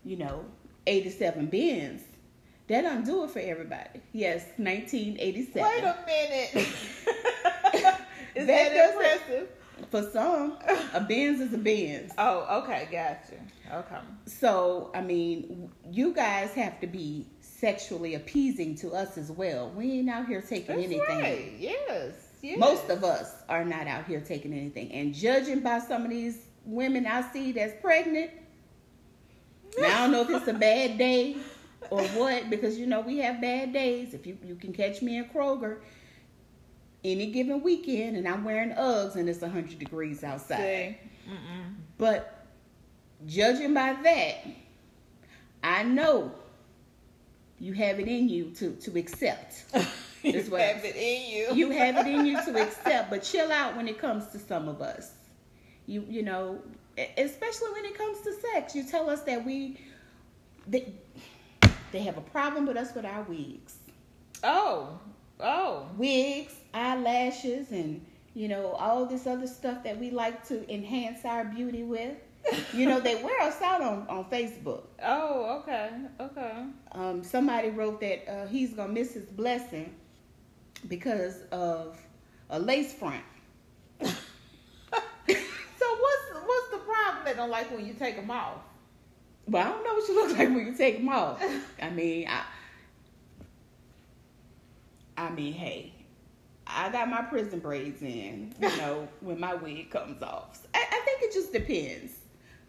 you 0.03 0.17
know, 0.17 0.45
87 0.86 1.47
Benz, 1.47 2.03
that 2.67 2.82
don't 2.82 3.05
do 3.05 3.24
it 3.24 3.32
for 3.32 3.39
everybody. 3.39 4.01
Yes, 4.13 4.45
1987. 4.57 5.61
Wait 5.61 5.84
a 5.84 5.97
minute. 6.05 6.67
is 8.36 8.47
That 8.47 8.91
impressive? 8.93 9.49
For 9.89 10.03
some, 10.11 10.57
a 10.93 11.01
Benz 11.01 11.39
is 11.39 11.53
a 11.53 11.57
Benz. 11.57 12.11
Oh, 12.17 12.61
okay, 12.63 12.88
gotcha. 12.91 13.41
Okay. 13.73 14.01
So, 14.25 14.91
I 14.93 15.01
mean, 15.01 15.71
you 15.89 16.13
guys 16.13 16.53
have 16.53 16.79
to 16.82 16.88
be 16.88 17.25
sexually 17.39 18.15
appeasing 18.15 18.75
to 18.75 18.91
us 18.91 19.17
as 19.17 19.32
well. 19.32 19.69
We 19.71 19.99
ain't 19.99 20.09
out 20.09 20.27
here 20.27 20.41
taking 20.41 20.75
That's 20.75 20.88
anything. 20.88 21.19
right. 21.21 21.53
Yes. 21.57 22.13
yes. 22.41 22.59
Most 22.59 22.89
of 22.89 23.03
us 23.03 23.34
are 23.49 23.65
not 23.65 23.88
out 23.88 24.05
here 24.05 24.19
taking 24.19 24.53
anything. 24.53 24.91
And 24.91 25.13
judging 25.13 25.61
by 25.61 25.79
some 25.79 26.03
of 26.03 26.09
these 26.11 26.38
women 26.65 27.07
I 27.07 27.21
see 27.32 27.51
that's 27.51 27.73
pregnant, 27.82 28.32
now 29.77 29.88
I 29.88 29.97
don't 30.01 30.11
know 30.11 30.21
if 30.21 30.29
it's 30.29 30.47
a 30.47 30.53
bad 30.53 30.97
day 30.97 31.38
or 31.89 32.03
what, 32.09 32.49
because 32.49 32.77
you 32.77 32.86
know 32.86 33.01
we 33.01 33.17
have 33.19 33.41
bad 33.41 33.73
days. 33.73 34.13
If 34.13 34.27
you, 34.27 34.38
you 34.45 34.55
can 34.55 34.73
catch 34.73 35.01
me 35.01 35.17
in 35.17 35.25
Kroger 35.25 35.77
any 37.04 37.28
given 37.32 37.62
weekend 37.64 38.18
and 38.18 38.28
I'm 38.28 38.43
wearing 38.43 38.72
Uggs 38.72 39.16
and 39.16 39.28
it's 39.30 39.41
100 39.41 39.80
degrees 39.80 40.24
outside. 40.24 40.97
But 41.97 42.45
judging 43.26 43.74
by 43.74 43.93
that, 44.04 44.45
I 45.64 45.84
know 45.84 46.32
you 47.60 47.74
have 47.74 47.99
it 47.99 48.08
in 48.08 48.30
you 48.30 48.52
to, 48.56 48.72
to 48.72 48.97
accept. 48.97 49.66
you 50.24 50.34
have 50.34 50.84
it 50.84 50.95
in 50.95 51.32
you. 51.32 51.56
You 51.56 51.72
have 51.72 51.97
it 51.97 52.08
in 52.08 52.26
you 52.26 52.43
to 52.43 52.62
accept, 52.62 53.10
but 53.10 53.24
chill 53.24 53.52
out 53.52 53.76
when 53.76 53.88
it 53.88 53.99
comes 53.99 54.28
to 54.28 54.39
some 54.39 54.68
of 54.68 54.82
us. 54.82 55.12
You 55.88 56.06
you 56.08 56.24
know, 56.24 56.60
especially 57.18 57.72
when 57.72 57.86
it 57.86 57.97
comes 57.97 58.22
to 58.22 58.34
sex. 58.34 58.76
You 58.76 58.84
tell 58.84 59.10
us 59.10 59.22
that 59.22 59.43
we 59.45 59.80
they, 60.68 60.93
they 61.91 62.02
have 62.02 62.18
a 62.18 62.22
problem 62.22 62.66
with 62.66 62.78
us 62.78 62.93
with 62.93 63.06
our 63.06 63.24
wigs. 63.24 63.76
Oh. 64.43 64.99
Oh. 65.39 65.88
Wigs, 65.97 66.54
eyelashes 66.74 67.72
and 67.72 68.05
you 68.34 68.47
know, 68.47 68.72
all 68.72 69.05
this 69.05 69.28
other 69.28 69.47
stuff 69.47 69.84
that 69.84 69.99
we 69.99 70.09
like 70.09 70.47
to 70.47 70.74
enhance 70.74 71.26
our 71.26 71.45
beauty 71.45 71.84
with. 71.84 72.15
You 72.74 72.88
know, 72.88 72.99
they 72.99 73.22
wear 73.22 73.39
us 73.41 73.61
out 73.61 73.82
on, 73.82 74.07
on 74.07 74.26
Facebook. 74.26 74.84
Oh, 75.03 75.59
okay. 75.59 75.91
Okay. 76.19 76.63
Um, 76.93 77.24
somebody 77.24 77.69
wrote 77.69 78.01
that 78.01 78.28
uh, 78.28 78.47
he's 78.47 78.74
gonna 78.74 78.91
miss 78.91 79.13
his 79.13 79.26
blessing 79.30 79.93
because 80.88 81.43
of 81.51 81.97
a 82.49 82.59
lace 82.59 82.93
front. 82.93 83.24
So 85.82 85.88
what's 85.99 86.45
what's 86.45 86.72
the 86.72 86.78
problem 86.78 87.26
they 87.26 87.34
don't 87.34 87.49
like 87.49 87.72
when 87.72 87.86
you 87.86 87.93
take 87.93 88.15
them 88.15 88.30
off? 88.30 88.59
But 89.47 89.65
I 89.65 89.69
don't 89.69 89.84
know 89.84 89.95
what 89.95 90.07
you 90.07 90.15
look 90.15 90.38
like 90.38 90.49
when 90.49 90.65
you 90.65 90.76
take 90.76 90.97
them 90.97 91.09
off. 91.09 91.43
I 91.82 91.89
mean, 91.89 92.28
I, 92.28 92.43
I 95.17 95.30
mean, 95.32 95.53
hey, 95.53 95.91
I 96.76 96.89
got 96.91 97.09
my 97.09 97.22
prison 97.22 97.59
braids 97.59 98.01
in, 98.01 98.53
you 98.59 98.78
know, 98.78 99.07
when 99.22 99.39
my 99.39 99.53
wig 99.55 99.89
comes 99.91 100.22
off. 100.22 100.65
I, 100.74 100.80
I 100.80 101.01
think 101.05 101.22
it 101.24 101.34
just 101.34 101.51
depends. 101.53 102.13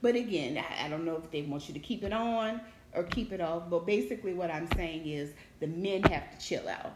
But 0.00 0.16
again, 0.16 0.58
I, 0.58 0.86
I 0.86 0.88
don't 0.88 1.04
know 1.04 1.16
if 1.16 1.30
they 1.30 1.42
want 1.42 1.68
you 1.68 1.74
to 1.74 1.80
keep 1.80 2.02
it 2.04 2.12
on 2.12 2.60
or 2.94 3.04
keep 3.04 3.32
it 3.32 3.40
off. 3.40 3.68
But 3.70 3.86
basically, 3.86 4.34
what 4.34 4.50
I'm 4.50 4.68
saying 4.76 5.06
is 5.06 5.32
the 5.60 5.66
men 5.68 6.02
have 6.04 6.30
to 6.30 6.44
chill 6.44 6.68
out 6.68 6.92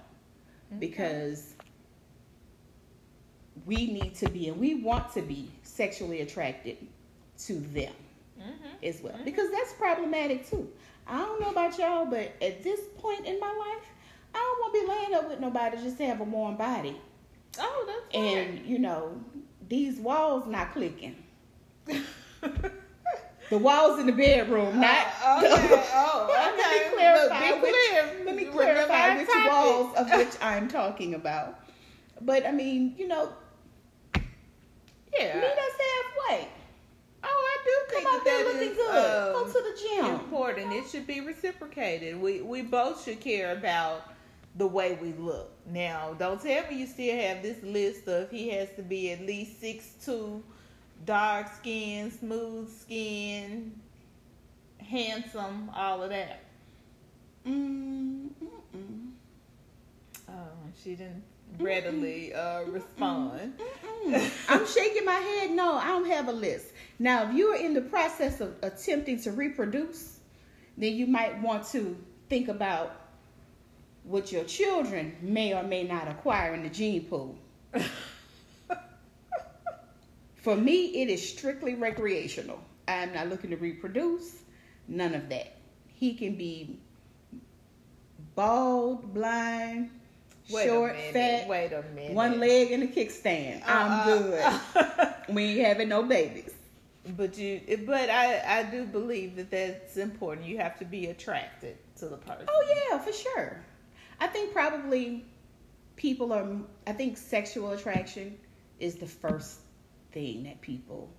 because 0.79 1.55
we 3.65 3.87
need 3.87 4.15
to 4.17 4.29
be 4.29 4.49
and 4.49 4.59
we 4.59 4.75
want 4.77 5.13
to 5.15 5.23
be 5.23 5.51
sexually 5.63 6.21
attracted 6.21 6.77
to 7.39 7.55
them 7.61 7.93
Mm-hmm. 8.39 8.85
as 8.85 9.01
well 9.03 9.19
because 9.25 9.51
that's 9.51 9.73
problematic 9.73 10.47
too. 10.49 10.69
I 11.07 11.19
don't 11.19 11.41
know 11.41 11.51
about 11.51 11.79
y'all, 11.79 12.05
but 12.05 12.33
at 12.43 12.63
this 12.63 12.81
point 12.99 13.25
in 13.25 13.41
my 13.41 13.47
life, 13.51 13.87
I 14.37 14.39
don't 14.39 14.61
want 14.61 14.75
to 14.75 14.81
be 14.81 14.87
laying 14.89 15.15
up 15.15 15.29
with 15.31 15.41
nobody 15.41 15.77
just 15.83 15.97
to 15.99 16.07
have 16.07 16.21
a 16.21 16.25
warm 16.25 16.57
body. 16.57 16.97
Oh, 17.59 17.85
that's 17.87 18.15
And 18.15 18.67
you 18.67 18.79
know, 18.79 19.19
these 19.69 19.99
walls 19.99 20.47
not 20.47 20.73
clicking. 20.73 21.17
The 23.49 23.59
walls 23.59 24.01
in 24.01 24.07
the 24.07 24.13
bedroom, 24.13 24.81
not. 24.81 25.07
Uh, 25.25 25.41
okay. 25.45 25.85
Oh, 25.95 26.27
Let 26.57 26.57
me 26.57 26.97
clarify 26.97 27.51
Look, 27.51 27.63
which- 27.63 28.27
Let 28.27 28.35
me 28.37 28.45
clarify 28.47 29.17
which 29.19 29.29
topic. 29.29 29.53
walls 29.53 29.95
of 29.97 30.11
which 30.19 30.35
I'm 30.43 30.67
talking 30.67 31.15
about. 31.15 31.61
But 32.21 32.45
I 32.45 32.51
mean, 32.51 32.97
you 32.99 33.07
know, 33.07 33.29
Yeah. 35.17 35.37
meet 35.37 35.45
us 35.45 35.79
halfway. 36.29 36.49
Oh, 37.23 37.29
I 37.29 37.57
do 37.65 37.95
think 37.95 38.05
Come 38.05 38.15
out 38.17 38.25
that 38.25 38.31
there 38.31 38.45
that 38.45 38.53
looking 38.55 38.71
is, 38.73 38.77
good. 38.77 39.33
Go 39.33 39.45
um, 39.45 39.53
to 39.53 39.61
the 39.63 39.79
gym. 39.81 40.05
important. 40.21 40.73
It 40.73 40.89
should 40.89 41.07
be 41.07 41.21
reciprocated. 41.21 42.21
We 42.21 42.41
we 42.43 42.63
both 42.63 43.05
should 43.05 43.21
care 43.21 43.53
about 43.53 44.11
the 44.57 44.67
way 44.67 44.99
we 45.01 45.13
look. 45.13 45.53
Now, 45.67 46.15
don't 46.19 46.41
tell 46.41 46.69
me 46.71 46.79
you 46.79 46.87
still 46.87 47.17
have 47.17 47.43
this 47.43 47.63
list 47.63 48.09
of 48.09 48.31
he 48.31 48.49
has 48.51 48.69
to 48.77 48.83
be 48.83 49.13
at 49.13 49.21
least 49.21 49.61
six 49.61 49.95
two, 50.05 50.43
dark 51.05 51.55
skin, 51.55 52.11
smooth 52.11 52.71
skin, 52.71 53.79
handsome, 54.79 55.71
all 55.75 56.03
of 56.03 56.11
that. 56.11 56.41
Mm, 57.47 58.29
mm-mm. 58.43 59.11
Oh, 60.29 60.33
she 60.83 60.91
didn't 60.91 61.23
readily 61.59 62.35
uh, 62.35 62.63
respond. 62.65 63.55
I'm 64.49 64.67
shaking 64.67 65.05
my 65.05 65.15
head. 65.15 65.51
No, 65.51 65.77
I 65.77 65.89
don't 65.89 66.07
have 66.09 66.29
a 66.29 66.33
list. 66.33 66.67
Now, 66.99 67.29
if 67.29 67.35
you 67.35 67.49
are 67.49 67.57
in 67.57 67.75
the 67.75 67.83
process 67.83 68.41
of 68.41 68.55
attempting 68.63 69.21
to 69.23 69.33
reproduce, 69.33 70.21
then 70.77 70.95
you 70.95 71.07
might 71.07 71.41
want 71.41 71.67
to 71.69 71.97
think 72.29 72.49
about 72.49 73.06
what 74.07 74.31
your 74.33 74.45
children 74.45 75.17
may 75.21 75.53
or 75.53 75.63
may 75.63 75.83
not 75.83 76.09
acquire 76.09 76.55
in 76.55 76.63
the 76.63 76.71
gene 76.71 77.05
pool. 77.05 77.37
For 80.37 80.55
me, 80.57 81.03
it 81.03 81.09
is 81.09 81.29
strictly 81.29 81.75
recreational. 81.75 82.61
I 82.87 82.93
am 83.03 83.13
not 83.13 83.29
looking 83.29 83.51
to 83.51 83.57
reproduce. 83.57 84.43
None 84.87 85.15
of 85.15 85.29
that. 85.31 85.57
He 85.89 86.15
can 86.15 86.37
be 86.37 86.79
bald, 88.37 89.13
blind, 89.13 89.91
Wait 90.51 90.67
short, 90.67 90.95
fat, 91.13 91.49
Wait 91.49 91.73
a 91.73 91.83
minute. 91.95 92.13
one 92.13 92.39
leg 92.39 92.71
and 92.71 92.85
a 92.85 92.87
kickstand. 92.87 93.63
I'm 93.67 94.09
Uh-uh. 94.09 94.61
good. 94.75 95.15
we 95.35 95.43
ain't 95.59 95.67
having 95.67 95.89
no 95.89 96.05
babies. 96.05 96.53
But 97.17 97.37
you, 97.39 97.61
but 97.87 98.09
I, 98.11 98.61
I 98.61 98.63
do 98.65 98.85
believe 98.85 99.37
that 99.37 99.51
that's 99.51 99.97
important. 99.97 100.47
You 100.47 100.59
have 100.59 100.79
to 100.79 100.85
be 100.85 101.07
attracted 101.07 101.77
to 101.99 102.07
the 102.09 102.17
person. 102.17 102.47
Oh 102.49 102.89
yeah, 102.91 102.99
for 102.99 103.13
sure. 103.13 103.65
I 104.21 104.27
think 104.29 104.53
probably 104.53 105.25
people 105.97 106.33
are. 106.33 106.47
I 106.87 106.93
think 106.93 107.17
sexual 107.17 107.71
attraction 107.73 108.39
is 108.81 108.97
the 108.97 109.07
first 109.07 109.61
thing 110.13 110.45
that 110.45 110.61
people 110.61 111.11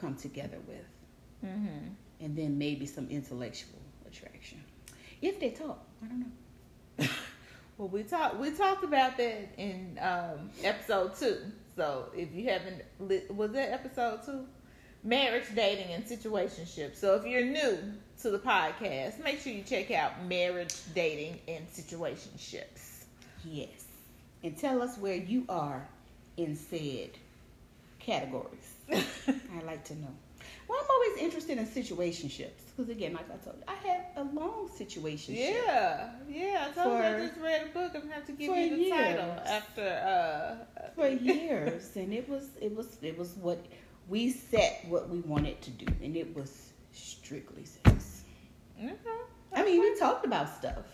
come 0.00 0.14
together 0.16 0.58
with, 0.66 0.84
Mm-hmm. 1.44 1.88
and 2.20 2.36
then 2.36 2.58
maybe 2.58 2.86
some 2.86 3.08
intellectual 3.08 3.78
attraction, 4.06 4.62
if 5.22 5.38
they 5.40 5.50
talk. 5.50 5.78
I 6.02 6.06
don't 6.06 6.20
know. 6.98 7.06
Well, 7.78 7.88
we 7.88 8.04
talked 8.04 8.38
we 8.38 8.52
talked 8.52 8.84
about 8.84 9.18
that 9.18 9.50
in 9.58 9.98
um, 10.00 10.48
episode 10.64 11.14
two. 11.14 11.36
So 11.76 12.06
if 12.16 12.32
you 12.32 12.48
haven't, 12.48 12.82
was 13.36 13.52
that 13.52 13.70
episode 13.70 14.20
two? 14.24 14.46
Marriage, 15.04 15.44
dating, 15.54 15.92
and 15.92 16.04
situationships. 16.04 16.96
So 16.96 17.14
if 17.14 17.26
you're 17.26 17.44
new 17.44 17.78
to 18.22 18.30
the 18.30 18.38
podcast, 18.38 19.22
make 19.22 19.40
sure 19.40 19.52
you 19.52 19.62
check 19.62 19.90
out 19.90 20.24
marriage, 20.26 20.74
dating, 20.94 21.38
and 21.48 21.66
situationships. 21.70 23.04
Yes. 23.44 23.84
And 24.42 24.56
tell 24.56 24.82
us 24.82 24.98
where 24.98 25.14
you 25.16 25.44
are 25.48 25.86
in 26.36 26.56
said 26.56 27.10
categories. 27.98 28.74
I'd 28.92 29.64
like 29.64 29.84
to 29.86 29.94
know. 29.94 30.14
Well, 30.68 30.78
I'm 30.80 30.90
always 30.90 31.22
interested 31.22 31.58
in 31.58 31.66
situationships 31.66 32.50
because, 32.76 32.90
again, 32.90 33.14
like 33.14 33.26
I 33.30 33.36
told 33.44 33.56
you, 33.56 33.62
I 33.68 33.74
had 33.86 34.06
a 34.16 34.24
long 34.24 34.68
situation. 34.76 35.34
Yeah, 35.34 36.10
yeah. 36.28 36.68
I 36.70 36.82
told 36.82 36.98
you 36.98 37.04
I 37.04 37.26
just 37.26 37.40
read 37.40 37.66
a 37.68 37.70
book. 37.70 37.92
I'm 37.94 38.02
gonna 38.02 38.14
have 38.14 38.26
to 38.26 38.32
give 38.32 38.56
you 38.56 38.76
the 38.76 38.90
title 38.90 39.30
after. 39.46 39.82
uh 39.82 40.80
for 40.96 41.08
years, 41.08 41.90
and 41.94 42.12
it 42.12 42.28
was 42.28 42.48
it 42.60 42.74
was 42.74 42.96
it 43.02 43.16
was 43.16 43.34
what 43.34 43.64
we 44.08 44.30
set 44.30 44.84
what 44.88 45.08
we 45.08 45.20
wanted 45.20 45.60
to 45.62 45.70
do, 45.70 45.86
and 46.02 46.16
it 46.16 46.34
was 46.34 46.72
strictly 46.92 47.64
sex. 47.64 48.22
Mhm. 48.80 48.96
I 49.52 49.64
mean, 49.64 49.80
we 49.80 49.98
talked 49.98 50.24
about 50.24 50.48
stuff. 50.56 50.84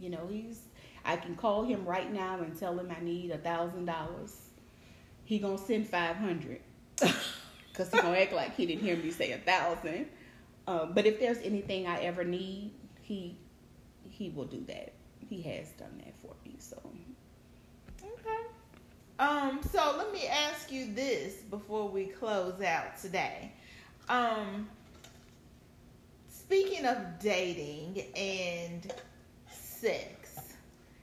You 0.00 0.10
know, 0.10 0.26
he's. 0.30 0.60
I 1.04 1.16
can 1.16 1.36
call 1.36 1.64
him 1.64 1.84
right 1.84 2.12
now 2.12 2.40
and 2.40 2.58
tell 2.58 2.78
him 2.78 2.90
I 2.96 3.02
need 3.02 3.30
a 3.30 3.38
thousand 3.38 3.86
dollars. 3.86 4.36
He 5.24 5.38
gonna 5.38 5.58
send 5.58 5.86
five 5.88 6.16
hundred, 6.16 6.60
cause 7.74 7.90
he 7.92 7.98
gonna 7.98 8.18
act 8.18 8.32
like 8.32 8.54
he 8.56 8.66
didn't 8.66 8.82
hear 8.82 8.96
me 8.96 9.10
say 9.10 9.32
a 9.32 9.38
thousand. 9.38 10.06
Um, 10.66 10.92
but 10.94 11.06
if 11.06 11.18
there's 11.18 11.38
anything 11.38 11.86
I 11.86 12.00
ever 12.02 12.24
need, 12.24 12.72
he 13.02 13.36
he 14.10 14.30
will 14.30 14.44
do 14.46 14.64
that. 14.68 14.92
He 15.28 15.42
has 15.42 15.70
done 15.72 16.00
that 16.04 16.14
for 16.20 16.34
me. 16.44 16.56
So. 16.58 16.80
Um, 19.18 19.60
so 19.72 19.96
let 19.98 20.12
me 20.12 20.28
ask 20.28 20.70
you 20.70 20.94
this 20.94 21.34
before 21.50 21.88
we 21.88 22.04
close 22.04 22.62
out 22.62 22.96
today. 23.02 23.50
Um, 24.08 24.68
speaking 26.28 26.86
of 26.86 26.98
dating 27.18 28.04
and 28.14 28.92
sex, 29.50 30.38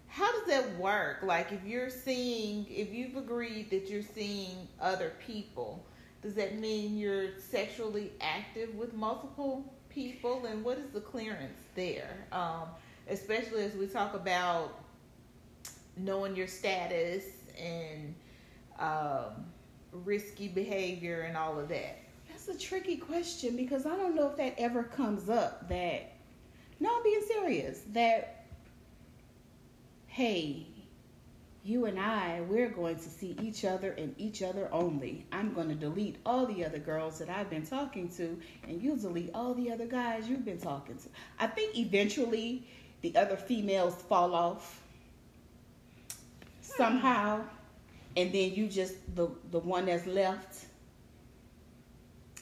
how 0.08 0.32
does 0.32 0.48
that 0.48 0.78
work? 0.78 1.24
Like, 1.24 1.52
if 1.52 1.66
you're 1.66 1.90
seeing, 1.90 2.66
if 2.70 2.94
you've 2.94 3.18
agreed 3.18 3.70
that 3.72 3.90
you're 3.90 4.02
seeing 4.02 4.66
other 4.80 5.12
people, 5.28 5.86
does 6.22 6.36
that 6.36 6.58
mean 6.58 6.98
you're 6.98 7.38
sexually 7.38 8.14
active 8.22 8.74
with 8.76 8.94
multiple 8.94 9.74
people? 9.90 10.46
And 10.46 10.64
what 10.64 10.78
is 10.78 10.90
the 10.92 11.02
clearance 11.02 11.60
there? 11.76 12.28
Um, 12.32 12.70
especially 13.10 13.64
as 13.64 13.74
we 13.74 13.88
talk 13.88 14.14
about 14.14 14.80
knowing 15.98 16.34
your 16.38 16.48
status 16.48 17.26
and 17.58 18.16
um, 18.80 19.46
risky 19.92 20.48
behavior 20.48 21.22
and 21.22 21.38
all 21.38 21.60
of 21.60 21.70
that. 21.70 22.00
That's 22.30 22.48
a 22.48 22.58
tricky 22.58 22.98
question 22.98 23.56
because 23.56 23.86
I 23.86 23.96
don't 23.96 24.16
know 24.16 24.30
if 24.30 24.38
that 24.38 24.56
ever 24.58 24.84
comes 24.84 25.30
up 25.30 25.68
that 25.70 26.12
no, 26.80 26.94
I'm 26.96 27.04
being 27.04 27.22
serious. 27.26 27.82
That 27.94 28.46
hey, 30.08 30.68
you 31.64 31.86
and 31.86 32.00
I, 32.00 32.42
we're 32.42 32.70
going 32.70 32.98
to 32.98 33.10
see 33.10 33.36
each 33.42 33.66
other 33.66 33.92
and 33.92 34.14
each 34.18 34.42
other 34.44 34.70
only. 34.72 35.26
I'm 35.32 35.54
going 35.54 35.70
to 35.70 35.76
delete 35.76 36.18
all 36.26 36.46
the 36.46 36.64
other 36.64 36.78
girls 36.78 37.18
that 37.20 37.30
I've 37.30 37.50
been 37.50 37.66
talking 37.66 38.10
to, 38.18 38.40
and 38.68 38.82
you 38.82 38.96
delete 38.98 39.32
all 39.34 39.54
the 39.54 39.72
other 39.72 39.86
guys 39.86 40.30
you've 40.30 40.46
been 40.46 40.62
talking 40.62 40.98
to. 40.98 41.10
I 41.40 41.48
think 41.48 41.78
eventually 41.78 42.68
the 43.02 43.16
other 43.16 43.36
females 43.36 43.96
fall 43.96 44.36
off 44.36 44.82
somehow, 46.78 47.42
and 48.18 48.32
then 48.34 48.54
you 48.54 48.68
just 48.68 48.96
the 49.16 49.28
the 49.52 49.60
one 49.60 49.86
that's 49.86 50.06
left. 50.06 50.66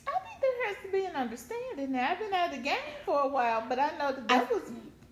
I 0.07 0.11
think 0.11 0.41
there 0.41 0.67
has 0.67 0.75
to 0.85 0.91
be 0.91 1.05
an 1.05 1.15
understanding 1.15 1.91
Now 1.91 2.11
I've 2.11 2.19
been 2.19 2.33
out 2.33 2.49
of 2.51 2.57
the 2.57 2.63
game 2.63 2.77
for 3.05 3.21
a 3.21 3.27
while, 3.27 3.63
but 3.67 3.79
I 3.79 3.89
know 3.97 4.11
that 4.11 4.27
that 4.27 4.49
I- 4.49 4.53
was 4.53 4.63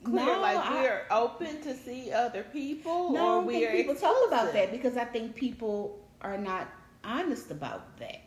clear. 0.04 0.26
No, 0.26 0.42
like 0.42 0.58
I- 0.58 0.82
we're 0.82 1.06
open 1.12 1.62
to 1.62 1.76
see 1.76 2.12
other 2.12 2.44
people, 2.44 3.12
No, 3.12 3.40
or 3.40 3.42
we 3.42 3.66
are 3.66 3.72
people 3.72 3.96
talk 3.96 4.16
about 4.28 4.54
that 4.54 4.72
because 4.72 4.98
I 4.98 5.06
think 5.06 5.36
people 5.36 6.00
are 6.22 6.38
not 6.38 6.68
honest 7.04 7.52
about 7.52 7.98
that. 8.00 8.22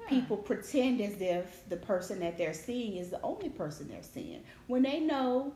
Hmm. 0.00 0.08
People 0.08 0.36
pretend 0.36 1.00
as 1.00 1.20
if 1.20 1.68
the 1.68 1.76
person 1.76 2.20
that 2.20 2.36
they're 2.36 2.54
seeing 2.54 2.96
is 2.96 3.10
the 3.10 3.20
only 3.22 3.48
person 3.48 3.88
they're 3.88 4.02
seeing. 4.02 4.42
When 4.66 4.82
they 4.82 5.00
know 5.00 5.54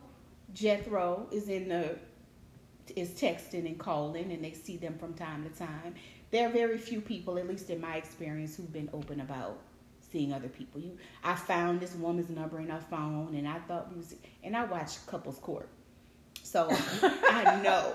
Jethro 0.55 1.27
is 1.31 1.49
in 1.49 1.69
the 1.69 1.97
is 2.97 3.11
texting 3.11 3.67
and 3.67 3.79
calling 3.79 4.33
and 4.33 4.45
they 4.45 4.53
see 4.53 4.77
them 4.77 4.99
from 4.99 5.15
time 5.15 5.49
to 5.49 5.59
time, 5.59 5.95
there 6.31 6.47
are 6.49 6.53
very 6.53 6.79
few 6.79 7.01
people, 7.01 7.39
at 7.39 7.49
least 7.49 7.71
in 7.71 7.81
my 7.81 7.97
experience, 7.97 8.57
who've 8.57 8.73
been 8.73 8.91
open 8.93 9.21
about 9.21 9.59
seeing 10.11 10.33
other 10.33 10.49
people. 10.49 10.81
You 10.81 10.97
I 11.23 11.35
found 11.35 11.81
this 11.81 11.95
woman's 11.95 12.31
number 12.31 12.61
in 12.61 12.69
her 12.69 12.83
phone 12.91 13.35
and 13.35 13.47
I 13.47 13.59
thought 13.61 13.91
we 13.91 13.99
was 13.99 14.15
and 14.43 14.57
I 14.57 14.65
watched 14.65 15.07
couples 15.07 15.39
court. 15.39 15.69
So 16.43 16.69
I 17.03 17.61
know 17.63 17.93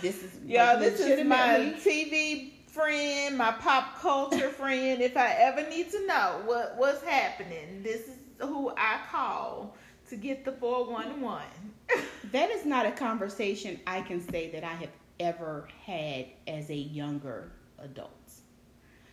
this 0.00 0.22
is 0.22 0.32
Yeah, 0.44 0.76
this 0.76 1.00
is 1.00 1.24
my 1.24 1.74
TV 1.84 2.52
friend, 2.66 3.38
my 3.38 3.52
pop 3.52 3.98
culture 4.00 4.50
friend. 4.60 5.00
If 5.00 5.16
I 5.16 5.32
ever 5.38 5.68
need 5.68 5.90
to 5.92 6.06
know 6.06 6.42
what 6.44 6.74
what's 6.76 7.02
happening, 7.02 7.82
this 7.82 8.08
is 8.08 8.16
who 8.38 8.70
I 8.76 8.98
call 9.10 9.76
to 10.10 10.16
get 10.16 10.44
the 10.44 10.52
four 10.52 10.90
one 10.90 11.20
one. 11.20 11.42
That 12.32 12.50
is 12.50 12.64
not 12.64 12.84
a 12.84 12.90
conversation 12.90 13.78
I 13.86 14.00
can 14.00 14.20
say 14.20 14.50
that 14.50 14.64
I 14.64 14.72
have 14.74 14.90
ever 15.20 15.68
had 15.86 16.26
as 16.48 16.68
a 16.70 16.74
younger 16.74 17.52
adult. 17.78 18.10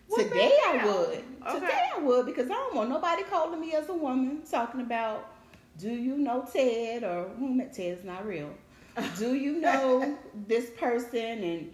Well, 0.08 0.28
Today 0.28 0.58
I 0.66 0.86
would. 0.86 1.24
Okay. 1.48 1.60
Today 1.60 1.82
I 1.96 2.00
would 2.00 2.26
because 2.26 2.48
I 2.48 2.54
don't 2.54 2.76
want 2.76 2.90
nobody 2.90 3.24
calling 3.24 3.62
me 3.62 3.74
as 3.74 3.90
a 3.90 3.94
woman 3.94 4.42
talking 4.50 4.82
about 4.82 5.32
do 5.78 5.90
you 5.90 6.18
know 6.18 6.48
Ted 6.52 7.04
or 7.04 7.30
whom 7.38 7.62
Ted's 7.72 8.04
not 8.04 8.26
real. 8.26 8.50
Do 9.18 9.36
you 9.36 9.54
know 9.54 10.18
this 10.48 10.70
person 10.72 11.44
and 11.44 11.74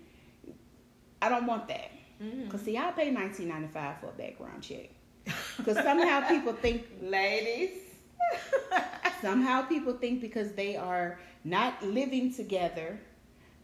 I 1.19 1.29
don't 1.29 1.47
want 1.47 1.67
that. 1.67 1.91
Mm. 2.21 2.47
Cause 2.47 2.61
see 2.61 2.77
I 2.77 2.91
pay 2.91 3.09
nineteen 3.09 3.47
ninety 3.47 3.69
five 3.69 3.99
for 3.99 4.09
a 4.09 4.11
background 4.11 4.61
check. 4.61 4.89
Because 5.57 5.77
somehow 5.77 6.27
people 6.27 6.53
think 6.53 6.85
Ladies. 7.01 7.86
Somehow 9.21 9.63
people 9.63 9.93
think 9.93 10.21
because 10.21 10.51
they 10.53 10.75
are 10.75 11.19
not 11.43 11.81
living 11.83 12.33
together 12.33 12.99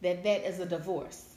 that 0.02 0.24
that 0.24 0.46
is 0.48 0.58
a 0.60 0.66
divorce. 0.66 1.34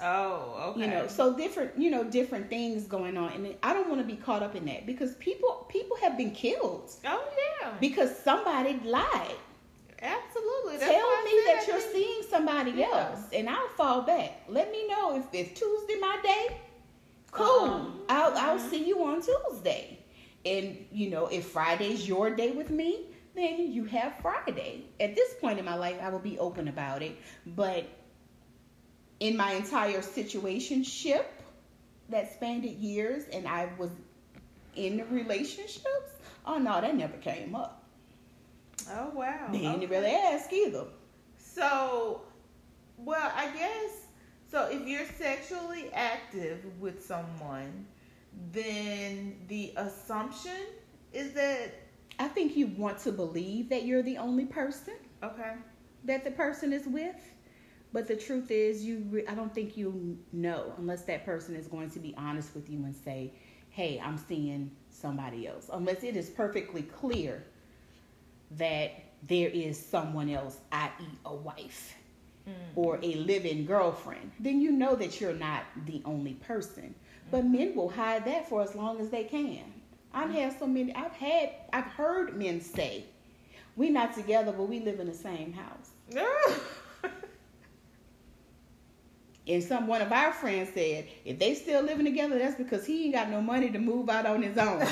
oh, 0.00 0.70
okay. 0.72 0.80
You 0.82 0.86
know, 0.88 1.06
so 1.06 1.36
different, 1.36 1.78
you 1.78 1.90
know, 1.90 2.04
different 2.04 2.48
things 2.50 2.84
going 2.84 3.16
on, 3.16 3.32
and 3.32 3.54
I 3.62 3.72
don't 3.72 3.88
want 3.88 4.00
to 4.00 4.06
be 4.06 4.16
caught 4.16 4.42
up 4.42 4.54
in 4.56 4.64
that 4.66 4.86
because 4.86 5.14
people 5.16 5.66
people 5.68 5.96
have 6.02 6.16
been 6.16 6.32
killed 6.32 6.90
Oh 7.06 7.24
yeah. 7.62 7.70
because 7.80 8.16
somebody 8.18 8.78
lied. 8.84 9.36
Absolutely. 10.00 10.78
That's 10.78 10.92
Tell 10.92 11.22
me 11.24 11.32
that 11.46 11.64
you're 11.68 11.80
seeing 11.80 12.22
somebody 12.28 12.72
Yeah. 12.72 12.88
else, 13.10 13.20
and 13.32 13.48
I'll 13.48 13.68
fall 13.76 14.02
back. 14.02 14.42
Let 14.48 14.72
me 14.72 14.88
know 14.88 15.16
if 15.16 15.24
if 15.32 15.54
Tuesday 15.54 15.98
my 16.00 16.18
day. 16.24 16.56
Cool. 17.30 17.46
Uh-uh. 17.46 17.82
I'll 18.08 18.34
I'll 18.36 18.58
Mhm. 18.58 18.70
see 18.70 18.84
you 18.84 19.04
on 19.04 19.22
Tuesday, 19.22 19.98
and 20.44 20.76
you 20.92 21.10
know 21.10 21.26
if 21.26 21.46
Friday's 21.46 22.06
your 22.06 22.30
day 22.34 22.52
with 22.52 22.70
me, 22.70 23.06
then 23.34 23.72
you 23.72 23.84
have 23.84 24.14
Friday. 24.20 24.84
At 25.00 25.14
this 25.14 25.34
point 25.40 25.58
in 25.58 25.64
my 25.64 25.74
life, 25.76 25.96
I 26.02 26.08
will 26.10 26.18
be 26.18 26.38
open 26.38 26.68
about 26.68 27.02
it. 27.02 27.16
But 27.46 27.86
in 29.20 29.36
my 29.36 29.52
entire 29.52 30.00
situationship 30.00 31.24
that 32.08 32.32
spanned 32.32 32.64
years, 32.64 33.24
and 33.32 33.46
I 33.46 33.68
was 33.78 33.90
in 34.74 35.06
relationships, 35.10 36.12
oh 36.46 36.58
no, 36.58 36.80
that 36.80 36.94
never 36.96 37.16
came 37.18 37.54
up. 37.54 37.82
Oh 38.90 39.10
wow. 39.14 39.48
They 39.50 39.58
didn't 39.60 39.84
Okay. 39.84 39.86
really 39.86 40.10
ask 40.10 40.52
either. 40.52 40.84
So, 41.38 42.22
well, 42.96 43.32
I 43.34 43.50
guess 43.56 44.06
so. 44.50 44.68
If 44.70 44.86
you're 44.86 45.06
sexually 45.18 45.90
active 45.92 46.64
with 46.80 47.04
someone, 47.04 47.86
then 48.50 49.36
the 49.48 49.72
assumption 49.76 50.66
is 51.12 51.32
that 51.32 51.74
I 52.18 52.28
think 52.28 52.56
you 52.56 52.68
want 52.68 52.98
to 53.00 53.12
believe 53.12 53.68
that 53.68 53.84
you're 53.84 54.02
the 54.02 54.18
only 54.18 54.46
person 54.46 54.94
okay. 55.22 55.54
that 56.04 56.24
the 56.24 56.30
person 56.30 56.72
is 56.72 56.86
with, 56.86 57.16
but 57.92 58.06
the 58.06 58.16
truth 58.16 58.50
is, 58.50 58.84
you. 58.84 59.06
Re- 59.10 59.26
I 59.26 59.34
don't 59.34 59.54
think 59.54 59.76
you 59.76 60.18
know 60.32 60.72
unless 60.78 61.02
that 61.02 61.24
person 61.24 61.56
is 61.56 61.66
going 61.66 61.90
to 61.90 61.98
be 61.98 62.14
honest 62.16 62.54
with 62.54 62.68
you 62.70 62.84
and 62.84 62.94
say, 62.94 63.32
"Hey, 63.70 64.00
I'm 64.02 64.18
seeing 64.18 64.70
somebody 64.88 65.46
else." 65.46 65.70
Unless 65.72 66.02
it 66.02 66.16
is 66.16 66.30
perfectly 66.30 66.82
clear 66.82 67.44
that 68.52 68.92
there 69.26 69.48
is 69.48 69.78
someone 69.78 70.28
else, 70.28 70.58
i.e., 70.72 71.06
a 71.24 71.34
wife 71.34 71.94
Mm. 72.48 72.52
or 72.74 72.98
a 73.02 73.14
living 73.14 73.64
girlfriend, 73.64 74.32
then 74.40 74.60
you 74.60 74.72
know 74.72 74.96
that 74.96 75.20
you're 75.20 75.32
not 75.34 75.62
the 75.86 76.02
only 76.04 76.34
person. 76.34 76.94
But 77.30 77.44
men 77.44 77.76
will 77.76 77.88
hide 77.88 78.24
that 78.24 78.48
for 78.48 78.62
as 78.62 78.74
long 78.74 79.00
as 79.00 79.10
they 79.10 79.24
can. 79.24 79.62
I've 80.12 80.30
mm. 80.30 80.34
had 80.34 80.58
so 80.58 80.66
many. 80.66 80.94
I've 80.94 81.12
had. 81.12 81.50
I've 81.72 81.86
heard 81.86 82.36
men 82.36 82.60
say, 82.60 83.04
"We're 83.76 83.92
not 83.92 84.14
together, 84.14 84.52
but 84.52 84.64
we 84.64 84.80
live 84.80 84.98
in 84.98 85.06
the 85.06 85.14
same 85.14 85.52
house." 85.52 85.90
And 89.46 89.62
some 89.62 89.86
one 89.88 90.00
of 90.02 90.12
our 90.12 90.32
friends 90.32 90.70
said, 90.72 91.08
if 91.24 91.38
they 91.38 91.54
still 91.54 91.82
living 91.82 92.04
together, 92.04 92.38
that's 92.38 92.54
because 92.54 92.86
he 92.86 93.06
ain't 93.06 93.14
got 93.14 93.28
no 93.28 93.40
money 93.40 93.70
to 93.70 93.78
move 93.78 94.08
out 94.08 94.24
on 94.24 94.40
his 94.42 94.56
own. 94.56 94.82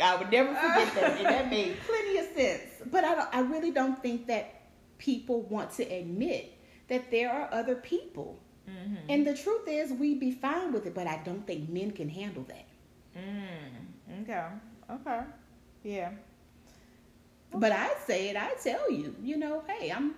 I 0.00 0.14
would 0.14 0.30
never 0.30 0.54
forget 0.54 0.94
that, 0.94 1.16
and 1.16 1.26
that 1.26 1.50
made 1.50 1.76
plenty 1.80 2.18
of 2.18 2.26
sense. 2.36 2.62
But 2.92 3.02
I, 3.02 3.14
don't, 3.16 3.28
I 3.34 3.40
really 3.40 3.72
don't 3.72 4.00
think 4.00 4.28
that 4.28 4.57
people 4.98 5.42
want 5.42 5.70
to 5.72 5.84
admit 5.84 6.54
that 6.88 7.10
there 7.10 7.30
are 7.30 7.48
other 7.52 7.74
people. 7.74 8.38
Mm-hmm. 8.68 8.96
And 9.08 9.26
the 9.26 9.34
truth 9.34 9.66
is, 9.66 9.92
we'd 9.92 10.20
be 10.20 10.32
fine 10.32 10.72
with 10.72 10.86
it, 10.86 10.94
but 10.94 11.06
I 11.06 11.20
don't 11.24 11.46
think 11.46 11.68
men 11.68 11.90
can 11.92 12.08
handle 12.08 12.44
that. 12.48 12.66
Mm, 13.16 14.22
okay. 14.22 14.44
Okay. 14.90 15.20
Yeah. 15.82 16.10
But 17.52 17.72
I'd 17.72 17.96
say 18.06 18.28
it. 18.28 18.36
I'd 18.36 18.60
tell 18.62 18.90
you, 18.90 19.14
you 19.22 19.36
know, 19.36 19.62
hey, 19.66 19.90
I'm, 19.90 20.14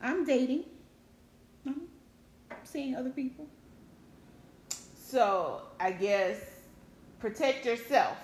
I'm 0.00 0.24
dating. 0.24 0.64
I'm 1.66 1.82
seeing 2.64 2.94
other 2.94 3.10
people. 3.10 3.46
So 4.70 5.62
I 5.78 5.92
guess 5.92 6.38
protect 7.18 7.66
yourself 7.66 8.16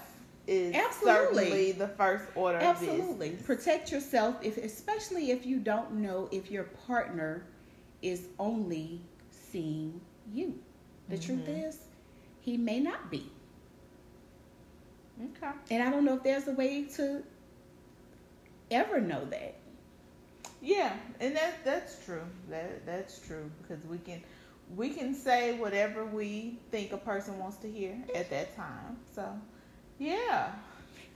is 0.47 0.75
Absolutely. 0.75 1.45
certainly 1.45 1.73
the 1.73 1.89
first 1.89 2.25
order. 2.35 2.59
Absolutely. 2.59 3.31
Protect 3.45 3.91
yourself, 3.91 4.37
if 4.43 4.57
especially 4.57 5.31
if 5.31 5.45
you 5.47 5.59
don't 5.59 5.93
know 5.95 6.29
if 6.33 6.51
your 6.51 6.65
partner 6.65 7.47
is 8.03 8.29
only 8.39 9.03
seeing 9.31 10.01
you. 10.33 10.59
The 11.09 11.19
truth 11.19 11.47
Mhm. 11.47 11.69
is, 11.69 11.79
he 12.41 12.57
may 12.57 12.81
not 12.81 13.11
be. 13.11 13.31
Okay. 15.21 15.53
And 15.71 15.83
I 15.83 15.91
don't 15.91 16.05
know 16.05 16.15
if 16.17 16.23
there's 16.23 16.47
a 16.49 16.53
way 16.53 16.85
to 16.97 17.23
ever 18.71 19.01
know 19.01 19.25
that. 19.27 19.55
Yeah, 20.61 20.97
and 21.21 21.37
that 21.37 21.65
that's 21.65 22.05
true. 22.05 22.25
That 22.49 22.85
that's 22.87 23.19
true 23.27 23.51
because 23.63 23.85
we 23.87 23.99
can 23.99 24.23
we 24.75 24.91
can 24.91 25.15
say 25.15 25.59
whatever 25.59 26.05
we 26.05 26.59
think 26.71 26.93
a 26.93 26.97
person 26.97 27.39
wants 27.39 27.59
to 27.59 27.71
hear 27.71 27.97
at 28.15 28.31
that 28.31 28.57
time. 28.57 28.99
So, 29.13 29.39
yeah. 29.99 30.53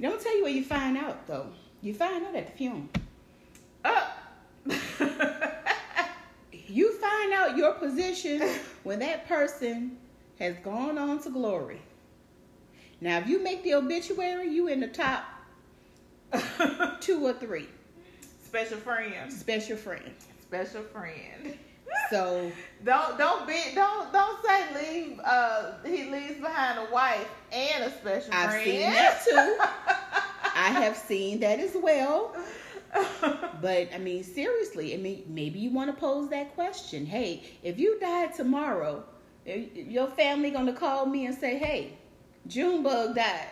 Don't 0.01 0.21
tell 0.21 0.37
you 0.37 0.43
where 0.43 0.53
you 0.53 0.65
find 0.65 0.97
out 0.97 1.27
though. 1.27 1.47
You 1.83 1.95
find 1.95 2.25
out 2.27 2.35
at 2.35 2.47
the 2.47 2.53
funeral. 2.53 2.89
Up. 3.85 4.19
Uh. 4.69 5.49
You 6.71 6.93
find 6.93 7.33
out 7.33 7.57
your 7.57 7.73
position 7.73 8.41
when 8.85 9.01
that 9.01 9.27
person 9.27 9.99
has 10.39 10.55
gone 10.63 10.99
on 10.99 11.21
to 11.23 11.31
glory. 11.31 11.83
Now, 13.01 13.19
if 13.19 13.27
you 13.27 13.43
make 13.43 13.65
the 13.65 13.75
obituary, 13.75 14.49
you 14.49 14.69
in 14.69 14.79
the 14.79 14.87
top 14.87 15.25
two 17.01 17.27
or 17.27 17.33
three. 17.33 17.67
Special 18.45 18.79
friend. 18.79 19.33
Special 19.33 19.77
friend. 19.77 20.15
Special 20.43 20.83
friend. 20.83 21.59
So 21.97 22.53
Don't 22.85 23.19
don't 23.19 23.47
be 23.47 23.61
don't 23.75 24.13
don't 24.13 24.45
say 24.45 24.61
leave 24.75 25.21
uh 25.25 25.73
he 25.85 26.11
leaves 26.11 26.41
behind 26.41 26.79
a 26.79 26.91
wife 26.93 27.29
and 27.53 27.85
a 27.85 27.91
special 27.91 28.33
I've 28.33 28.51
friend. 28.51 28.65
seen 28.65 28.81
that 28.93 29.23
too. 29.25 29.57
I 30.55 30.69
have 30.71 30.97
seen 30.97 31.41
that 31.41 31.61
as 31.61 31.77
well. 31.81 32.35
But 33.61 33.89
I 33.95 33.99
mean, 33.99 34.25
seriously, 34.25 34.95
I 34.95 34.97
mean, 34.97 35.25
maybe 35.29 35.59
you 35.61 35.71
want 35.71 35.95
to 35.95 36.01
pose 36.01 36.29
that 36.31 36.55
question. 36.55 37.07
Hey, 37.07 37.45
if 37.63 37.79
you 37.79 38.01
died 38.01 38.35
tomorrow, 38.35 39.05
your 39.45 40.09
family 40.09 40.51
gonna 40.51 40.73
call 40.73 41.07
me 41.07 41.27
and 41.27 41.35
say, 41.35 41.59
"Hey, 41.59 41.93
Junebug 42.49 43.15
died." 43.15 43.49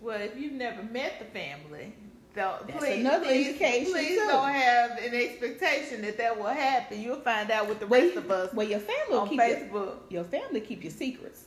well, 0.00 0.20
if 0.20 0.36
you've 0.36 0.52
never 0.52 0.82
met 0.84 1.18
the 1.18 1.24
family, 1.26 1.92
don't 2.38 2.66
That's 2.66 2.78
please 2.78 3.00
another 3.00 3.24
please, 3.26 3.46
indication, 3.48 3.92
please 3.92 4.18
too. 4.18 4.26
don't 4.28 4.48
have 4.52 4.90
an 4.98 5.14
expectation 5.14 6.02
that 6.02 6.16
that 6.18 6.38
will 6.38 6.46
happen. 6.46 7.00
You'll 7.00 7.20
find 7.20 7.50
out 7.50 7.68
with 7.68 7.80
the 7.80 7.86
rest 7.86 8.16
of 8.16 8.30
us 8.30 8.52
Well, 8.54 8.66
your 8.68 8.80
family 8.80 9.10
will 9.10 9.20
on 9.20 9.28
keep 9.28 9.38
your, 9.38 9.48
Facebook. 9.56 9.94
your 10.10 10.24
family 10.24 10.60
keep 10.60 10.82
your 10.82 10.92
secrets. 10.92 11.42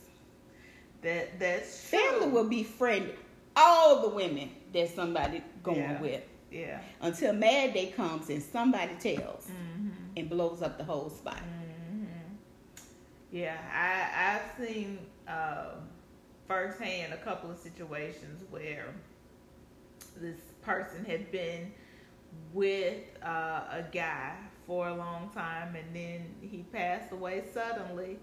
That 1.02 1.38
that's 1.40 1.88
true. 1.90 1.98
Family 1.98 2.28
will 2.28 2.48
befriend 2.48 3.10
all 3.56 4.02
the 4.02 4.08
women 4.10 4.50
that 4.72 4.94
somebody 4.94 5.42
going 5.62 5.78
Yeah. 5.78 6.00
with 6.00 6.22
yeah. 6.50 6.80
until 7.00 7.32
Mad 7.32 7.74
Day 7.74 7.86
comes 7.96 8.30
and 8.30 8.42
somebody 8.42 8.94
tells 9.00 9.48
Mm-hmm. 9.48 9.88
and 10.16 10.30
blows 10.30 10.62
up 10.62 10.78
the 10.78 10.84
whole 10.84 11.10
spot. 11.10 11.38
hmm 11.40 12.04
Yeah, 13.32 13.56
I 13.72 14.36
I've 14.36 14.66
seen 14.68 14.98
um, 15.26 15.88
firsthand 16.46 17.12
a 17.12 17.16
couple 17.18 17.50
of 17.50 17.58
situations 17.58 18.44
where 18.50 18.94
this 20.20 20.36
person 20.62 21.04
had 21.04 21.30
been 21.32 21.72
with 22.52 23.02
uh, 23.22 23.62
a 23.70 23.84
guy 23.92 24.34
for 24.66 24.88
a 24.88 24.94
long 24.94 25.30
time, 25.34 25.76
and 25.76 25.94
then 25.94 26.34
he 26.40 26.62
passed 26.72 27.12
away 27.12 27.44
suddenly, 27.52 28.18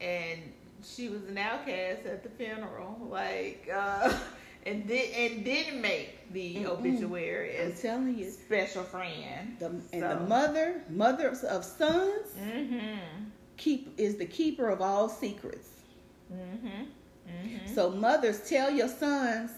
and 0.00 0.40
she 0.82 1.08
was 1.08 1.24
an 1.24 1.38
outcast 1.38 2.06
at 2.06 2.22
the 2.22 2.28
funeral, 2.30 2.96
like, 3.10 3.68
uh, 3.74 4.12
and 4.66 4.86
did 4.86 5.10
and 5.14 5.44
didn't 5.44 5.80
make 5.80 6.32
the 6.32 6.56
Mm-mm. 6.56 6.66
obituary 6.66 7.58
I'm 7.58 7.72
as 7.72 7.82
telling 7.82 8.16
you, 8.18 8.30
special 8.30 8.82
friend. 8.84 9.56
the, 9.58 9.66
and 9.66 9.82
So- 9.90 10.00
the 10.00 10.20
mother, 10.20 10.82
mother 10.88 11.28
of, 11.28 11.42
of 11.44 11.64
sons, 11.64 12.28
Mm-hmm. 12.38 13.24
keep 13.56 13.94
is 13.98 14.16
the 14.16 14.26
keeper 14.26 14.68
of 14.68 14.80
all 14.80 15.08
secrets. 15.08 15.68
Mm-hmm. 16.32 16.66
Mm-hmm. 17.28 17.74
So 17.74 17.90
mothers, 17.90 18.48
tell 18.48 18.70
your 18.70 18.88
sons 18.88 19.50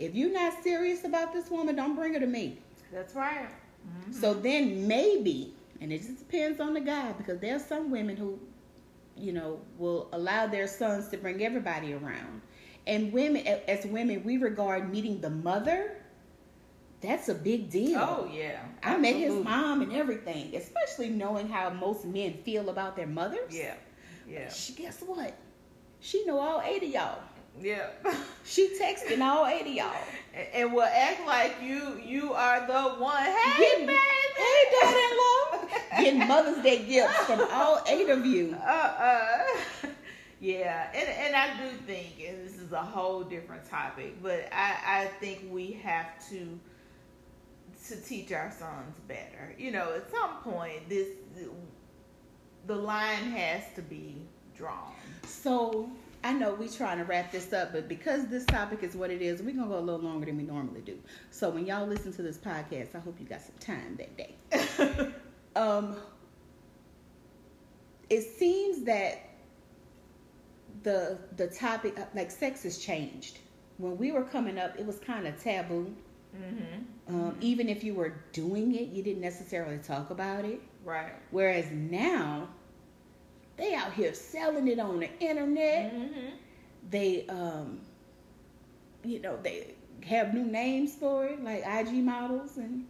if 0.00 0.14
you're 0.14 0.32
not 0.32 0.62
serious 0.62 1.04
about 1.04 1.32
this 1.32 1.50
woman, 1.50 1.76
don't 1.76 1.94
bring 1.94 2.14
her 2.14 2.20
to 2.20 2.26
me. 2.26 2.58
That's 2.92 3.14
right. 3.14 3.48
Mhm. 3.86 4.14
So 4.14 4.34
then 4.34 4.88
maybe, 4.88 5.54
and 5.80 5.92
it 5.92 5.98
just 5.98 6.18
depends 6.18 6.60
on 6.60 6.74
the 6.74 6.80
guy 6.80 7.12
because 7.12 7.38
there's 7.38 7.64
some 7.64 7.90
women 7.90 8.16
who, 8.16 8.38
you 9.16 9.32
know, 9.32 9.60
will 9.78 10.08
allow 10.12 10.46
their 10.46 10.66
sons 10.66 11.08
to 11.08 11.16
bring 11.16 11.42
everybody 11.42 11.92
around. 11.92 12.40
And 12.86 13.12
women, 13.12 13.46
as 13.46 13.84
women, 13.84 14.24
we 14.24 14.38
regard 14.38 14.90
meeting 14.90 15.20
the 15.20 15.30
mother. 15.30 15.96
That's 17.02 17.28
a 17.28 17.34
big 17.34 17.70
deal. 17.70 17.98
Oh 17.98 18.30
yeah. 18.32 18.60
I 18.82 18.96
met 18.98 19.14
his 19.14 19.32
mom 19.32 19.80
and 19.82 19.92
everything, 19.92 20.54
especially 20.54 21.08
knowing 21.08 21.48
how 21.48 21.70
most 21.70 22.04
men 22.04 22.34
feel 22.44 22.68
about 22.68 22.96
their 22.96 23.06
mothers. 23.06 23.54
Yeah. 23.54 23.74
Yeah. 24.28 24.50
She 24.50 24.74
guess 24.74 25.00
what? 25.00 25.34
She 26.00 26.24
know 26.26 26.38
all 26.38 26.62
eight 26.62 26.82
of 26.82 26.90
y'all. 26.90 27.22
Yeah. 27.60 27.88
She 28.44 28.76
texting 28.80 29.20
all 29.20 29.46
eight 29.46 29.62
of 29.62 29.68
y'all. 29.72 29.92
and, 30.34 30.48
and 30.54 30.72
will 30.72 30.82
act 30.82 31.26
like 31.26 31.56
you 31.62 32.00
you 32.04 32.32
are 32.32 32.66
the 32.66 33.00
one. 33.00 33.22
Hey, 33.22 33.58
Getting- 33.58 33.86
baby. 33.86 33.98
Hey, 34.36 34.64
daughter-in-law. 34.80 35.68
Getting 36.02 36.26
Mother's 36.28 36.62
Day 36.62 36.84
gifts 36.84 37.16
from 37.26 37.40
all 37.52 37.82
eight 37.86 38.08
of 38.08 38.24
you. 38.24 38.56
Uh, 38.58 38.64
uh, 38.64 39.38
yeah, 40.40 40.88
and 40.94 41.08
and 41.08 41.36
I 41.36 41.48
do 41.62 41.76
think, 41.86 42.14
and 42.26 42.46
this 42.48 42.56
is 42.58 42.72
a 42.72 42.80
whole 42.80 43.22
different 43.22 43.68
topic, 43.68 44.22
but 44.22 44.48
I 44.52 44.76
I 45.02 45.04
think 45.20 45.44
we 45.50 45.72
have 45.82 46.06
to 46.30 46.58
to 47.88 47.96
teach 48.02 48.32
our 48.32 48.50
sons 48.50 48.96
better. 49.06 49.54
You 49.58 49.72
know, 49.72 49.92
at 49.94 50.10
some 50.10 50.36
point, 50.42 50.88
this 50.88 51.08
the 52.66 52.74
line 52.74 53.24
has 53.32 53.62
to 53.74 53.82
be 53.82 54.22
drawn. 54.56 54.94
So 55.26 55.90
I 56.22 56.32
know 56.32 56.54
we 56.54 56.68
trying 56.68 56.98
to 56.98 57.04
wrap 57.04 57.32
this 57.32 57.52
up, 57.52 57.72
but 57.72 57.88
because 57.88 58.26
this 58.26 58.44
topic 58.44 58.82
is 58.82 58.94
what 58.94 59.10
it 59.10 59.22
is, 59.22 59.42
we're 59.42 59.54
gonna 59.54 59.68
go 59.68 59.78
a 59.78 59.80
little 59.80 60.00
longer 60.00 60.26
than 60.26 60.36
we 60.36 60.42
normally 60.42 60.82
do. 60.82 60.98
So 61.30 61.48
when 61.50 61.66
y'all 61.66 61.86
listen 61.86 62.12
to 62.12 62.22
this 62.22 62.36
podcast, 62.36 62.94
I 62.94 62.98
hope 62.98 63.18
you 63.18 63.26
got 63.26 63.40
some 63.40 63.54
time 63.58 63.98
that 63.98 64.16
day. 64.16 65.12
Um, 65.56 65.96
it 68.08 68.22
seems 68.22 68.84
that 68.84 69.20
the 70.82 71.18
the 71.36 71.48
topic 71.48 71.98
like 72.14 72.30
sex 72.30 72.62
has 72.64 72.78
changed. 72.78 73.38
When 73.78 73.96
we 73.96 74.12
were 74.12 74.22
coming 74.22 74.58
up, 74.58 74.78
it 74.78 74.86
was 74.86 74.98
kind 74.98 75.26
of 75.26 75.40
taboo. 75.42 75.94
mm-hmm. 76.36 77.14
Um, 77.14 77.36
even 77.40 77.68
if 77.68 77.82
you 77.82 77.94
were 77.94 78.14
doing 78.32 78.74
it, 78.74 78.88
you 78.90 79.02
didn't 79.02 79.22
necessarily 79.22 79.78
talk 79.78 80.10
about 80.10 80.44
it. 80.44 80.60
Right. 80.84 81.12
Whereas 81.30 81.70
now, 81.72 82.48
they 83.60 83.74
out 83.74 83.92
here 83.92 84.14
selling 84.14 84.68
it 84.68 84.78
on 84.78 85.00
the 85.00 85.08
internet. 85.20 85.94
Mm-hmm. 85.94 86.26
They, 86.90 87.26
um, 87.28 87.80
you 89.04 89.20
know, 89.20 89.38
they 89.42 89.74
have 90.06 90.34
new 90.34 90.44
names 90.44 90.94
for 90.94 91.26
it, 91.26 91.42
like 91.44 91.62
IG 91.66 91.94
models 92.04 92.56
and, 92.56 92.86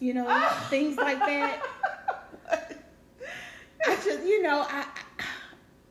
you 0.00 0.14
know, 0.14 0.26
Ah! 0.28 0.66
things 0.70 0.96
like 0.96 1.18
that. 1.18 1.62
I 3.86 3.94
just, 3.96 4.24
you 4.24 4.42
know, 4.42 4.60
I, 4.68 4.84
I 5.18 5.24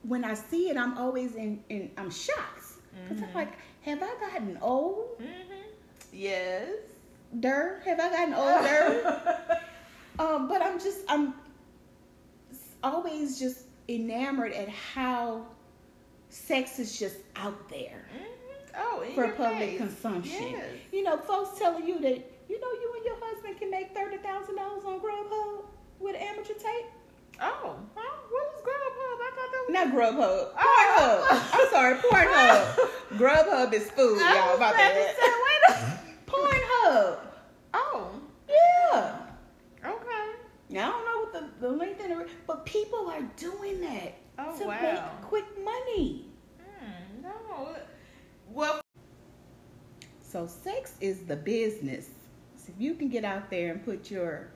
when 0.04 0.24
I 0.24 0.34
see 0.34 0.70
it, 0.70 0.78
I'm 0.78 0.98
always 0.98 1.36
in, 1.36 1.64
in 1.70 1.92
I'm 1.98 2.10
shocked 2.10 2.74
because 3.08 3.22
I'm 3.24 3.30
Mhm. 3.30 3.36
like, 3.36 3.54
have 3.82 4.02
I 4.02 4.14
gotten 4.20 4.58
old? 4.62 5.20
Mm-hmm. 5.20 5.70
Yes. 6.14 6.70
Der, 7.40 7.82
have 7.86 8.00
I 8.00 8.10
gotten 8.10 8.34
older? 8.34 9.38
Um, 10.20 10.48
but 10.50 10.62
I'm 10.62 10.78
just 10.80 11.00
I'm 11.08 11.34
always 12.84 13.40
just 13.40 13.66
enamored 13.96 14.54
at 14.54 14.70
how 14.70 15.46
sex 16.30 16.80
is 16.80 16.98
just 16.98 17.18
out 17.36 17.68
there 17.70 18.06
Mhm. 18.14 18.28
Oh, 18.78 19.04
for 19.16 19.28
public 19.30 19.58
face. 19.72 19.78
consumption. 19.78 20.52
Yes. 20.52 20.66
You 20.94 21.04
know, 21.04 21.18
folks 21.18 21.60
telling 21.60 21.86
you 21.88 22.00
that 22.00 22.18
you 22.50 22.60
know 22.60 22.72
you 22.72 22.94
and 22.96 23.06
your 23.06 23.16
husband 23.20 23.58
can 23.60 23.70
make 23.70 23.94
thirty 23.94 24.18
thousand 24.18 24.56
dollars 24.56 24.84
on 24.86 25.00
Grubhub 25.02 25.66
with 26.00 26.16
amateur 26.16 26.54
tape. 26.54 26.86
Oh, 27.42 27.76
huh? 27.96 28.18
what 28.30 28.54
was 28.54 28.62
Grubhub? 28.64 29.18
I 29.20 29.32
thought 29.36 29.52
that 29.52 29.66
was. 29.68 29.74
Not 29.74 29.88
Grubhub. 29.94 30.50
Oh. 30.58 31.28
Pornhub. 31.30 31.60
I'm 31.60 31.70
sorry, 31.70 31.96
Pornhub. 31.98 32.90
Grubhub 33.18 33.74
is 33.74 33.90
food, 33.92 34.20
I 34.22 34.36
y'all. 34.36 34.56
about 34.56 34.72
to 34.72 34.78
bad. 34.78 35.16
say, 35.16 35.32
wait 35.46 35.62
a- 35.70 36.00
Pornhub. 36.32 37.20
Oh, 37.74 38.10
Yeah. 38.48 39.18
okay. 39.86 40.36
Now, 40.70 40.90
I 40.90 40.92
don't 40.92 41.06
know 41.06 41.11
the, 41.62 41.68
the 41.68 41.74
length 41.74 42.02
and 42.04 42.12
the, 42.12 42.28
but 42.48 42.66
people 42.66 43.08
are 43.10 43.22
doing 43.38 43.82
that 43.82 44.14
Oh, 44.40 44.58
to 44.58 44.68
wow. 44.68 44.82
make 44.82 45.22
quick 45.22 45.46
money. 45.64 46.26
Hmm, 46.60 47.22
no. 47.22 47.76
Well, 48.52 48.82
So 50.22 50.48
sex 50.48 50.96
is 51.02 51.26
the 51.26 51.36
business. 51.36 52.10
So 52.58 52.72
if 52.76 52.82
you 52.82 52.96
can 52.96 53.10
get 53.10 53.24
out 53.26 53.50
there 53.50 53.72
and 53.72 53.84
put 53.84 54.10
your 54.12 54.48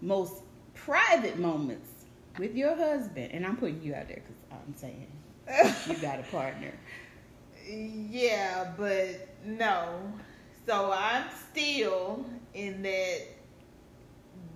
most 0.00 0.42
private 0.74 1.38
moments 1.38 1.90
with 2.36 2.54
your 2.56 2.76
husband, 2.76 3.32
and 3.32 3.46
I'm 3.46 3.56
putting 3.56 3.82
you 3.82 3.94
out 3.94 4.08
there 4.08 4.22
because 4.22 4.36
I'm 4.52 4.74
saying 4.74 5.08
you 5.86 5.96
got 5.98 6.20
a 6.20 6.24
partner. 6.24 6.72
yeah, 7.68 8.72
but 8.76 9.28
no. 9.44 10.12
So 10.66 10.92
I'm 10.92 11.24
still 11.52 12.24
in 12.54 12.82
that 12.82 13.20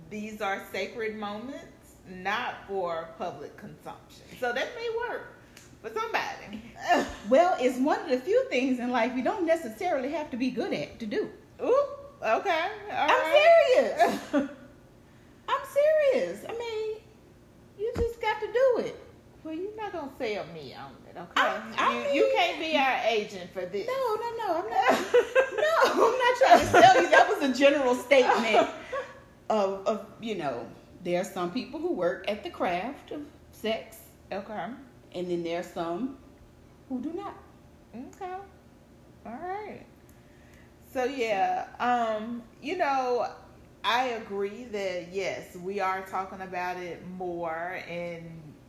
these 0.09 0.41
are 0.41 0.61
sacred 0.71 1.15
moments, 1.17 1.95
not 2.09 2.55
for 2.67 3.09
public 3.17 3.55
consumption. 3.57 4.23
So 4.39 4.51
that 4.51 4.67
may 4.75 4.89
work 5.09 5.33
for 5.81 5.89
somebody. 5.89 6.61
Well, 7.29 7.55
it's 7.59 7.77
one 7.77 7.99
of 8.01 8.09
the 8.09 8.17
few 8.17 8.43
things 8.49 8.79
in 8.79 8.89
life 8.89 9.11
you 9.15 9.23
don't 9.23 9.45
necessarily 9.45 10.11
have 10.13 10.31
to 10.31 10.37
be 10.37 10.49
good 10.49 10.73
at 10.73 10.99
to 10.99 11.05
do. 11.05 11.29
Ooh, 11.61 11.83
okay. 12.23 12.65
all 12.91 13.09
I'm 13.09 13.09
right. 13.09 13.75
serious. 13.75 14.19
I'm 15.49 15.61
serious. 16.13 16.45
I 16.47 16.51
mean, 16.57 16.97
you 17.77 17.91
just 17.95 18.19
got 18.19 18.39
to 18.41 18.47
do 18.47 18.77
it. 18.85 18.99
Well, 19.43 19.53
you're 19.53 19.75
not 19.77 19.91
gonna 19.93 20.11
sell 20.17 20.45
me 20.53 20.73
on 20.73 20.91
it, 21.07 21.17
okay? 21.17 21.31
I- 21.35 21.61
I 21.77 21.93
you, 21.93 22.03
mean- 22.03 22.15
you 22.15 22.31
can't 22.35 22.59
be 22.59 22.75
our 22.77 22.99
agent 23.07 23.51
for 23.53 23.65
this. 23.65 23.87
No, 23.87 24.15
no, 24.15 24.37
no. 24.37 24.63
I'm 24.63 24.69
not. 24.69 25.13
no, 25.55 26.05
I'm 26.07 26.17
not 26.17 26.37
trying 26.39 26.59
to 26.59 26.65
sell 26.65 27.01
you. 27.03 27.09
That 27.09 27.27
was 27.29 27.49
a 27.49 27.53
general 27.53 27.93
statement 27.95 28.69
of, 29.49 29.85
of, 29.87 30.05
you 30.21 30.35
know, 30.35 30.65
there 31.03 31.21
are 31.21 31.25
some 31.25 31.51
people 31.51 31.79
who 31.79 31.93
work 31.93 32.25
at 32.29 32.43
the 32.43 32.49
craft 32.49 33.11
of 33.11 33.21
sex, 33.51 33.97
Okay. 34.31 34.65
and 35.13 35.29
then 35.29 35.43
there 35.43 35.59
are 35.59 35.63
some 35.63 36.17
who 36.89 36.99
do 37.01 37.13
not. 37.13 37.35
Okay. 37.95 38.35
All 39.25 39.33
right. 39.41 39.85
So 40.91 41.03
yeah, 41.03 41.67
um, 41.79 42.43
you 42.61 42.77
know, 42.77 43.27
I 43.83 44.05
agree 44.09 44.65
that 44.65 45.13
yes, 45.13 45.55
we 45.55 45.79
are 45.79 46.01
talking 46.01 46.41
about 46.41 46.77
it 46.77 47.05
more 47.17 47.79
and 47.87 48.23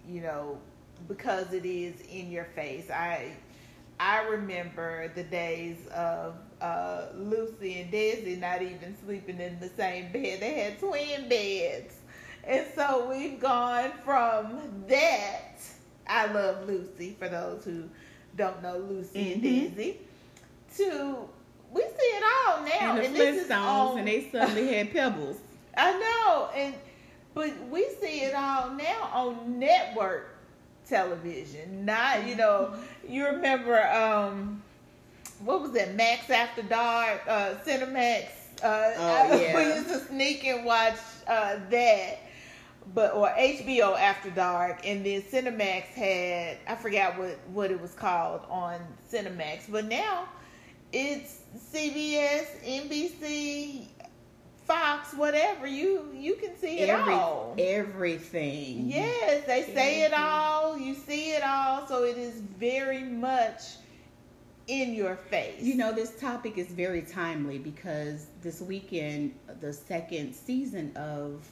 you 0.08 0.20
know, 0.22 0.58
because 1.08 1.52
it 1.52 1.64
is 1.64 2.00
in 2.02 2.30
your 2.30 2.44
face. 2.44 2.90
I 2.90 3.32
I 3.98 4.22
remember 4.24 5.08
the 5.14 5.24
days 5.24 5.86
of 5.88 6.36
uh, 6.61 7.06
Lucy 7.14 7.80
and 7.80 7.92
Desi 7.92 8.38
not 8.38 8.62
even 8.62 8.96
sleeping 9.04 9.40
in 9.40 9.58
the 9.61 9.68
same 9.70 10.12
bed. 10.12 10.40
They 10.40 10.54
had 10.54 10.78
twin 10.78 11.28
beds. 11.28 11.96
And 12.44 12.66
so 12.74 13.08
we've 13.11 13.38
gone 13.40 13.92
from 14.04 14.84
that. 14.88 15.61
I 16.06 16.26
love 16.26 16.66
Lucy 16.66 17.16
for 17.18 17.28
those 17.28 17.64
who 17.64 17.84
don't 18.36 18.62
know 18.62 18.78
Lucy 18.78 19.32
and 19.32 19.42
Mhm. 19.42 19.74
Desi. 19.74 19.96
To 20.78 21.28
we 21.72 21.82
see 21.82 21.88
it 21.98 22.24
all 22.24 22.62
now. 22.64 22.96
And 22.96 22.98
the 23.14 23.18
this 23.18 23.42
is 23.44 23.48
Flintstones, 23.48 23.98
and 23.98 24.08
they 24.08 24.28
suddenly 24.30 24.72
had 24.74 24.92
pebbles. 24.92 25.36
I 25.76 25.92
know, 25.98 26.50
and 26.54 26.74
but 27.34 27.52
we 27.68 27.86
see 28.00 28.22
it 28.22 28.34
all 28.34 28.70
now 28.70 29.11
on 29.12 29.58
network 29.58 30.36
television. 30.88 31.84
Not 31.84 32.26
you 32.26 32.34
know, 32.36 32.74
you 33.08 33.26
remember 33.26 33.80
um, 33.88 34.62
what 35.45 35.62
was 35.62 35.74
it, 35.74 35.95
Max 35.95 36.30
After 36.30 36.62
Dark, 36.62 37.22
uh, 37.28 37.55
Cinemax. 37.66 38.26
Uh, 38.62 38.93
Oh, 38.99 39.36
yeah. 39.41 39.57
we 39.57 39.64
used 39.74 39.88
to 39.88 40.01
sneak 40.01 40.45
and 40.45 40.64
watch 40.66 40.99
uh, 41.26 41.57
that, 41.70 42.18
but 42.95 43.14
or 43.14 43.28
HBO 43.30 43.99
After 43.99 44.30
Dark, 44.30 44.86
and 44.86 45.05
then 45.05 45.22
Cinemax 45.22 45.84
had 45.84 46.59
I 46.68 46.74
forgot 46.76 47.18
what 47.18 47.38
what 47.53 47.70
it 47.70 47.80
was 47.80 47.95
called 47.95 48.43
on 48.51 48.80
Cinemax, 49.11 49.70
but 49.70 49.86
now 49.86 50.28
it's 50.93 51.41
CBS, 51.72 52.47
NBC, 52.66 53.86
Fox, 54.66 55.14
whatever. 55.14 55.66
You 55.66 56.11
you 56.14 56.34
can 56.34 56.55
see 56.59 56.80
it 56.80 56.88
Every, 56.91 57.14
all. 57.14 57.55
everything. 57.59 58.91
Yes, 58.91 59.47
they 59.47 59.62
say 59.74 60.03
it 60.03 60.12
all. 60.12 60.76
You 60.76 60.95
see 60.95 61.30
it 61.32 61.43
all. 61.43 61.86
So 61.86 62.05
it 62.05 62.18
is 62.18 62.41
very 62.59 63.03
much 63.05 63.62
in 64.70 64.94
your 64.94 65.16
face. 65.16 65.62
You 65.62 65.76
know, 65.76 65.92
this 65.92 66.18
topic 66.18 66.56
is 66.58 66.68
very 66.68 67.02
timely 67.02 67.58
because 67.58 68.26
this 68.42 68.60
weekend, 68.62 69.34
the 69.60 69.72
second 69.72 70.34
season 70.34 70.96
of 70.96 71.44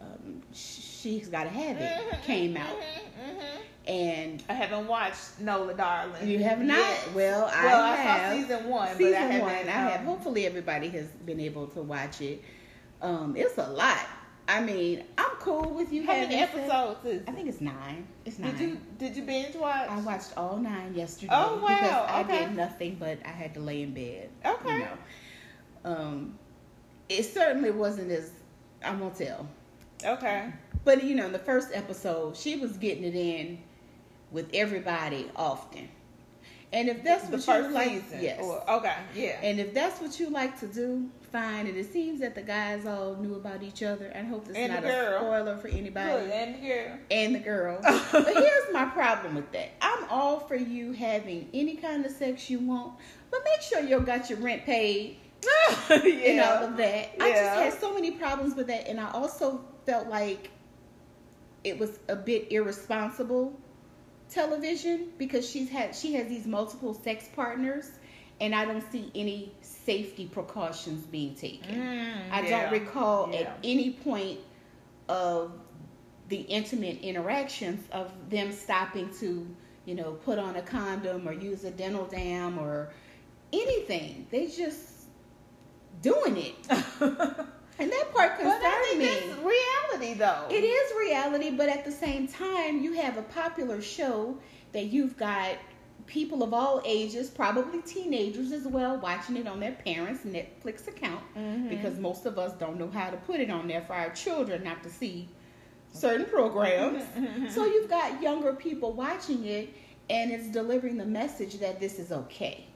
um, 0.00 0.42
She's 0.52 1.28
Gotta 1.28 1.48
Have 1.50 1.76
It 1.78 1.90
Mhm, 2.12 2.22
came 2.24 2.56
out. 2.56 2.68
mhm, 2.68 3.36
mhm. 3.36 3.42
And 3.86 4.42
I 4.48 4.52
haven't 4.54 4.86
watched 4.86 5.40
Nola 5.40 5.74
Darling. 5.74 6.28
you 6.28 6.38
have 6.44 6.60
not? 6.60 6.78
yet. 6.78 7.12
Well, 7.14 7.50
I 7.52 7.64
well, 7.64 7.82
I 7.82 7.96
have. 7.96 8.32
saw 8.32 8.38
season 8.48 8.68
one, 8.68 8.96
season 8.96 9.12
but 9.12 9.14
I 9.14 9.20
haven't. 9.26 9.40
one, 9.40 9.52
I 9.68 9.72
have. 9.72 10.00
um, 10.00 10.06
Hopefully, 10.06 10.46
everybody 10.46 10.88
has 10.90 11.06
been 11.26 11.40
able 11.40 11.66
to 11.68 11.82
watch 11.82 12.20
it. 12.20 12.42
Um, 13.00 13.34
it's 13.36 13.58
a 13.58 13.68
lot. 13.68 14.06
I 14.48 14.60
mean, 14.60 15.04
I'm 15.16 15.30
cool 15.38 15.70
with 15.70 15.92
you 15.92 16.04
How 16.04 16.12
having 16.14 16.30
many 16.30 16.42
episodes 16.42 17.04
is? 17.04 17.22
I 17.28 17.32
think 17.32 17.48
it's 17.48 17.60
nine. 17.60 18.06
It's 18.24 18.38
nine. 18.38 18.50
Did 18.52 18.60
you 18.60 18.78
did 18.98 19.16
you 19.16 19.22
binge 19.22 19.54
watch? 19.54 19.88
I 19.88 20.00
watched 20.00 20.36
all 20.36 20.56
nine 20.58 20.94
yesterday 20.94 21.32
Oh, 21.34 21.56
wow, 21.62 21.68
because 21.68 22.10
I 22.10 22.20
okay. 22.22 22.46
did 22.46 22.56
nothing 22.56 22.96
but 22.98 23.18
I 23.24 23.28
had 23.30 23.54
to 23.54 23.60
lay 23.60 23.82
in 23.82 23.94
bed. 23.94 24.30
Okay. 24.44 24.72
You 24.72 24.78
know. 24.80 24.88
Um, 25.84 26.38
it 27.08 27.22
certainly 27.24 27.70
wasn't 27.70 28.10
as 28.10 28.32
I 28.84 28.94
won't 28.94 29.14
tell, 29.16 29.48
Okay. 30.04 30.52
but 30.84 31.02
you 31.04 31.14
know, 31.14 31.26
in 31.26 31.32
the 31.32 31.38
first 31.38 31.68
episode, 31.72 32.36
she 32.36 32.56
was 32.56 32.76
getting 32.76 33.04
it 33.04 33.14
in 33.14 33.58
with 34.32 34.48
everybody 34.54 35.30
often, 35.36 35.88
and 36.72 36.88
if 36.88 37.04
that's 37.04 37.26
what 37.26 37.46
you 37.46 37.68
like, 37.68 38.04
yes. 38.18 38.40
Or, 38.42 38.68
okay. 38.78 38.94
Yeah. 39.14 39.38
And 39.42 39.60
if 39.60 39.74
that's 39.74 40.00
what 40.00 40.18
you 40.18 40.30
like 40.30 40.58
to 40.60 40.66
do, 40.66 41.08
fine. 41.30 41.66
And 41.66 41.76
it 41.76 41.92
seems 41.92 42.20
that 42.20 42.34
the 42.34 42.42
guys 42.42 42.86
all 42.86 43.16
knew 43.16 43.34
about 43.34 43.62
each 43.62 43.82
other. 43.82 44.10
I 44.14 44.22
hope 44.22 44.46
it's 44.48 44.56
And 44.56 44.72
not 44.72 44.84
a 44.84 45.18
spoiler 45.18 45.56
for 45.58 45.68
anybody 45.68 46.24
Good. 46.24 46.30
And 46.30 46.62
girl. 46.62 46.98
and 47.10 47.34
the 47.34 47.38
girl. 47.40 47.78
but 48.12 48.34
here's 48.34 48.72
my 48.72 48.86
problem 48.86 49.34
with 49.34 49.50
that. 49.52 49.72
I'm 49.82 50.08
all 50.08 50.40
for 50.40 50.56
you 50.56 50.92
having 50.92 51.48
any 51.52 51.76
kind 51.76 52.06
of 52.06 52.12
sex 52.12 52.48
you 52.48 52.58
want, 52.60 52.94
but 53.30 53.40
make 53.44 53.60
sure 53.60 53.80
you 53.80 54.00
got 54.00 54.30
your 54.30 54.38
rent 54.38 54.64
paid 54.64 55.18
yeah. 55.90 55.96
and 55.98 56.40
all 56.40 56.68
of 56.68 56.76
that. 56.78 57.10
I 57.20 57.30
just 57.30 57.42
had 57.42 57.80
so 57.80 57.92
many 57.92 58.12
problems 58.12 58.54
with 58.54 58.68
that, 58.68 58.88
and 58.88 58.98
I 58.98 59.10
also 59.10 59.62
felt 59.84 60.08
like 60.08 60.50
it 61.64 61.78
was 61.78 61.98
a 62.08 62.16
bit 62.16 62.50
irresponsible 62.50 63.58
television 64.32 65.08
because 65.18 65.48
she's 65.48 65.68
had 65.68 65.94
she 65.94 66.14
has 66.14 66.28
these 66.28 66.46
multiple 66.46 66.94
sex 66.94 67.28
partners, 67.34 67.90
and 68.40 68.54
I 68.54 68.64
don't 68.64 68.84
see 68.90 69.10
any 69.14 69.52
safety 69.60 70.26
precautions 70.26 71.04
being 71.06 71.34
taken. 71.34 71.74
Mm, 71.74 72.30
I 72.30 72.40
yeah. 72.42 72.70
don't 72.70 72.72
recall 72.80 73.30
Yeah. 73.32 73.40
at 73.40 73.58
any 73.62 73.92
point 73.92 74.40
of 75.08 75.52
the 76.28 76.38
intimate 76.38 77.00
interactions 77.00 77.86
of 77.92 78.10
them 78.30 78.52
stopping 78.52 79.10
to, 79.20 79.46
you 79.84 79.94
know, 79.94 80.12
put 80.12 80.38
on 80.38 80.56
a 80.56 80.62
condom 80.62 81.28
or 81.28 81.32
use 81.32 81.64
a 81.64 81.70
dental 81.70 82.06
dam 82.06 82.58
or 82.58 82.90
anything. 83.52 84.26
They 84.30 84.46
just 84.46 84.88
doing 86.00 86.36
it. 86.38 86.54
And 87.78 87.90
that 87.90 88.12
part 88.14 88.32
But 88.38 88.46
I 88.46 88.52
concerned 88.60 89.02
think 89.02 89.38
me. 89.44 89.50
reality, 89.90 90.14
though. 90.18 90.46
It 90.50 90.62
is 90.64 90.92
reality, 90.98 91.50
but 91.50 91.68
at 91.68 91.84
the 91.84 91.92
same 91.92 92.28
time, 92.28 92.82
you 92.82 92.92
have 92.94 93.16
a 93.16 93.22
popular 93.22 93.80
show 93.80 94.36
that 94.72 94.84
you've 94.86 95.16
got 95.16 95.56
people 96.06 96.42
of 96.42 96.52
all 96.52 96.82
ages, 96.84 97.30
probably 97.30 97.80
teenagers 97.82 98.52
as 98.52 98.66
well, 98.66 98.98
watching 98.98 99.36
it 99.36 99.46
on 99.46 99.60
their 99.60 99.72
parents' 99.72 100.24
Netflix 100.24 100.86
account 100.88 101.22
Mhm. 101.36 101.68
because 101.70 101.98
most 101.98 102.26
of 102.26 102.38
us 102.38 102.52
don't 102.54 102.78
know 102.78 102.90
how 102.90 103.08
to 103.10 103.16
put 103.18 103.40
it 103.40 103.50
on 103.50 103.68
there 103.68 103.82
for 103.82 103.94
our 103.94 104.10
children 104.10 104.64
not 104.64 104.82
to 104.82 104.90
see 104.90 105.28
certain 105.92 106.26
programs. 106.26 107.02
Mm-hmm. 107.16 107.48
So 107.50 107.64
you've 107.66 107.88
got 107.88 108.20
younger 108.20 108.52
people 108.52 108.92
watching 108.92 109.44
it 109.44 109.68
and 110.10 110.32
it's 110.32 110.48
delivering 110.48 110.96
the 110.96 111.06
message 111.06 111.60
that 111.60 111.78
this 111.80 111.98
is 111.98 112.10
okay. 112.12 112.66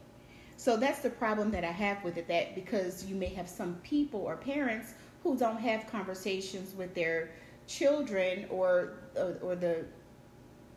So 0.56 0.76
that's 0.76 1.00
the 1.00 1.10
problem 1.10 1.50
that 1.52 1.64
I 1.64 1.70
have 1.72 2.02
with 2.04 2.16
it 2.16 2.28
that 2.28 2.54
because 2.54 3.04
you 3.04 3.14
may 3.14 3.28
have 3.28 3.48
some 3.48 3.74
people 3.82 4.20
or 4.20 4.36
parents 4.36 4.94
who 5.22 5.36
don't 5.36 5.58
have 5.58 5.86
conversations 5.86 6.74
with 6.74 6.94
their 6.94 7.30
children 7.66 8.46
or 8.50 8.94
or, 9.16 9.36
or 9.42 9.54
the 9.56 9.84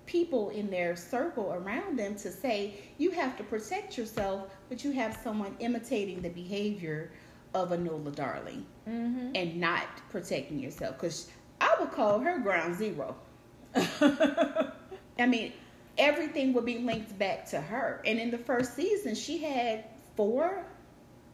people 0.06 0.50
in 0.50 0.70
their 0.70 0.96
circle 0.96 1.54
around 1.54 1.98
them 1.98 2.16
to 2.16 2.32
say 2.32 2.74
you 2.98 3.12
have 3.12 3.38
to 3.38 3.44
protect 3.44 3.98
yourself, 3.98 4.48
but 4.68 4.84
you 4.84 4.92
have 4.92 5.16
someone 5.24 5.56
imitating 5.60 6.22
the 6.22 6.30
behavior 6.30 7.12
of 7.54 7.72
a 7.72 7.78
Nola 7.78 8.12
Darling 8.12 8.66
Mhm. 8.88 9.32
and 9.36 9.60
not 9.60 9.86
protecting 10.10 10.60
yourself 10.60 10.98
because 11.00 11.30
I 11.62 11.76
would 11.80 11.92
call 11.92 12.20
her 12.20 12.40
ground 12.40 12.76
zero. 12.76 13.16
I 13.76 15.26
mean, 15.28 15.54
everything 16.00 16.54
would 16.54 16.66
be 16.66 16.80
linked 16.80 17.18
back 17.20 17.46
to 17.50 17.62
her. 17.62 18.02
And 18.06 18.18
in 18.20 18.32
the 18.32 18.38
first 18.40 18.76
season, 18.76 19.14
she 19.16 19.38
had 19.38 19.86
four 20.16 20.66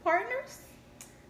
partners, 0.03 0.59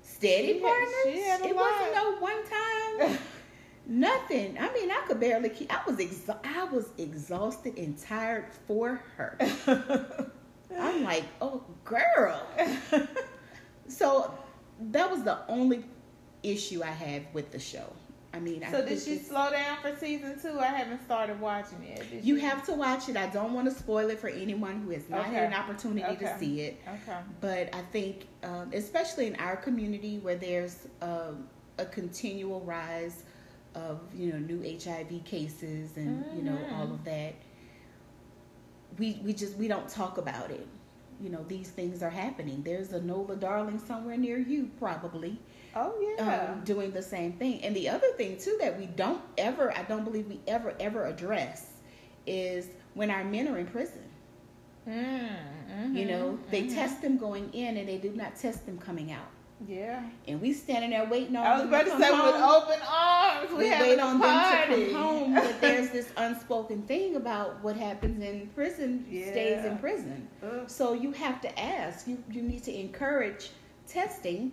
steady 0.01 0.47
She 0.47 0.53
had- 0.53 0.61
partners. 0.63 1.23
had 1.25 1.41
a 1.41 1.45
it 1.45 1.55
lot. 1.55 1.71
wasn't 1.71 1.95
no 1.95 2.15
one 2.17 3.09
time. 3.09 3.17
Nothing. 3.87 4.57
I 4.59 4.73
mean, 4.73 4.89
I 4.89 5.03
could 5.07 5.19
barely 5.19 5.49
keep. 5.49 5.71
I 5.71 5.79
was 5.85 5.97
exa- 5.97 6.39
I 6.43 6.63
was 6.63 6.89
exhausted 6.97 7.77
and 7.77 7.95
tired 7.97 8.45
for 8.67 8.99
her. 9.15 9.37
I'm 10.79 11.03
like, 11.03 11.23
oh, 11.41 11.63
girl. 11.83 12.41
So 13.87 14.33
that 14.91 15.11
was 15.11 15.23
the 15.23 15.37
only 15.47 15.85
issue 16.41 16.81
I 16.83 16.87
had 16.87 17.27
with 17.33 17.51
the 17.51 17.59
show. 17.59 17.85
I 18.35 18.39
mean, 18.39 18.63
I 18.65 18.71
so 18.71 18.79
did 18.79 18.99
think 18.99 19.19
she 19.19 19.23
slow 19.23 19.49
down 19.49 19.77
for 19.81 19.95
season 19.95 20.37
two? 20.41 20.59
I 20.59 20.65
haven't 20.65 21.01
started 21.05 21.39
watching 21.39 21.81
it. 21.83 22.09
Did 22.11 22.25
You 22.25 22.35
she? 22.35 22.41
have 22.41 22.65
to 22.65 22.73
watch 22.73 23.07
it. 23.07 23.15
I 23.15 23.27
don't 23.27 23.53
want 23.53 23.69
to 23.69 23.73
spoil 23.73 24.09
it 24.09 24.19
for 24.19 24.27
anyone 24.27 24.81
who 24.81 24.89
has 24.91 25.09
not 25.09 25.25
had 25.25 25.43
an 25.43 25.53
opportunity 25.53 26.17
to 26.17 26.37
see 26.37 26.61
it. 26.61 26.81
Okay. 26.85 27.17
But 27.39 27.73
I 27.73 27.81
think, 27.93 28.27
um, 28.43 28.71
especially 28.73 29.27
in 29.27 29.35
our 29.37 29.55
community 29.55 30.17
where 30.17 30.35
there's 30.35 30.87
um, 31.01 31.47
a 31.77 31.85
continual 31.85 32.59
rise 32.61 33.23
of 33.73 34.01
you 34.13 34.31
know 34.33 34.39
new 34.39 34.61
HIV 34.61 35.23
cases 35.25 35.95
and 35.97 36.25
you 36.35 36.41
know 36.43 36.57
Mhm. 36.57 36.77
all 36.77 36.91
of 36.93 37.03
that, 37.05 37.35
we 38.97 39.21
we 39.23 39.33
just 39.33 39.55
we 39.55 39.67
don't 39.69 39.87
talk 39.89 40.17
about 40.17 40.51
it. 40.51 40.67
You 41.21 41.29
know 41.29 41.43
these 41.47 41.69
things 41.69 42.03
are 42.03 42.09
happening. 42.09 42.63
There's 42.63 42.91
a 42.91 43.01
Nola 43.01 43.37
Darling 43.37 43.79
somewhere 43.79 44.17
near 44.17 44.37
you, 44.37 44.69
probably 44.79 45.39
Oh 45.75 45.93
yeah. 46.17 46.49
um, 46.53 46.63
doing 46.63 46.91
the 46.91 47.01
same 47.01 47.33
thing. 47.33 47.61
And 47.63 47.75
the 47.75 47.89
other 47.89 48.07
thing 48.17 48.37
too 48.37 48.57
that 48.61 48.77
we 48.79 48.85
don't 48.85 49.21
ever, 49.37 49.75
I 49.77 49.83
don't 49.83 50.03
believe 50.03 50.27
we 50.27 50.39
ever 50.47 50.73
ever 50.79 51.05
address, 51.05 51.73
is 52.25 52.67
when 52.93 53.11
our 53.11 53.23
men 53.23 53.47
are 53.49 53.57
in 53.57 53.67
prison. 53.67 54.03
Mm, 54.87 55.95
You 55.95 56.05
know, 56.05 56.39
they 56.51 56.63
mhm. 56.63 56.73
test 56.73 57.01
them 57.01 57.17
going 57.17 57.51
in, 57.53 57.77
and 57.77 57.87
they 57.89 57.97
do 57.97 58.11
not 58.11 58.35
test 58.35 58.65
them 58.65 58.77
coming 58.77 59.11
out. 59.11 59.27
Yeah. 59.67 60.03
And 60.27 60.41
we 60.41 60.53
standing 60.53 60.91
there 60.91 61.05
waiting 61.05 61.35
on. 61.35 61.45
I 61.45 61.53
was 61.53 61.61
them 61.61 61.69
about 61.69 61.85
to 61.85 61.91
say 61.91 62.11
with 62.11 62.35
open 62.35 62.79
arms. 62.87 63.49
We, 63.51 63.57
We 63.57 63.69
wait 63.69 63.99
on 63.99 64.19
party. 64.19 64.75
them 64.75 64.85
to 64.87 64.91
come 64.93 65.01
home, 65.01 65.33
but 65.33 65.61
there's 65.61 65.89
this 65.89 66.11
unspoken 66.17 66.83
thing 66.83 67.15
about 67.15 67.63
what 67.63 67.75
happens 67.75 68.21
in 68.23 68.47
prison 68.53 69.05
stays 69.09 69.65
in 69.65 69.77
prison. 69.79 70.27
Ugh. 70.43 70.69
So 70.69 70.93
you 70.93 71.11
have 71.13 71.41
to 71.41 71.59
ask. 71.59 72.07
You 72.07 72.21
you 72.29 72.41
need 72.43 72.63
to 72.63 72.73
encourage 72.79 73.49
testing. 73.87 74.51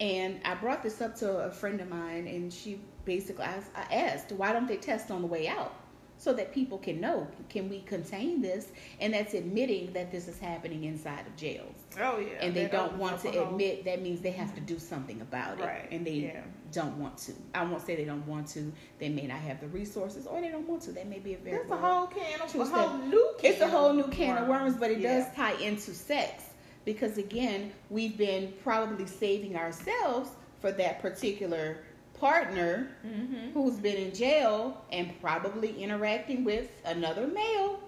And 0.00 0.40
I 0.44 0.54
brought 0.54 0.82
this 0.82 1.00
up 1.02 1.14
to 1.16 1.30
a 1.40 1.50
friend 1.50 1.80
of 1.80 1.88
mine, 1.90 2.26
and 2.26 2.52
she 2.52 2.80
basically 3.04 3.44
I, 3.44 3.60
I 3.76 3.94
asked, 3.94 4.32
why 4.32 4.52
don't 4.52 4.66
they 4.66 4.76
test 4.78 5.10
on 5.10 5.20
the 5.20 5.26
way 5.26 5.46
out, 5.46 5.74
so 6.16 6.32
that 6.34 6.52
people 6.52 6.78
can 6.78 7.00
know 7.00 7.26
can 7.50 7.68
we 7.68 7.80
contain 7.82 8.40
this? 8.40 8.68
And 9.00 9.12
that's 9.12 9.34
admitting 9.34 9.92
that 9.92 10.10
this 10.10 10.26
is 10.28 10.38
happening 10.38 10.84
inside 10.84 11.26
of 11.26 11.36
jails. 11.36 11.76
Oh 12.00 12.18
yeah. 12.18 12.38
and 12.40 12.54
they 12.54 12.62
That 12.62 12.72
don't 12.72 12.84
opens 12.94 13.00
want 13.00 13.20
to 13.22 13.42
admit 13.42 13.84
that 13.84 14.00
means 14.00 14.20
they 14.20 14.30
have 14.30 14.54
to 14.54 14.60
do 14.60 14.78
something 14.78 15.20
about 15.20 15.58
it 15.60 15.64
Right, 15.64 15.88
and 15.90 16.06
they 16.06 16.12
yeah. 16.12 16.40
don't 16.72 16.96
want 16.98 17.18
to 17.18 17.32
i 17.54 17.64
won't 17.64 17.82
say 17.84 17.96
they 17.96 18.04
don't 18.04 18.24
want 18.28 18.46
to 18.48 18.72
they 19.00 19.08
may 19.08 19.26
not 19.26 19.38
have 19.40 19.60
the 19.60 19.66
resources 19.66 20.24
or 20.26 20.40
they 20.40 20.48
don't 20.50 20.68
want 20.68 20.82
to 20.82 20.92
that 20.92 21.08
may 21.08 21.18
be 21.18 21.34
a 21.34 21.38
very 21.38 21.56
That's 21.58 21.70
a 21.72 21.76
whole 21.76 22.06
can 22.06 22.40
of 22.40 22.50
True 22.52 22.60
a 22.62 22.64
whole 22.66 22.98
new 22.98 23.34
can. 23.40 23.50
it's 23.52 23.60
a 23.60 23.66
whole 23.68 23.92
new 23.92 24.06
can 24.08 24.38
of 24.38 24.46
worms 24.48 24.76
but 24.76 24.90
it 24.92 25.00
Yeah. 25.00 25.18
does 25.24 25.34
tie 25.34 25.54
into 25.60 25.92
sex 25.92 26.44
because 26.84 27.18
again 27.18 27.72
we've 27.90 28.16
been 28.16 28.52
probably 28.62 29.06
saving 29.06 29.56
ourselves 29.56 30.30
for 30.60 30.72
that 30.72 31.00
particular 31.00 31.78
partner 32.18 32.88
Mm-hmm. 33.06 33.52
who's 33.54 33.76
been 33.76 33.96
in 33.96 34.14
jail 34.14 34.82
and 34.92 35.18
probably 35.22 35.82
interacting 35.82 36.44
with 36.44 36.68
another 36.84 37.26
male 37.26 37.80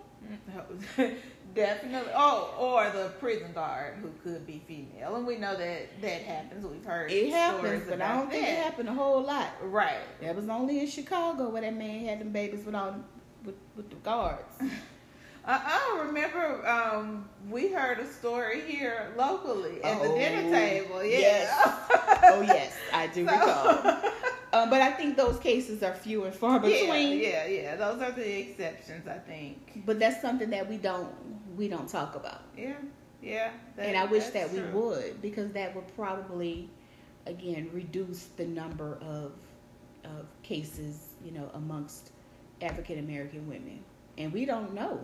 Definitely. 1.54 2.12
Oh, 2.16 2.54
or 2.58 2.88
the 2.98 3.08
prison 3.20 3.52
guard 3.52 3.96
who 4.00 4.08
could 4.22 4.46
be 4.46 4.62
female, 4.66 5.16
and 5.16 5.26
we 5.26 5.36
know 5.36 5.54
that 5.54 6.00
that 6.00 6.22
happens. 6.22 6.64
We've 6.64 6.82
heard 6.84 7.10
it 7.12 7.30
happens 7.30 7.84
but 7.88 8.00
i 8.00 8.14
don't 8.16 8.30
think 8.30 8.44
it 8.46 8.56
happened 8.58 8.88
a 8.88 8.94
whole 8.94 9.20
lot 9.22 9.48
Right. 9.62 9.98
That 10.22 10.34
was 10.34 10.48
only 10.48 10.80
in 10.80 10.86
Chicago 10.86 11.50
where 11.50 11.60
that 11.60 11.76
man 11.76 12.06
had 12.06 12.20
them 12.20 12.30
babies 12.30 12.64
with 12.64 12.74
all 12.74 12.94
with, 13.44 13.56
with 13.76 13.90
the 13.90 13.96
guards. 13.96 14.54
Uh, 15.44 15.58
I 15.60 16.04
remember 16.06 16.66
um, 16.68 17.28
we 17.50 17.68
heard 17.72 17.98
a 17.98 18.06
story 18.06 18.60
here 18.60 19.12
locally 19.16 19.82
at 19.82 20.00
the 20.00 20.08
dinner 20.08 20.42
Oh, 20.46 20.52
table. 20.52 21.04
Yeah. 21.04 21.18
yes. 21.18 21.78
oh 22.24 22.40
yes, 22.42 22.76
I 22.92 23.06
do 23.08 23.26
So- 23.28 23.32
recall. 23.32 23.96
Um, 24.54 24.68
but 24.68 24.82
I 24.82 24.90
think 24.90 25.16
those 25.16 25.38
cases 25.38 25.82
are 25.82 25.94
few 25.94 26.24
and 26.24 26.34
far 26.34 26.60
between. 26.60 27.18
yeah, 27.22 27.46
yeah. 27.46 27.74
Those 27.74 28.02
are 28.02 28.12
the 28.12 28.40
exceptions, 28.40 29.08
I 29.08 29.16
think. 29.16 29.80
But 29.86 29.98
that's 29.98 30.20
something 30.20 30.50
that 30.50 30.68
we 30.68 30.76
don't 30.76 31.08
we 31.56 31.68
don't 31.68 31.88
talk 31.88 32.16
about. 32.16 32.42
Yeah, 32.54 32.74
yeah. 33.22 33.50
that- 33.76 33.86
and 33.86 33.96
I 33.96 34.04
wish 34.04 34.26
that 34.26 34.52
we 34.52 34.58
true. 34.58 34.70
would 34.72 35.22
because 35.22 35.52
that 35.52 35.74
would 35.74 35.88
probably 35.96 36.68
again 37.24 37.70
reduce 37.72 38.24
the 38.36 38.44
number 38.44 38.98
of 39.00 39.32
of 40.04 40.26
cases, 40.42 41.14
you 41.24 41.30
know, 41.32 41.50
amongst 41.54 42.10
African 42.60 42.98
American 42.98 43.48
women. 43.48 43.82
And 44.18 44.34
we 44.34 44.44
don't 44.44 44.74
know. 44.74 45.00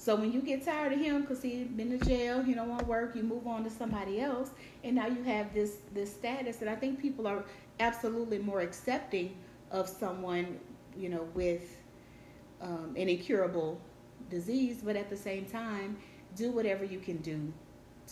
So 0.00 0.16
when 0.16 0.32
you 0.32 0.40
get 0.40 0.64
tired 0.64 0.94
of 0.94 0.98
him 0.98 1.20
because 1.20 1.42
he's 1.42 1.66
been 1.66 1.90
to 1.90 2.02
jail, 2.06 2.42
he 2.42 2.54
don't 2.54 2.70
want 2.70 2.80
to 2.80 2.86
work, 2.86 3.14
you 3.14 3.22
move 3.22 3.46
on 3.46 3.64
to 3.64 3.70
somebody 3.70 4.18
else, 4.18 4.48
and 4.82 4.94
now 4.94 5.06
you 5.06 5.22
have 5.24 5.52
this 5.52 5.76
this 5.92 6.10
status. 6.10 6.62
And 6.62 6.70
I 6.70 6.74
think 6.74 6.98
people 6.98 7.26
are 7.26 7.44
absolutely 7.80 8.38
more 8.38 8.62
accepting 8.62 9.36
of 9.70 9.90
someone, 9.90 10.58
you 10.96 11.10
know, 11.10 11.28
with 11.34 11.76
um, 12.62 12.94
an 12.96 13.10
incurable 13.10 13.78
disease, 14.30 14.80
but 14.82 14.96
at 14.96 15.10
the 15.10 15.16
same 15.18 15.44
time, 15.44 15.98
do 16.34 16.50
whatever 16.50 16.82
you 16.82 16.98
can 16.98 17.18
do 17.18 17.52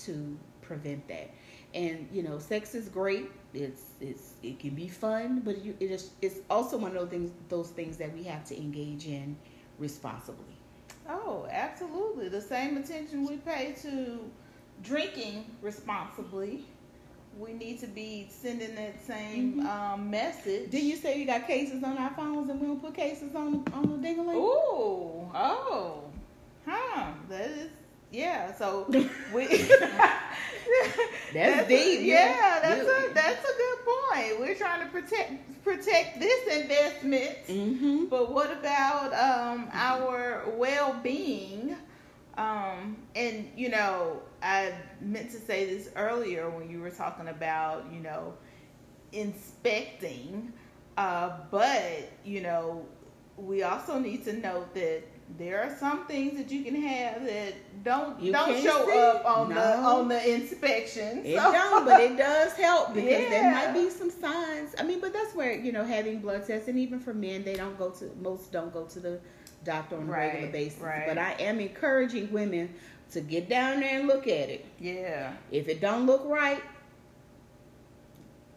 to 0.05 0.36
prevent 0.61 1.09
that. 1.09 1.30
And 1.72 2.07
you 2.12 2.22
know, 2.22 2.39
sex 2.39 2.74
is 2.74 2.91
great. 2.91 3.30
It's 3.55 3.84
it's 3.99 4.34
it 4.43 4.59
can 4.59 4.74
be 4.74 4.89
fun, 4.89 5.41
but 5.41 5.64
you, 5.64 5.74
it 5.80 5.91
is 5.91 6.11
it's 6.20 6.41
also 6.51 6.76
one 6.76 6.95
of 6.95 6.99
those 6.99 7.09
things 7.09 7.30
those 7.49 7.70
things 7.70 7.97
that 7.97 8.12
we 8.12 8.24
have 8.24 8.45
to 8.49 8.57
engage 8.59 9.07
in 9.07 9.39
responsibly. 9.78 10.58
Oh, 11.09 11.47
absolutely. 11.51 12.29
The 12.29 12.41
same 12.41 12.77
attention 12.77 13.27
we 13.27 13.37
pay 13.39 13.75
to 13.83 14.21
drinking 14.83 15.45
responsibly, 15.63 16.65
we 17.39 17.53
need 17.53 17.79
to 17.81 17.87
be 17.87 18.29
sending 18.31 18.75
that 18.75 19.01
same 19.07 19.61
Mhm. 19.63 19.67
um, 19.67 20.11
message. 20.11 20.71
Did 20.71 20.83
you 20.83 20.97
say 20.97 21.19
you 21.19 21.25
got 21.27 21.47
cases 21.47 21.83
on 21.85 21.97
our 21.99 22.11
phones 22.11 22.51
and 22.51 22.61
we 22.61 22.67
don't 22.67 22.81
put 22.81 22.95
cases 22.95 23.35
on 23.35 23.65
on 23.73 23.83
the 23.91 23.99
ding-a-ling? 23.99 24.37
Ooh, 24.37 25.31
oh, 25.35 26.03
huh. 26.67 27.13
That 27.29 27.51
is, 27.51 27.71
yeah. 28.13 28.55
So 28.55 28.87
we. 29.33 29.47
That's 31.33 31.67
a- 31.67 31.68
deep. 31.68 32.01
Yeah, 32.03 32.59
that's 32.63 32.83
a 32.83 33.14
that's 33.14 33.45
a 33.45 33.57
good 33.57 33.79
point. 33.85 34.41
We're 34.41 34.55
trying 34.55 34.80
to 34.85 34.93
protect 34.93 35.63
protect 35.64 36.21
this 36.21 36.61
investment. 36.63 37.37
Mm-hmm. 37.49 38.05
But 38.07 38.33
what 38.33 38.53
about 38.53 39.13
um, 39.14 39.68
our 39.72 40.45
well 40.57 40.99
being? 41.03 41.76
Um, 42.37 42.97
and, 43.17 43.51
you 43.57 43.68
know, 43.68 44.22
I 44.43 44.72
meant 45.01 45.30
to 45.33 45.39
say 45.41 45.67
this 45.67 45.91
earlier 45.97 46.49
when 46.49 46.71
you 46.71 46.80
were 46.80 46.91
talking 46.91 47.29
about, 47.29 47.87
you 47.93 48.01
know, 48.01 48.35
inspecting. 49.13 50.53
Uh, 50.97 51.30
but, 51.51 52.11
you 52.25 52.41
know, 52.43 52.85
we 53.37 53.63
also 53.63 53.99
need 53.99 54.25
to 54.25 54.33
note 54.35 54.75
that 54.75 55.03
there 55.37 55.63
are 55.63 55.76
some 55.79 56.07
things 56.07 56.37
that 56.38 56.50
you 56.50 56.64
can 56.64 56.75
have 56.75 57.25
that 57.25 57.53
don't 57.84 58.21
You 58.21 58.33
don't 58.33 58.61
show 58.63 58.87
see. 58.87 58.99
up 58.99 59.25
on 59.26 59.50
the 59.50 59.76
on 59.79 60.09
the 60.09 60.34
inspection. 60.34 61.25
It 61.25 61.37
So- 61.38 61.53
don't, 61.53 61.84
but 61.84 62.00
it 62.00 62.17
does 62.17 62.53
help 62.55 62.95
because 62.95 63.29
there 63.29 63.50
might 63.50 63.72
be 63.75 63.91
some 63.91 64.11
signs. 64.11 64.75
I 64.79 64.83
mean, 64.84 65.00
but 65.00 65.13
that's 65.13 65.34
where 65.34 65.53
you 65.53 65.71
know 65.72 65.84
having 65.84 66.21
blood 66.21 66.46
tests, 66.46 66.68
and 66.68 66.79
even 66.79 66.99
for 66.99 67.13
men, 67.14 67.45
they 67.45 67.55
don't 67.55 67.79
go 67.79 67.91
to 67.91 68.11
most 68.21 68.50
don't 68.53 68.72
go 68.72 68.84
to 68.87 69.00
the 69.00 69.21
doctor 69.64 69.96
on 69.96 70.03
a 70.03 70.07
Right, 70.07 70.26
regular 70.33 70.53
basis. 70.53 70.80
right. 70.80 71.05
But 71.07 71.18
I 71.18 71.33
am 71.41 71.61
encouraging 71.61 72.33
women 72.33 72.75
to 73.13 73.21
get 73.21 73.49
down 73.49 73.80
there 73.80 73.99
and 73.99 74.07
look 74.09 74.26
at 74.26 74.49
it. 74.49 74.64
yeah, 74.80 75.33
If 75.50 75.68
it 75.68 75.80
don't 75.80 76.07
look 76.07 76.25
right, 76.26 76.63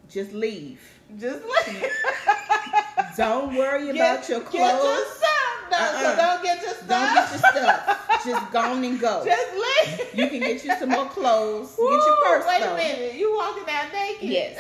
just 0.10 0.34
leave. 0.34 0.82
Just 1.20 1.42
like 1.48 1.92
Don't 3.18 3.56
worry 3.56 3.90
about 3.90 4.28
your 4.30 4.40
Get 4.42 4.54
your 4.54 4.70
clothes. 4.70 5.08
stuff. 5.18 5.28
No, 5.72 5.78
so 5.78 5.84
Uh-uh. 5.84 6.16
don't 6.16 6.44
get 6.44 6.62
your 6.62 6.72
stuff. 6.74 6.88
Don't 6.88 7.14
get 7.14 7.30
your 7.30 7.40
stuff. 7.40 7.98
Just 8.26 8.52
go 8.52 8.74
and 8.76 9.00
go. 9.00 9.26
Just 9.26 9.54
leave. 9.54 10.08
You 10.14 10.28
can 10.30 10.40
get 10.42 10.64
you 10.64 10.76
some 10.78 10.90
more 10.90 11.06
clothes. 11.08 11.74
Woo, 11.78 11.90
get 11.90 12.06
your 12.06 12.16
purse 12.24 12.46
Wait 12.48 12.62
though. 12.62 12.74
a 12.74 12.78
minute. 12.78 13.16
You 13.16 13.36
walking 13.36 13.64
out 13.68 13.92
naked? 13.92 14.30
Yes. 14.30 14.60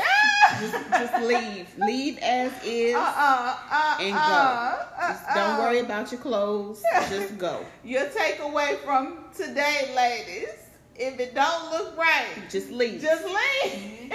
Just, 0.59 0.89
just 0.89 1.23
leave. 1.23 1.67
Leave 1.77 2.17
as 2.19 2.51
is. 2.65 2.95
Uh 2.95 2.99
uh 2.99 3.57
uh 3.71 3.97
And 3.99 4.13
go. 4.13 4.19
uh, 4.19 4.85
Just 5.13 5.29
uh, 5.29 5.33
don't 5.35 5.59
uh. 5.59 5.59
worry 5.63 5.79
about 5.79 6.11
your 6.11 6.19
clothes. 6.21 6.81
Just 7.09 7.37
go. 7.37 7.63
Your 7.83 8.05
takeaway 8.07 8.77
from 8.79 9.25
today, 9.35 9.93
ladies. 9.95 10.49
If 10.95 11.19
it 11.19 11.35
don't 11.35 11.71
look 11.71 11.95
right, 11.97 12.25
Just 12.49 12.69
leave. 12.71 13.01
just 13.01 13.23
leave. 13.25 14.13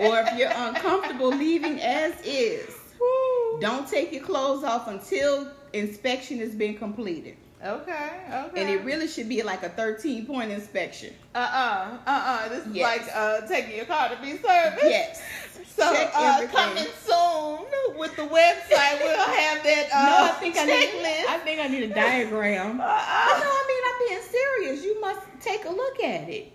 Or 0.00 0.20
if 0.20 0.38
you're 0.38 0.52
uncomfortable 0.54 1.28
leaving 1.28 1.80
as 1.80 2.14
is, 2.24 2.76
Woo. 3.00 3.60
Don't 3.60 3.88
take 3.88 4.12
your 4.12 4.22
clothes 4.22 4.62
off 4.64 4.88
until 4.88 5.48
inspection 5.72 6.38
has 6.38 6.54
been 6.54 6.76
completed. 6.76 7.36
Okay, 7.64 8.10
okay. 8.32 8.60
And 8.60 8.70
it 8.70 8.84
really 8.84 9.06
should 9.06 9.28
be 9.28 9.42
like 9.42 9.62
a 9.62 9.68
13 9.68 10.24
point 10.26 10.50
inspection. 10.50 11.12
Uh 11.34 11.38
uh-uh, 11.38 11.98
uh, 12.06 12.10
uh 12.10 12.48
This 12.48 12.66
is 12.66 12.74
Yes. 12.74 12.84
like 12.84 13.08
uh 13.14 13.46
taking 13.46 13.76
your 13.76 13.84
car 13.84 14.08
to 14.08 14.16
be 14.22 14.38
serviced. 14.38 14.84
Yes. 14.84 15.22
So 15.76 15.92
Check 15.92 16.10
uh, 16.14 16.32
everything. 16.36 16.56
coming 16.56 16.86
soon 17.04 17.98
with 17.98 18.16
the 18.16 18.22
website, 18.22 19.00
we'll 19.00 19.18
have 19.26 19.62
that 19.62 19.88
uh, 19.92 20.06
no, 20.08 20.32
I 20.32 20.36
think 20.40 20.56
I 20.58 20.64
need. 20.64 21.26
I 21.28 21.38
think 21.44 21.60
I 21.60 21.66
need 21.68 21.82
a 21.90 21.94
diagram. 21.94 22.78
But 22.78 22.86
no, 22.86 22.92
uh-uh. 22.92 23.40
I 23.44 23.64
mean 23.68 23.82
I'm 23.88 24.08
being 24.08 24.30
serious. 24.30 24.84
You 24.84 25.00
must 25.00 25.20
take 25.40 25.64
a 25.66 25.70
look 25.70 26.02
at 26.02 26.28
it. 26.28 26.52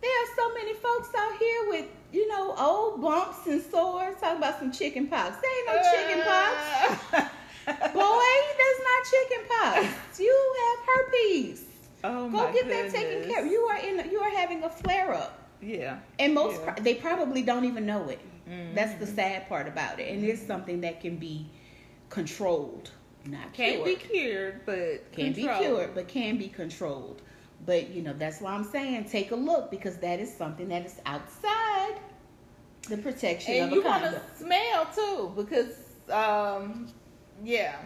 There 0.00 0.10
are 0.10 0.28
so 0.36 0.54
many 0.54 0.74
folks 0.74 1.08
out 1.16 1.36
here 1.38 1.68
with 1.70 1.86
you 2.12 2.26
know 2.28 2.54
old 2.58 3.00
bumps 3.02 3.46
and 3.46 3.60
sores 3.62 4.16
talking 4.20 4.38
about 4.38 4.58
some 4.58 4.72
chicken 4.72 5.06
pox. 5.08 5.36
There 5.40 5.50
ain't 5.58 5.66
no 5.66 5.90
chicken 5.92 6.24
pox. 6.24 7.32
Boy, 7.92 8.30
that's 8.58 8.80
not 8.88 9.00
chicken 9.10 9.44
pox. 9.48 10.18
You 10.20 10.54
have 10.60 10.86
herpes. 10.86 11.64
Oh 12.04 12.30
Go 12.30 12.52
get 12.52 12.68
that 12.68 12.90
taken 12.92 13.28
care 13.28 13.44
of. 13.44 13.50
You 13.50 13.60
are 13.60 13.78
in. 13.78 14.10
You 14.10 14.20
are 14.20 14.30
having 14.30 14.62
a 14.64 14.70
flare 14.70 15.12
up, 15.14 15.38
Yeah. 15.60 15.98
and 16.18 16.32
most 16.34 16.60
Yeah. 16.60 16.72
pro- 16.72 16.82
they 16.82 16.94
probably 16.94 17.42
don't 17.42 17.64
even 17.64 17.84
know 17.86 18.08
it. 18.08 18.20
Mhm. 18.48 18.74
That's 18.74 18.98
the 18.98 19.06
sad 19.06 19.48
part 19.48 19.68
about 19.68 20.00
it, 20.00 20.10
and 20.12 20.24
it's 20.24 20.40
something 20.40 20.80
that 20.82 21.00
can 21.00 21.16
be 21.16 21.46
controlled, 22.08 22.90
not 23.26 23.52
Can't 23.52 23.82
cured. 23.84 23.84
be 23.84 23.96
cured, 23.96 24.60
but 24.64 25.12
can 25.12 25.32
be 25.32 25.42
cured, 25.42 25.94
but 25.94 26.08
can 26.08 26.38
be 26.38 26.48
controlled. 26.48 27.20
But 27.66 27.90
you 27.90 28.02
know 28.02 28.14
that's 28.14 28.40
why 28.40 28.52
I'm 28.52 28.64
saying 28.64 29.04
take 29.06 29.30
a 29.32 29.36
look 29.36 29.70
because 29.70 29.96
that 29.98 30.20
is 30.20 30.34
something 30.34 30.68
that 30.68 30.86
is 30.86 31.00
outside 31.06 31.96
the 32.88 32.96
protection 32.98 33.54
And 33.54 33.64
of 33.66 33.72
you 33.72 33.84
want 33.84 34.04
to 34.04 34.20
smell 34.36 34.86
too, 34.94 35.32
because 35.36 35.76
um, 36.10 36.88
yeah, 37.44 37.76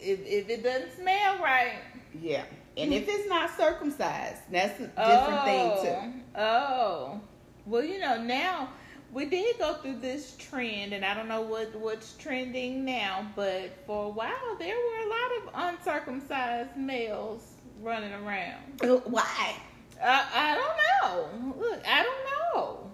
if 0.00 0.20
if 0.26 0.48
it 0.48 0.62
doesn't 0.62 0.96
smell 0.96 1.38
right, 1.38 1.78
Yeah, 2.20 2.44
and 2.76 2.92
if 2.92 3.08
it's 3.08 3.28
not 3.28 3.56
circumcised, 3.56 4.42
that's 4.50 4.80
a 4.80 4.86
different 4.86 4.96
oh, 4.98 5.44
thing 5.44 6.14
too. 6.14 6.40
Oh, 6.40 7.20
well, 7.66 7.84
you 7.84 7.98
know 8.00 8.22
now 8.22 8.70
we 9.12 9.26
did 9.26 9.58
go 9.58 9.74
through 9.74 10.00
this 10.00 10.34
trend, 10.38 10.92
and 10.92 11.04
I 11.04 11.14
don't 11.14 11.28
know 11.28 11.42
what 11.42 11.74
what's 11.76 12.14
trending 12.16 12.84
now, 12.84 13.30
but 13.36 13.70
for 13.86 14.06
a 14.06 14.08
while 14.08 14.56
there 14.58 14.74
were 14.76 15.06
a 15.06 15.08
lot 15.08 15.30
of 15.38 15.74
uncircumcised 15.74 16.76
males 16.76 17.51
running 17.82 18.12
around. 18.12 19.02
Why? 19.04 19.54
I, 20.02 20.26
I 20.34 20.54
don't 20.54 21.56
know. 21.56 21.60
Look, 21.60 21.82
I 21.86 22.02
don't 22.02 22.54
know. 22.54 22.90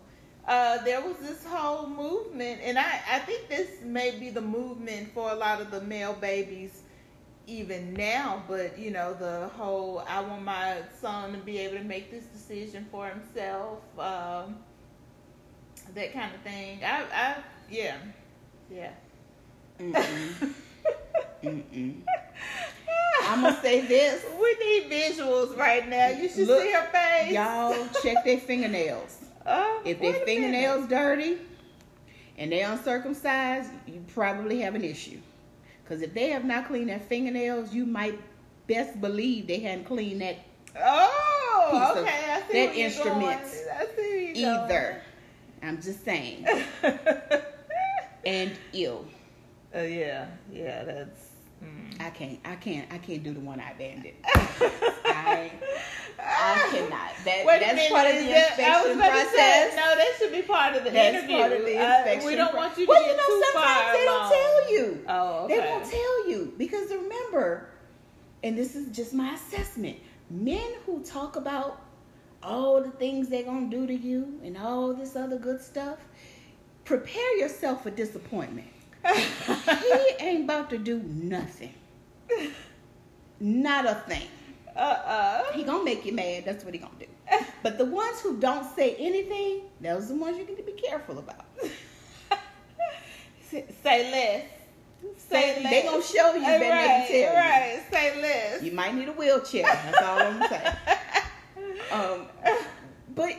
Uh, 0.47 0.83
there 0.83 1.01
was 1.03 1.17
this 1.19 1.45
whole 1.45 1.87
movement, 1.87 2.61
and 2.63 2.79
I, 2.79 3.01
I 3.11 3.19
think 3.21 3.49
this 3.49 3.83
may 3.85 4.19
be 4.19 4.31
the 4.31 4.41
movement 4.41 5.13
for 5.13 5.31
a 5.31 5.35
lot 5.35 5.61
of 5.61 5.71
the 5.71 5.83
male 5.83 6.15
babies 6.15 6.83
even 7.47 7.95
now, 7.95 8.43
but 8.47 8.79
you 8.79 8.91
know, 8.91 9.15
the 9.15 9.49
whole 9.49 10.05
I 10.07 10.21
want 10.21 10.45
my 10.45 10.79
son 11.01 11.33
to 11.33 11.39
be 11.39 11.59
able 11.59 11.79
to 11.79 11.85
make 11.85 12.11
this 12.11 12.25
decision 12.25 12.87
for 12.91 13.09
himself, 13.09 13.79
um, 13.99 14.57
that 15.95 16.13
kind 16.13 16.35
of 16.35 16.41
thing. 16.43 16.81
I, 16.85 17.05
I, 17.13 17.37
yeah, 17.71 17.97
yeah. 18.71 18.91
Mm-mm. 19.79 20.53
Mm-mm. 21.43 21.95
I'm 23.25 23.43
gonna 23.43 23.61
say 23.63 23.81
this. 23.87 24.25
We 24.41 24.57
need 24.65 24.91
visuals 24.91 25.57
right 25.57 25.89
now. 25.89 26.09
You 26.09 26.29
should 26.29 26.47
Look, 26.49 26.63
see 26.63 26.73
her 26.73 26.87
face. 26.93 27.33
Y'all 27.33 27.87
check 28.03 28.25
their 28.25 28.39
fingernails. 28.39 29.19
Oh, 29.47 29.83
If 29.85 30.01
their 30.01 30.11
a 30.11 30.13
minute. 30.13 30.27
fingernails 30.27 30.89
dirty 30.89 31.39
and 32.37 32.51
they 32.53 32.63
are 32.63 32.73
uncircumcised, 32.73 33.71
you 33.87 34.03
probably 34.15 34.61
have 34.61 34.75
an 34.75 34.85
issue. 34.85 35.19
Because 35.85 36.03
if 36.03 36.13
they 36.15 36.31
have 36.31 36.45
not 36.45 36.67
cleaned 36.67 36.89
their 36.91 37.01
fingernails, 37.01 37.73
you 37.73 37.85
might 37.87 38.19
best 38.67 39.01
believe 39.01 39.47
they 39.47 39.61
hadn't 39.61 39.85
cleaned 39.85 40.21
that 40.21 40.37
Oh, 40.81 41.69
piece 41.73 41.83
of- 42.03 42.05
okay. 42.05 42.33
I 42.33 42.43
see 42.47 42.67
that 42.67 42.77
you're 42.77 42.87
instrument 42.87 43.21
going. 43.21 43.33
I 43.35 43.87
see 43.97 44.03
where 44.03 44.35
going. 44.35 44.65
either. 44.65 45.03
I'm 45.63 45.81
just 45.83 46.05
saying. 46.05 46.47
And 48.27 48.51
ill. 48.75 49.07
Oh 49.75 49.83
yeah, 49.83 50.27
yeah. 50.53 50.85
That's. 50.85 51.27
Mm. 51.63 52.01
I 52.01 52.11
can't. 52.11 52.39
I 52.45 52.55
can't. 52.55 52.93
I 52.93 52.99
can't 52.99 53.23
do 53.25 53.33
the 53.35 53.41
one 53.41 53.61
eye 53.61 53.75
bandit. 53.79 54.15
I, 54.25 55.51
I 56.21 56.69
cannot. 56.71 57.11
That, 57.25 57.45
Wait 57.45 57.61
that's 57.61 57.75
minute, 57.75 57.91
part 57.91 58.07
of 58.07 58.15
the 58.17 58.29
that- 58.29 58.59
I 58.61 58.83
was 58.83 58.91
inspection 58.93 59.25
to 59.25 59.31
say, 59.31 59.69
process. 59.69 59.77
no, 59.77 59.97
that 59.97 60.13
should 60.19 60.33
be 60.33 60.43
part 60.43 60.77
of 60.77 60.85
the 60.85 60.91
That's 60.91 61.17
interview. 61.17 61.37
part 61.39 61.53
of 61.53 61.65
the 61.65 61.77
Uh, 61.79 61.97
inspection. 61.99 62.27
we 62.29 62.37
don't 62.37 62.55
want 62.55 62.79
you 62.79 62.87
to 62.87 62.89
well, 62.91 63.01
get 63.01 63.11
you 63.11 63.17
know, 63.17 63.27
too 63.27 63.43
sometimes 63.53 63.81
far 63.83 63.93
they 63.93 64.05
don't 64.05 64.29
tell 64.31 64.73
you. 64.73 65.05
Oh, 65.09 65.45
okay. 65.45 65.55
They 65.61 65.67
won't 65.67 65.85
tell 65.85 66.29
you 66.31 66.55
because 66.57 66.91
remember, 66.93 67.69
and 68.45 68.57
this 68.57 68.77
is 68.77 68.95
just 68.97 69.13
my 69.13 69.35
assessment. 69.35 69.97
Men 70.31 70.75
who 70.87 71.03
talk 71.03 71.35
about 71.37 71.83
all 72.43 72.81
the 72.83 72.91
things 72.91 73.29
they're 73.29 73.43
gonna 73.43 73.69
do 73.69 73.87
to 73.87 73.95
you 73.95 74.39
and 74.45 74.57
all 74.57 74.95
this 74.95 75.17
other 75.17 75.39
good 75.39 75.61
stuff, 75.61 75.99
prepare 76.85 77.37
yourself 77.39 77.83
for 77.83 77.91
disappointment. 77.91 78.69
He 79.07 80.25
ain't 80.25 80.45
about 80.45 80.71
to 80.71 80.79
do 80.79 80.99
nothing. 81.05 81.75
Not 83.41 83.87
a 83.87 83.95
thing. 84.07 84.27
Uh 84.77 84.79
uh 84.81 85.53
He 85.53 85.65
gonna 85.65 85.85
make 85.85 86.05
you 86.05 86.13
mad. 86.13 86.45
That's 86.45 86.65
what 86.65 86.75
he 86.75 86.81
gonna 86.81 86.93
do. 86.99 87.07
But 87.63 87.79
the 87.79 87.85
ones 87.85 88.21
who 88.21 88.37
don't 88.39 88.65
say 88.75 88.95
anything, 88.97 89.63
those 89.81 90.05
are 90.05 90.09
the 90.09 90.15
ones 90.17 90.39
you 90.39 90.47
need 90.47 90.57
to 90.57 90.63
be 90.63 90.73
careful 90.73 91.19
about. 91.19 91.45
Say 93.51 93.65
less. 93.83 94.45
Say 95.17 95.55
They, 95.57 95.63
less. 95.63 95.71
they 95.73 95.83
gonna 95.89 96.03
show 96.03 96.35
you 96.35 96.43
Uh, 96.45 96.59
better 96.59 96.71
right, 96.71 97.35
right. 97.35 97.83
Say 97.91 98.21
less. 98.21 98.63
you. 98.63 98.71
You 98.71 98.77
might 98.77 98.95
need 98.95 99.09
a 99.09 99.13
wheelchair. 99.13 99.63
That's 99.65 100.03
all 100.03 100.19
I'm 100.19 100.49
saying. 100.49 100.75
Um, 101.91 102.27
but 103.15 103.33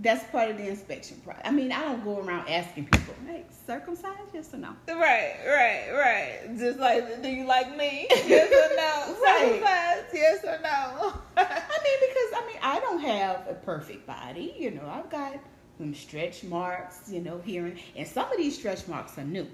that's 0.00 0.24
part 0.30 0.50
of 0.50 0.56
the 0.58 0.68
inspection 0.68 1.16
process. 1.24 1.42
I 1.44 1.50
mean, 1.50 1.72
I 1.72 1.82
don't 1.82 2.02
go 2.04 2.18
around 2.20 2.48
asking 2.48 2.86
people, 2.86 3.14
"Hey, 3.26 3.44
circumcised? 3.66 4.30
Yes 4.34 4.52
or 4.54 4.58
no?" 4.58 4.74
Right, 4.88 5.36
right, 5.46 5.90
right. 5.92 6.58
Just 6.58 6.78
like, 6.78 7.22
do 7.22 7.28
you 7.28 7.44
like 7.44 7.76
me? 7.76 8.06
Yes 8.26 8.50
or 8.50 8.76
no? 8.76 9.22
Right. 9.22 9.60
Circumcised? 9.60 10.06
Yes 10.14 10.44
or 10.44 10.58
no? 10.62 11.12
I 11.36 11.78
mean, 11.84 11.98
because 12.08 12.30
I 12.34 12.46
mean, 12.46 12.58
I 12.62 12.80
don't 12.80 13.00
have 13.00 13.46
a 13.48 13.54
perfect 13.54 14.06
body. 14.06 14.54
You 14.58 14.72
know, 14.72 14.86
I've 14.88 15.10
got 15.10 15.36
some 15.78 15.94
stretch 15.94 16.44
marks. 16.44 17.10
You 17.10 17.20
know, 17.20 17.38
here 17.44 17.66
and, 17.66 17.78
and 17.96 18.06
some 18.06 18.30
of 18.30 18.36
these 18.38 18.56
stretch 18.58 18.86
marks 18.88 19.18
are 19.18 19.24
new. 19.24 19.46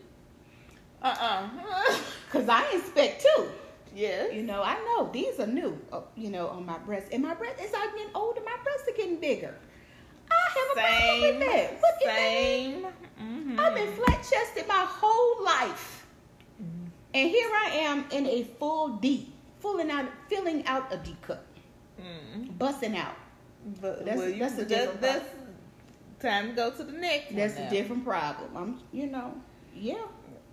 uh 1.03 1.17
uh 1.21 1.49
Cause 2.31 2.49
I 2.49 2.71
inspect 2.73 3.23
too. 3.23 3.47
yes. 3.95 4.33
You 4.33 4.43
know, 4.43 4.63
I 4.63 4.75
know 4.87 5.11
these 5.13 5.39
are 5.41 5.47
new. 5.47 5.79
uh, 5.93 6.01
You 6.17 6.31
know, 6.31 6.49
on 6.49 6.67
my 6.67 6.79
breast, 6.79 7.09
and 7.13 7.23
my 7.23 7.35
breast 7.35 7.61
as 7.61 7.73
I'm 7.77 7.91
getting 7.97 8.15
older, 8.15 8.41
my 8.45 8.57
breasts 8.63 8.89
are 8.89 8.97
getting 8.97 9.17
bigger. 9.21 9.55
I 10.47 10.51
have 10.59 10.71
a 10.71 10.75
problem 10.75 11.21
Same. 11.21 11.39
with 11.39 11.49
that. 11.49 11.81
What 11.81 11.95
is 11.95 12.05
that? 12.05 12.17
Same. 12.17 12.87
Mhm. 13.21 13.59
I've 13.59 13.75
been 13.75 13.93
flat 13.95 14.27
chested 14.31 14.69
my 14.69 14.85
whole 14.89 15.45
life, 15.45 16.07
and 17.15 17.31
here 17.31 17.49
I 17.53 17.71
am 17.89 18.05
in 18.11 18.27
a 18.27 18.45
full 18.59 18.89
D, 18.97 19.33
filling 19.61 19.91
out, 19.91 20.07
filling 20.29 20.67
out 20.67 20.93
a 20.93 20.99
D 20.99 21.17
cup, 21.23 21.45
Mm. 22.01 22.59
busting 22.59 22.97
out. 22.97 23.15
But 23.81 24.01
That's- 24.01 24.19
well, 24.19 24.29
you, 24.29 24.39
that's 24.41 24.55
a 24.55 24.57
that- 24.59 24.69
different 24.69 25.01
that's 25.01 25.25
time 26.21 26.49
to 26.51 26.53
go 26.55 26.71
to 26.71 26.85
the 26.85 26.93
next. 26.93 27.35
That's 27.35 27.57
a 27.59 27.69
different 27.71 28.05
problem. 28.05 28.57
I'm, 28.57 28.81
you 28.93 29.07
know, 29.07 29.35
yeah. 29.75 29.95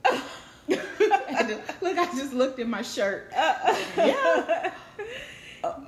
Look, 0.70 1.98
I 1.98 2.06
just 2.16 2.34
looked 2.34 2.60
at 2.60 2.68
my 2.68 2.82
shirt. 2.82 3.32
Uh, 3.36 3.76
Yeah. 3.98 4.72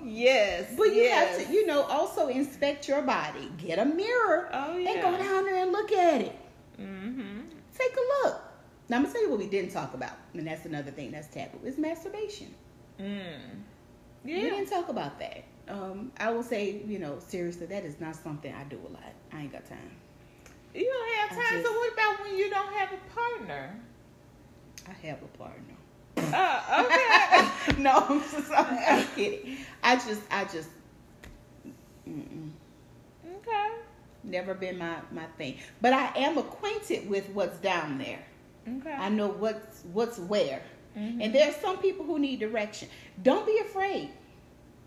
yes. 0.03 0.73
But 0.77 0.87
you 0.87 1.01
yes. 1.03 1.37
have 1.37 1.47
to, 1.47 1.53
you 1.53 1.65
know, 1.65 1.83
also 1.83 2.27
inspect 2.27 2.87
your 2.87 3.01
body. 3.01 3.51
Get 3.57 3.79
a 3.79 3.85
mirror 3.85 4.49
Oh 4.53 4.77
yeah. 4.77 4.91
and 4.91 5.01
go 5.01 5.11
down 5.17 5.45
there 5.45 5.61
and 5.63 5.71
look 5.71 5.91
at 5.91 6.21
it. 6.21 6.35
Mm-hmm. 6.79 7.41
Take 7.77 7.93
a 7.95 8.27
look. 8.27 8.41
Now 8.87 8.97
I'm 8.97 9.03
gonna 9.03 9.13
tell 9.13 9.23
you 9.23 9.29
what 9.29 9.39
we 9.39 9.47
didn't 9.47 9.71
talk 9.71 9.93
about, 9.93 10.13
and 10.33 10.45
that's 10.45 10.65
another 10.65 10.91
thing 10.91 11.11
that's 11.11 11.27
taboo 11.27 11.59
is 11.65 11.77
masturbation. 11.77 12.53
Mm. 12.99 13.19
Yeah. 14.23 14.35
We 14.35 14.41
didn't 14.49 14.69
talk 14.69 14.89
about 14.89 15.19
that. 15.19 15.43
Um, 15.67 16.11
I 16.19 16.31
will 16.31 16.43
say, 16.43 16.81
you 16.85 16.99
know, 16.99 17.17
seriously, 17.19 17.65
that 17.67 17.83
is 17.83 17.99
not 17.99 18.15
something 18.15 18.53
I 18.53 18.63
do 18.65 18.79
a 18.87 18.91
lot. 18.91 19.03
I 19.33 19.41
ain't 19.41 19.51
got 19.51 19.67
time. 19.67 19.91
You 20.73 20.85
don't 20.85 21.15
have 21.15 21.29
time. 21.45 21.61
just- 21.61 21.65
so 21.65 21.77
what 21.77 21.93
about 21.93 22.23
when 22.23 22.37
you 22.37 22.49
don't 22.49 22.73
have 22.73 22.89
a 22.93 23.13
partner? 23.13 23.75
I 24.87 25.07
have 25.07 25.21
a 25.23 25.37
partner. 25.37 25.74
Uh, 26.17 26.85
okay. 26.85 27.77
no, 27.81 28.05
I'm 28.09 28.21
just 28.21 28.51
I'm, 28.51 28.77
I'm 28.87 29.07
kidding. 29.15 29.57
I 29.83 29.95
just 29.95 30.21
I 30.31 30.45
just 30.45 30.69
mm-mm. 32.07 32.51
okay. 33.37 33.69
never 34.23 34.53
been 34.53 34.77
my 34.77 34.97
my 35.11 35.25
thing. 35.37 35.57
But 35.81 35.93
I 35.93 36.11
am 36.17 36.37
acquainted 36.37 37.09
with 37.09 37.29
what's 37.29 37.57
down 37.59 37.97
there. 37.97 38.19
Okay. 38.77 38.91
I 38.93 39.09
know 39.09 39.27
what's 39.29 39.83
what's 39.93 40.17
where. 40.19 40.61
Mhm. 40.97 41.23
And 41.23 41.35
there 41.35 41.49
are 41.49 41.53
some 41.53 41.77
people 41.77 42.05
who 42.05 42.19
need 42.19 42.39
direction. 42.39 42.87
Don't 43.21 43.45
be 43.45 43.57
afraid 43.59 44.09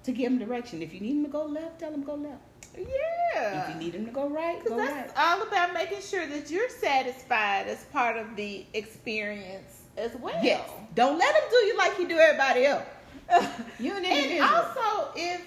to 0.05 0.13
give 0.13 0.31
them 0.31 0.39
direction. 0.39 0.83
If 0.83 0.95
you 0.95 1.01
need 1.01 1.17
them 1.17 1.25
to 1.25 1.31
go 1.31 1.45
left, 1.45 1.81
tell 1.81 1.91
them 1.91 2.03
go 2.03 2.15
left. 2.15 2.43
Yeah. 2.77 3.65
If 3.65 3.69
you 3.75 3.75
need 3.81 3.93
them 3.95 4.07
to 4.07 4.13
go 4.13 4.29
right, 4.29 4.63
go 4.65 4.77
Because 4.77 4.91
right. 4.91 5.11
all 5.17 5.43
about 5.43 5.73
making 5.75 6.01
sure 6.01 6.27
that 6.27 6.51
you're 6.51 6.69
satisfied 6.69 7.67
as 7.69 7.85
part 7.87 8.17
of 8.17 8.37
the 8.37 8.67
experience 8.75 9.78
as 9.99 10.15
well. 10.17 10.35
Yes. 10.43 10.71
Don't 10.95 11.19
let 11.19 11.35
them 11.35 11.45
do 11.51 11.57
you 11.67 11.77
like 11.79 11.99
you 11.99 12.09
do 12.09 12.19
everybody 12.19 12.67
else. 12.67 12.85
You 13.79 13.97
an 13.97 14.05
and 14.05 14.35
also, 14.41 15.11
if 15.17 15.43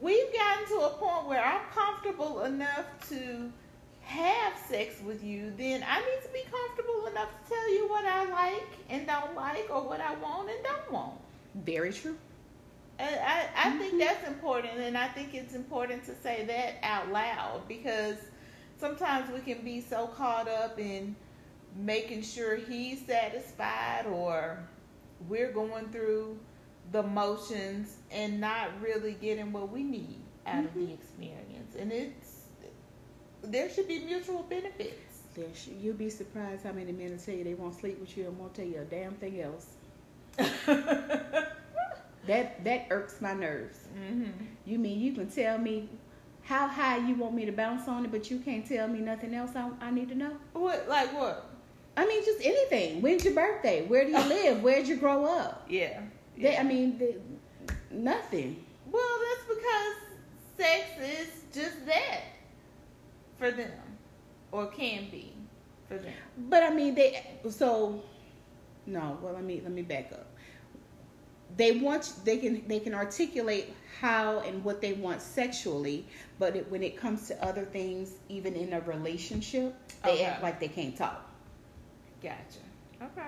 we've 0.00 0.32
gotten 0.32 0.66
to 0.68 0.84
a 0.86 0.90
point 0.98 1.26
where 1.26 1.44
I'm 1.44 1.62
comfortable 1.72 2.42
enough 2.42 2.86
to 3.10 3.52
have 4.02 4.54
sex 4.68 5.00
with 5.02 5.22
you, 5.22 5.52
then 5.56 5.84
I 5.86 5.98
need 6.00 6.22
to 6.22 6.32
be 6.32 6.42
comfortable 6.50 7.06
enough 7.06 7.30
to 7.44 7.48
tell 7.48 7.74
you 7.74 7.88
what 7.88 8.04
I 8.04 8.24
like 8.30 8.68
and 8.88 9.06
don't 9.06 9.34
like, 9.34 9.68
or 9.70 9.82
what 9.88 10.00
I 10.00 10.14
want 10.16 10.50
and 10.50 10.62
don't 10.64 10.92
want. 10.92 11.14
Very 11.54 11.92
true. 11.92 12.16
And 12.98 13.14
I, 13.20 13.46
I 13.56 13.70
Mm-hmm. 13.70 13.78
think 13.78 13.98
that's 13.98 14.26
important, 14.26 14.78
and 14.78 14.96
I 14.96 15.08
think 15.08 15.34
it's 15.34 15.54
important 15.54 16.04
to 16.06 16.14
say 16.14 16.44
that 16.46 16.76
out 16.82 17.10
loud 17.10 17.62
because 17.68 18.16
sometimes 18.76 19.30
we 19.30 19.40
can 19.40 19.64
be 19.64 19.80
so 19.80 20.06
caught 20.08 20.48
up 20.48 20.78
in 20.78 21.16
making 21.78 22.22
sure 22.22 22.56
he's 22.56 23.06
satisfied 23.06 24.06
or 24.12 24.58
we're 25.28 25.52
going 25.52 25.88
through 25.90 26.38
the 26.92 27.02
motions 27.02 27.96
and 28.10 28.40
not 28.40 28.70
really 28.82 29.12
getting 29.14 29.52
what 29.52 29.70
we 29.70 29.82
need 29.84 30.20
out 30.46 30.64
of 30.64 30.70
Mm-hmm. 30.72 30.86
the 30.86 30.92
experience. 30.94 31.74
And 31.78 31.92
it's 31.92 32.34
there 33.42 33.70
should 33.70 33.86
be 33.88 34.00
mutual 34.00 34.42
benefits. 34.44 35.20
There 35.34 35.46
sh- 35.54 35.68
You'll 35.80 35.94
be 35.94 36.10
surprised 36.10 36.64
how 36.64 36.72
many 36.72 36.92
men 36.92 37.10
will 37.12 37.18
tell 37.18 37.34
you 37.34 37.44
they 37.44 37.54
won't 37.54 37.78
sleep 37.78 38.00
with 38.00 38.16
you 38.16 38.26
and 38.26 38.38
won't 38.38 38.54
tell 38.54 38.64
you 38.66 38.80
a 38.80 38.84
damn 38.84 39.14
thing 39.14 39.40
else. 39.40 39.66
That 42.26 42.62
that 42.64 42.86
irks 42.90 43.20
my 43.20 43.32
nerves. 43.32 43.78
hmm 43.96 44.24
You 44.66 44.78
mean 44.78 45.00
you 45.00 45.12
can 45.12 45.30
tell 45.30 45.56
me 45.58 45.88
how 46.42 46.66
high 46.68 46.98
you 46.98 47.14
want 47.14 47.34
me 47.34 47.46
to 47.46 47.52
bounce 47.52 47.88
on 47.88 48.04
it, 48.04 48.10
but 48.10 48.30
you 48.30 48.38
can't 48.40 48.66
tell 48.66 48.88
me 48.88 49.00
nothing 49.00 49.34
else 49.34 49.52
I, 49.54 49.70
I 49.80 49.90
need 49.90 50.08
to 50.10 50.14
know? 50.14 50.32
What 50.52 50.88
like 50.88 51.12
what? 51.14 51.47
I 51.98 52.06
mean, 52.06 52.24
just 52.24 52.38
anything. 52.44 53.02
When's 53.02 53.24
your 53.24 53.34
birthday? 53.34 53.84
Where 53.84 54.04
do 54.04 54.10
you 54.12 54.18
live? 54.28 54.62
Where'd 54.62 54.86
you 54.86 54.96
grow 54.96 55.24
up? 55.24 55.66
Yeah. 55.68 56.00
They, 56.36 56.56
I 56.56 56.62
mean, 56.62 56.96
they, 56.96 57.16
nothing. 57.90 58.64
Well, 58.90 59.18
that's 59.28 59.58
because 59.58 59.94
sex 60.56 60.84
is 61.02 61.28
just 61.52 61.84
that 61.86 62.20
for 63.36 63.50
them, 63.50 63.72
or 64.52 64.66
can 64.68 65.10
be 65.10 65.32
for 65.88 65.96
them. 65.98 66.12
But 66.48 66.62
I 66.62 66.70
mean, 66.70 66.94
they 66.94 67.26
so 67.50 68.00
no. 68.86 69.18
Well, 69.20 69.34
let 69.34 69.42
me 69.42 69.60
let 69.64 69.72
me 69.72 69.82
back 69.82 70.12
up. 70.12 70.26
They 71.56 71.72
want 71.78 72.12
they 72.24 72.36
can 72.38 72.62
they 72.68 72.78
can 72.78 72.94
articulate 72.94 73.74
how 74.00 74.38
and 74.40 74.62
what 74.62 74.80
they 74.80 74.92
want 74.92 75.20
sexually, 75.20 76.06
but 76.38 76.54
it, 76.54 76.70
when 76.70 76.84
it 76.84 76.96
comes 76.96 77.26
to 77.28 77.44
other 77.44 77.64
things, 77.64 78.12
even 78.28 78.54
in 78.54 78.72
a 78.74 78.80
relationship, 78.82 79.74
they 80.04 80.12
Okay. 80.12 80.24
act 80.24 80.42
like 80.44 80.60
they 80.60 80.68
can't 80.68 80.96
talk. 80.96 81.27
Gotcha. 82.22 82.60
Okay. 83.02 83.26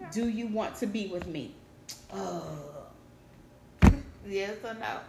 Okay. 0.00 0.10
Do 0.12 0.28
you 0.28 0.46
want 0.48 0.76
to 0.76 0.86
be 0.86 1.06
with 1.08 1.26
me? 1.26 1.54
Uh, 2.12 2.40
yes 4.26 4.56
or 4.64 4.74
no? 4.74 5.00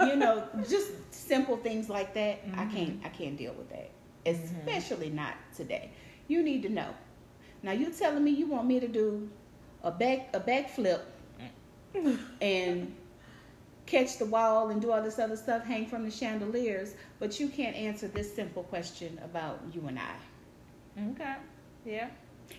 you 0.06 0.16
know, 0.16 0.44
just 0.68 0.92
simple 1.12 1.56
things 1.56 1.88
like 1.88 2.14
that. 2.14 2.40
I 2.56 2.64
Mhm. 2.64 2.72
can't 2.74 3.00
I 3.04 3.08
can't 3.08 3.36
deal 3.36 3.54
with 3.54 3.68
that, 3.70 3.90
especially 4.26 5.10
not 5.10 5.34
today. 5.56 5.90
You 6.28 6.42
need 6.42 6.62
to 6.62 6.68
know. 6.68 6.94
Now 7.62 7.72
you're 7.72 7.90
telling 7.90 8.22
me 8.22 8.30
you 8.30 8.46
want 8.46 8.66
me 8.66 8.80
to 8.80 8.88
do 8.88 9.28
a 9.82 9.90
back 9.90 10.28
a 10.34 10.40
backflip 10.40 11.00
and 12.40 12.94
catch 13.86 14.18
the 14.18 14.26
wall 14.26 14.68
and 14.68 14.80
do 14.82 14.92
all 14.92 15.02
this 15.02 15.18
other 15.18 15.36
stuff, 15.36 15.64
hang 15.64 15.86
from 15.86 16.04
the 16.04 16.10
chandeliers, 16.10 16.94
but 17.18 17.40
you 17.40 17.48
can't 17.48 17.74
answer 17.74 18.06
this 18.06 18.32
simple 18.34 18.62
question 18.64 19.18
about 19.24 19.60
you 19.72 19.86
and 19.88 19.98
I. 19.98 20.14
okay. 21.12 21.36
Yeah. 21.84 22.08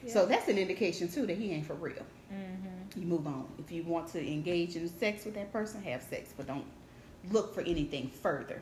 So 0.07 0.25
that's 0.25 0.47
an 0.47 0.57
indication 0.57 1.07
too 1.09 1.25
that 1.27 1.37
he 1.37 1.51
ain't 1.51 1.65
for 1.65 1.73
real. 1.75 2.05
Mm-hmm. 2.33 2.99
You 2.99 3.05
move 3.07 3.27
on. 3.27 3.45
If 3.59 3.71
you 3.71 3.83
want 3.83 4.07
to 4.13 4.25
engage 4.25 4.75
in 4.75 4.87
sex 4.87 5.25
with 5.25 5.35
that 5.35 5.51
person, 5.51 5.81
have 5.83 6.01
sex, 6.03 6.33
but 6.35 6.47
don't 6.47 6.65
look 7.31 7.53
for 7.53 7.61
anything 7.61 8.09
further. 8.09 8.61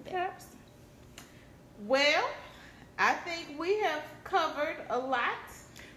Okay. 0.00 0.28
Well, 1.86 2.28
I 2.98 3.12
think 3.14 3.58
we 3.58 3.78
have 3.80 4.02
covered 4.24 4.76
a 4.90 4.98
lot. 4.98 5.34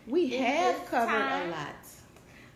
We 0.07 0.29
have 0.37 0.85
covered 0.89 1.11
time, 1.11 1.47
a 1.49 1.51
lot. 1.51 1.75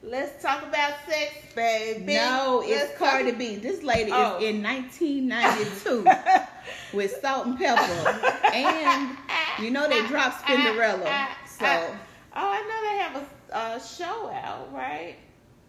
Let's 0.03 0.41
talk 0.41 0.63
about 0.63 0.93
sex, 1.07 1.33
baby. 1.55 2.13
No, 2.15 2.61
it's 2.65 2.71
Let's 2.71 2.97
Cardi 2.97 3.29
talk- 3.31 3.39
B. 3.39 3.55
This 3.57 3.83
lady 3.83 4.11
Oh. 4.13 4.37
is 4.39 4.43
in 4.55 4.63
1992 4.63 6.05
with 6.97 7.15
Salt-N-Pepa, 7.21 8.53
and 8.53 9.17
you 9.63 9.69
know 9.69 9.87
they 9.87 10.05
dropped 10.07 10.43
Spinderella. 10.43 11.27
So 11.61 11.95
Oh, 12.33 12.49
I 12.49 12.61
know 12.61 12.81
they 12.89 12.97
have 13.03 13.15
a, 13.51 13.75
a 13.75 13.81
show 13.81 14.29
out, 14.29 14.73
right? 14.73 15.17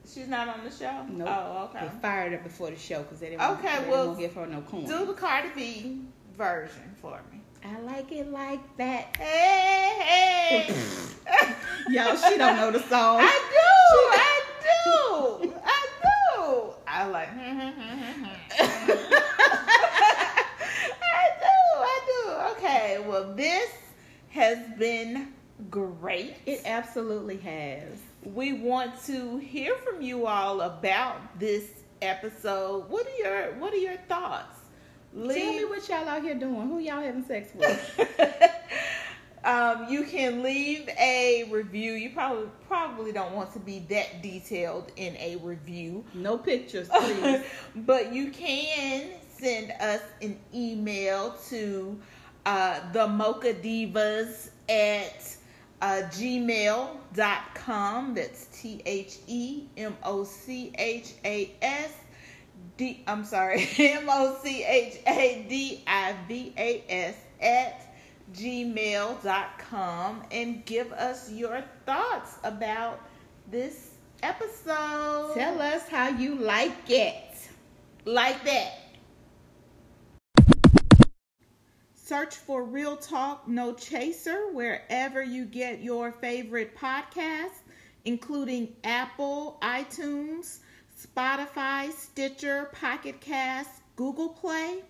She's 0.07 0.29
not 0.29 0.49
on 0.49 0.65
the 0.65 0.71
show. 0.71 1.05
Nope. 1.09 1.29
Oh, 1.29 1.71
okay. 1.71 1.87
they 1.87 2.01
fired 2.01 2.33
her 2.33 2.39
before 2.39 2.71
the 2.71 2.77
show 2.77 3.03
because 3.03 3.19
they 3.19 3.31
didn't. 3.31 3.43
Okay, 3.43 3.69
they 3.69 3.79
didn't 3.79 3.91
well, 3.91 4.15
give 4.15 4.35
her 4.35 4.47
no 4.47 4.61
coin. 4.63 4.85
Do 4.85 5.07
the 5.07 5.15
Cardi 5.15 5.49
B 5.57 6.03
version 6.37 6.95
for 7.01 7.21
me. 7.33 7.41
I 7.65 7.81
like 7.81 8.13
it 8.13 8.31
like 8.31 8.61
that. 8.77 9.17
Hey, 9.17 10.69
hey. 10.69 10.75
Y'all, 11.89 12.17
she 12.17 12.37
don't 12.37 12.57
know 12.57 12.71
the 12.71 12.83
song. 12.83 13.21
I 13.21 13.41
do. 13.51 13.99
I 14.19 14.43
do. 14.63 15.55
I 15.65 15.87
do. 16.37 16.75
I 16.87 17.07
like. 17.07 17.29
Hmm, 17.29 17.59
hmm, 17.59 17.71
hmm, 17.71 18.25
I 21.03 21.31
do. 21.41 21.57
I 21.79 22.01
do. 22.07 22.21
Okay. 22.53 23.05
Well, 23.07 23.35
this 23.35 23.71
has 24.31 24.59
been 24.79 25.33
great. 25.71 26.37
It 26.47 26.63
absolutely 26.65 27.37
has. 27.39 27.99
We 28.25 28.53
want 28.53 29.03
to 29.07 29.39
hear 29.39 29.75
from 29.77 30.03
you 30.03 30.27
all 30.27 30.61
about 30.61 31.39
this 31.39 31.65
episode. 32.01 32.89
What 32.89 33.07
are 33.07 33.17
your 33.19 33.53
What 33.55 33.73
are 33.73 33.79
your 33.79 33.97
thoughts? 34.09 34.59
Tell 35.15 35.27
me 35.27 35.65
what 35.67 35.87
y'all 35.89 36.09
out 36.09 36.23
here 36.23 36.35
doing. 36.35 36.69
Who 36.69 36.79
y'all 36.79 37.03
having 37.03 37.25
sex 37.25 37.51
with? 37.55 38.01
um, 39.45 39.87
you 39.91 40.05
can 40.05 40.43
leave 40.43 40.89
a 40.99 41.45
review. 41.51 41.93
You 41.93 42.11
probably 42.11 42.49
probably 42.67 43.13
don't 43.13 43.33
want 43.35 43.53
to 43.53 43.59
be 43.59 43.81
that 43.91 44.23
detailed 44.23 44.91
in 44.97 45.15
a 45.17 45.37
review, 45.37 46.05
No 46.15 46.39
pictures, 46.39 46.89
please. 46.95 47.43
but 47.77 48.13
you 48.15 48.31
can 48.31 49.11
send 49.39 49.73
us 49.81 50.01
an 50.23 50.39
email 50.55 51.37
to 51.51 51.99
uh, 52.47 52.81
the 52.93 53.07
Mocha 53.07 53.53
Divas 53.55 54.51
at 54.69 55.37
uh, 55.83 56.03
gmail.com. 56.11 58.15
That's 58.15 58.47
T 58.47 58.81
H 58.87 59.19
E 59.27 59.65
M 59.77 59.95
O 60.05 60.25
C 60.25 60.73
H 60.79 61.13
A 61.25 61.53
S. 61.61 61.93
D, 62.79 63.03
I'm 63.07 63.25
sorry, 63.25 63.69
M 63.79 64.07
O 64.09 64.39
C 64.43 64.65
H 64.65 64.99
A 65.07 65.45
D 65.49 65.83
I 65.87 66.15
V 66.29 66.55
A 66.57 66.85
S 66.89 67.17
at 67.43 67.95
gmail.com 68.33 70.23
and 70.31 70.65
give 70.65 70.91
us 70.93 71.31
your 71.31 71.63
thoughts 71.85 72.37
about 72.45 73.01
this 73.51 73.91
episode. 74.23 75.33
Tell 75.35 75.61
us 75.61 75.87
how 75.89 76.09
you 76.09 76.37
like 76.37 76.89
it. 76.89 77.49
like 78.05 78.43
that. 78.45 78.82
Search 82.05 82.35
for 82.35 82.65
Real 82.65 82.97
Talk 82.97 83.47
No 83.47 83.75
Chaser 83.75 84.49
wherever 84.53 85.23
you 85.23 85.45
get 85.45 85.83
your 85.83 86.11
favorite 86.11 86.77
podcasts, 86.77 87.63
including 88.05 88.75
Apple, 88.83 89.57
iTunes, 89.63 90.59
Spotify, 91.01 91.93
Stitcher, 91.93 92.71
Pocket 92.73 93.21
Cast, 93.21 93.71
Google 93.95 94.31
Play. 94.31 94.83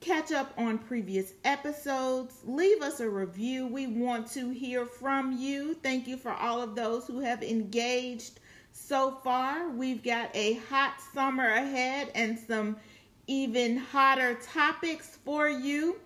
Catch 0.00 0.32
up 0.32 0.52
on 0.58 0.78
previous 0.78 1.32
episodes. 1.44 2.34
Leave 2.44 2.82
us 2.82 2.98
a 2.98 3.08
review. 3.08 3.68
We 3.68 3.86
want 3.86 4.32
to 4.32 4.50
hear 4.50 4.86
from 4.86 5.38
you. 5.38 5.74
Thank 5.74 6.08
you 6.08 6.16
for 6.16 6.32
all 6.32 6.60
of 6.60 6.74
those 6.74 7.06
who 7.06 7.20
have 7.20 7.44
engaged 7.44 8.40
so 8.72 9.12
far. 9.22 9.68
We've 9.68 10.02
got 10.02 10.34
a 10.34 10.54
hot 10.68 10.94
summer 11.14 11.46
ahead 11.46 12.10
and 12.16 12.36
some 12.36 12.78
even 13.26 13.76
hotter 13.76 14.38
topics 14.42 15.18
for 15.24 15.48
you. 15.48 15.96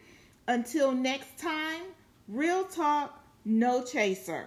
Until 0.48 0.92
next 0.92 1.38
time, 1.38 1.82
real 2.28 2.64
talk, 2.64 3.24
no 3.44 3.82
chaser. 3.84 4.46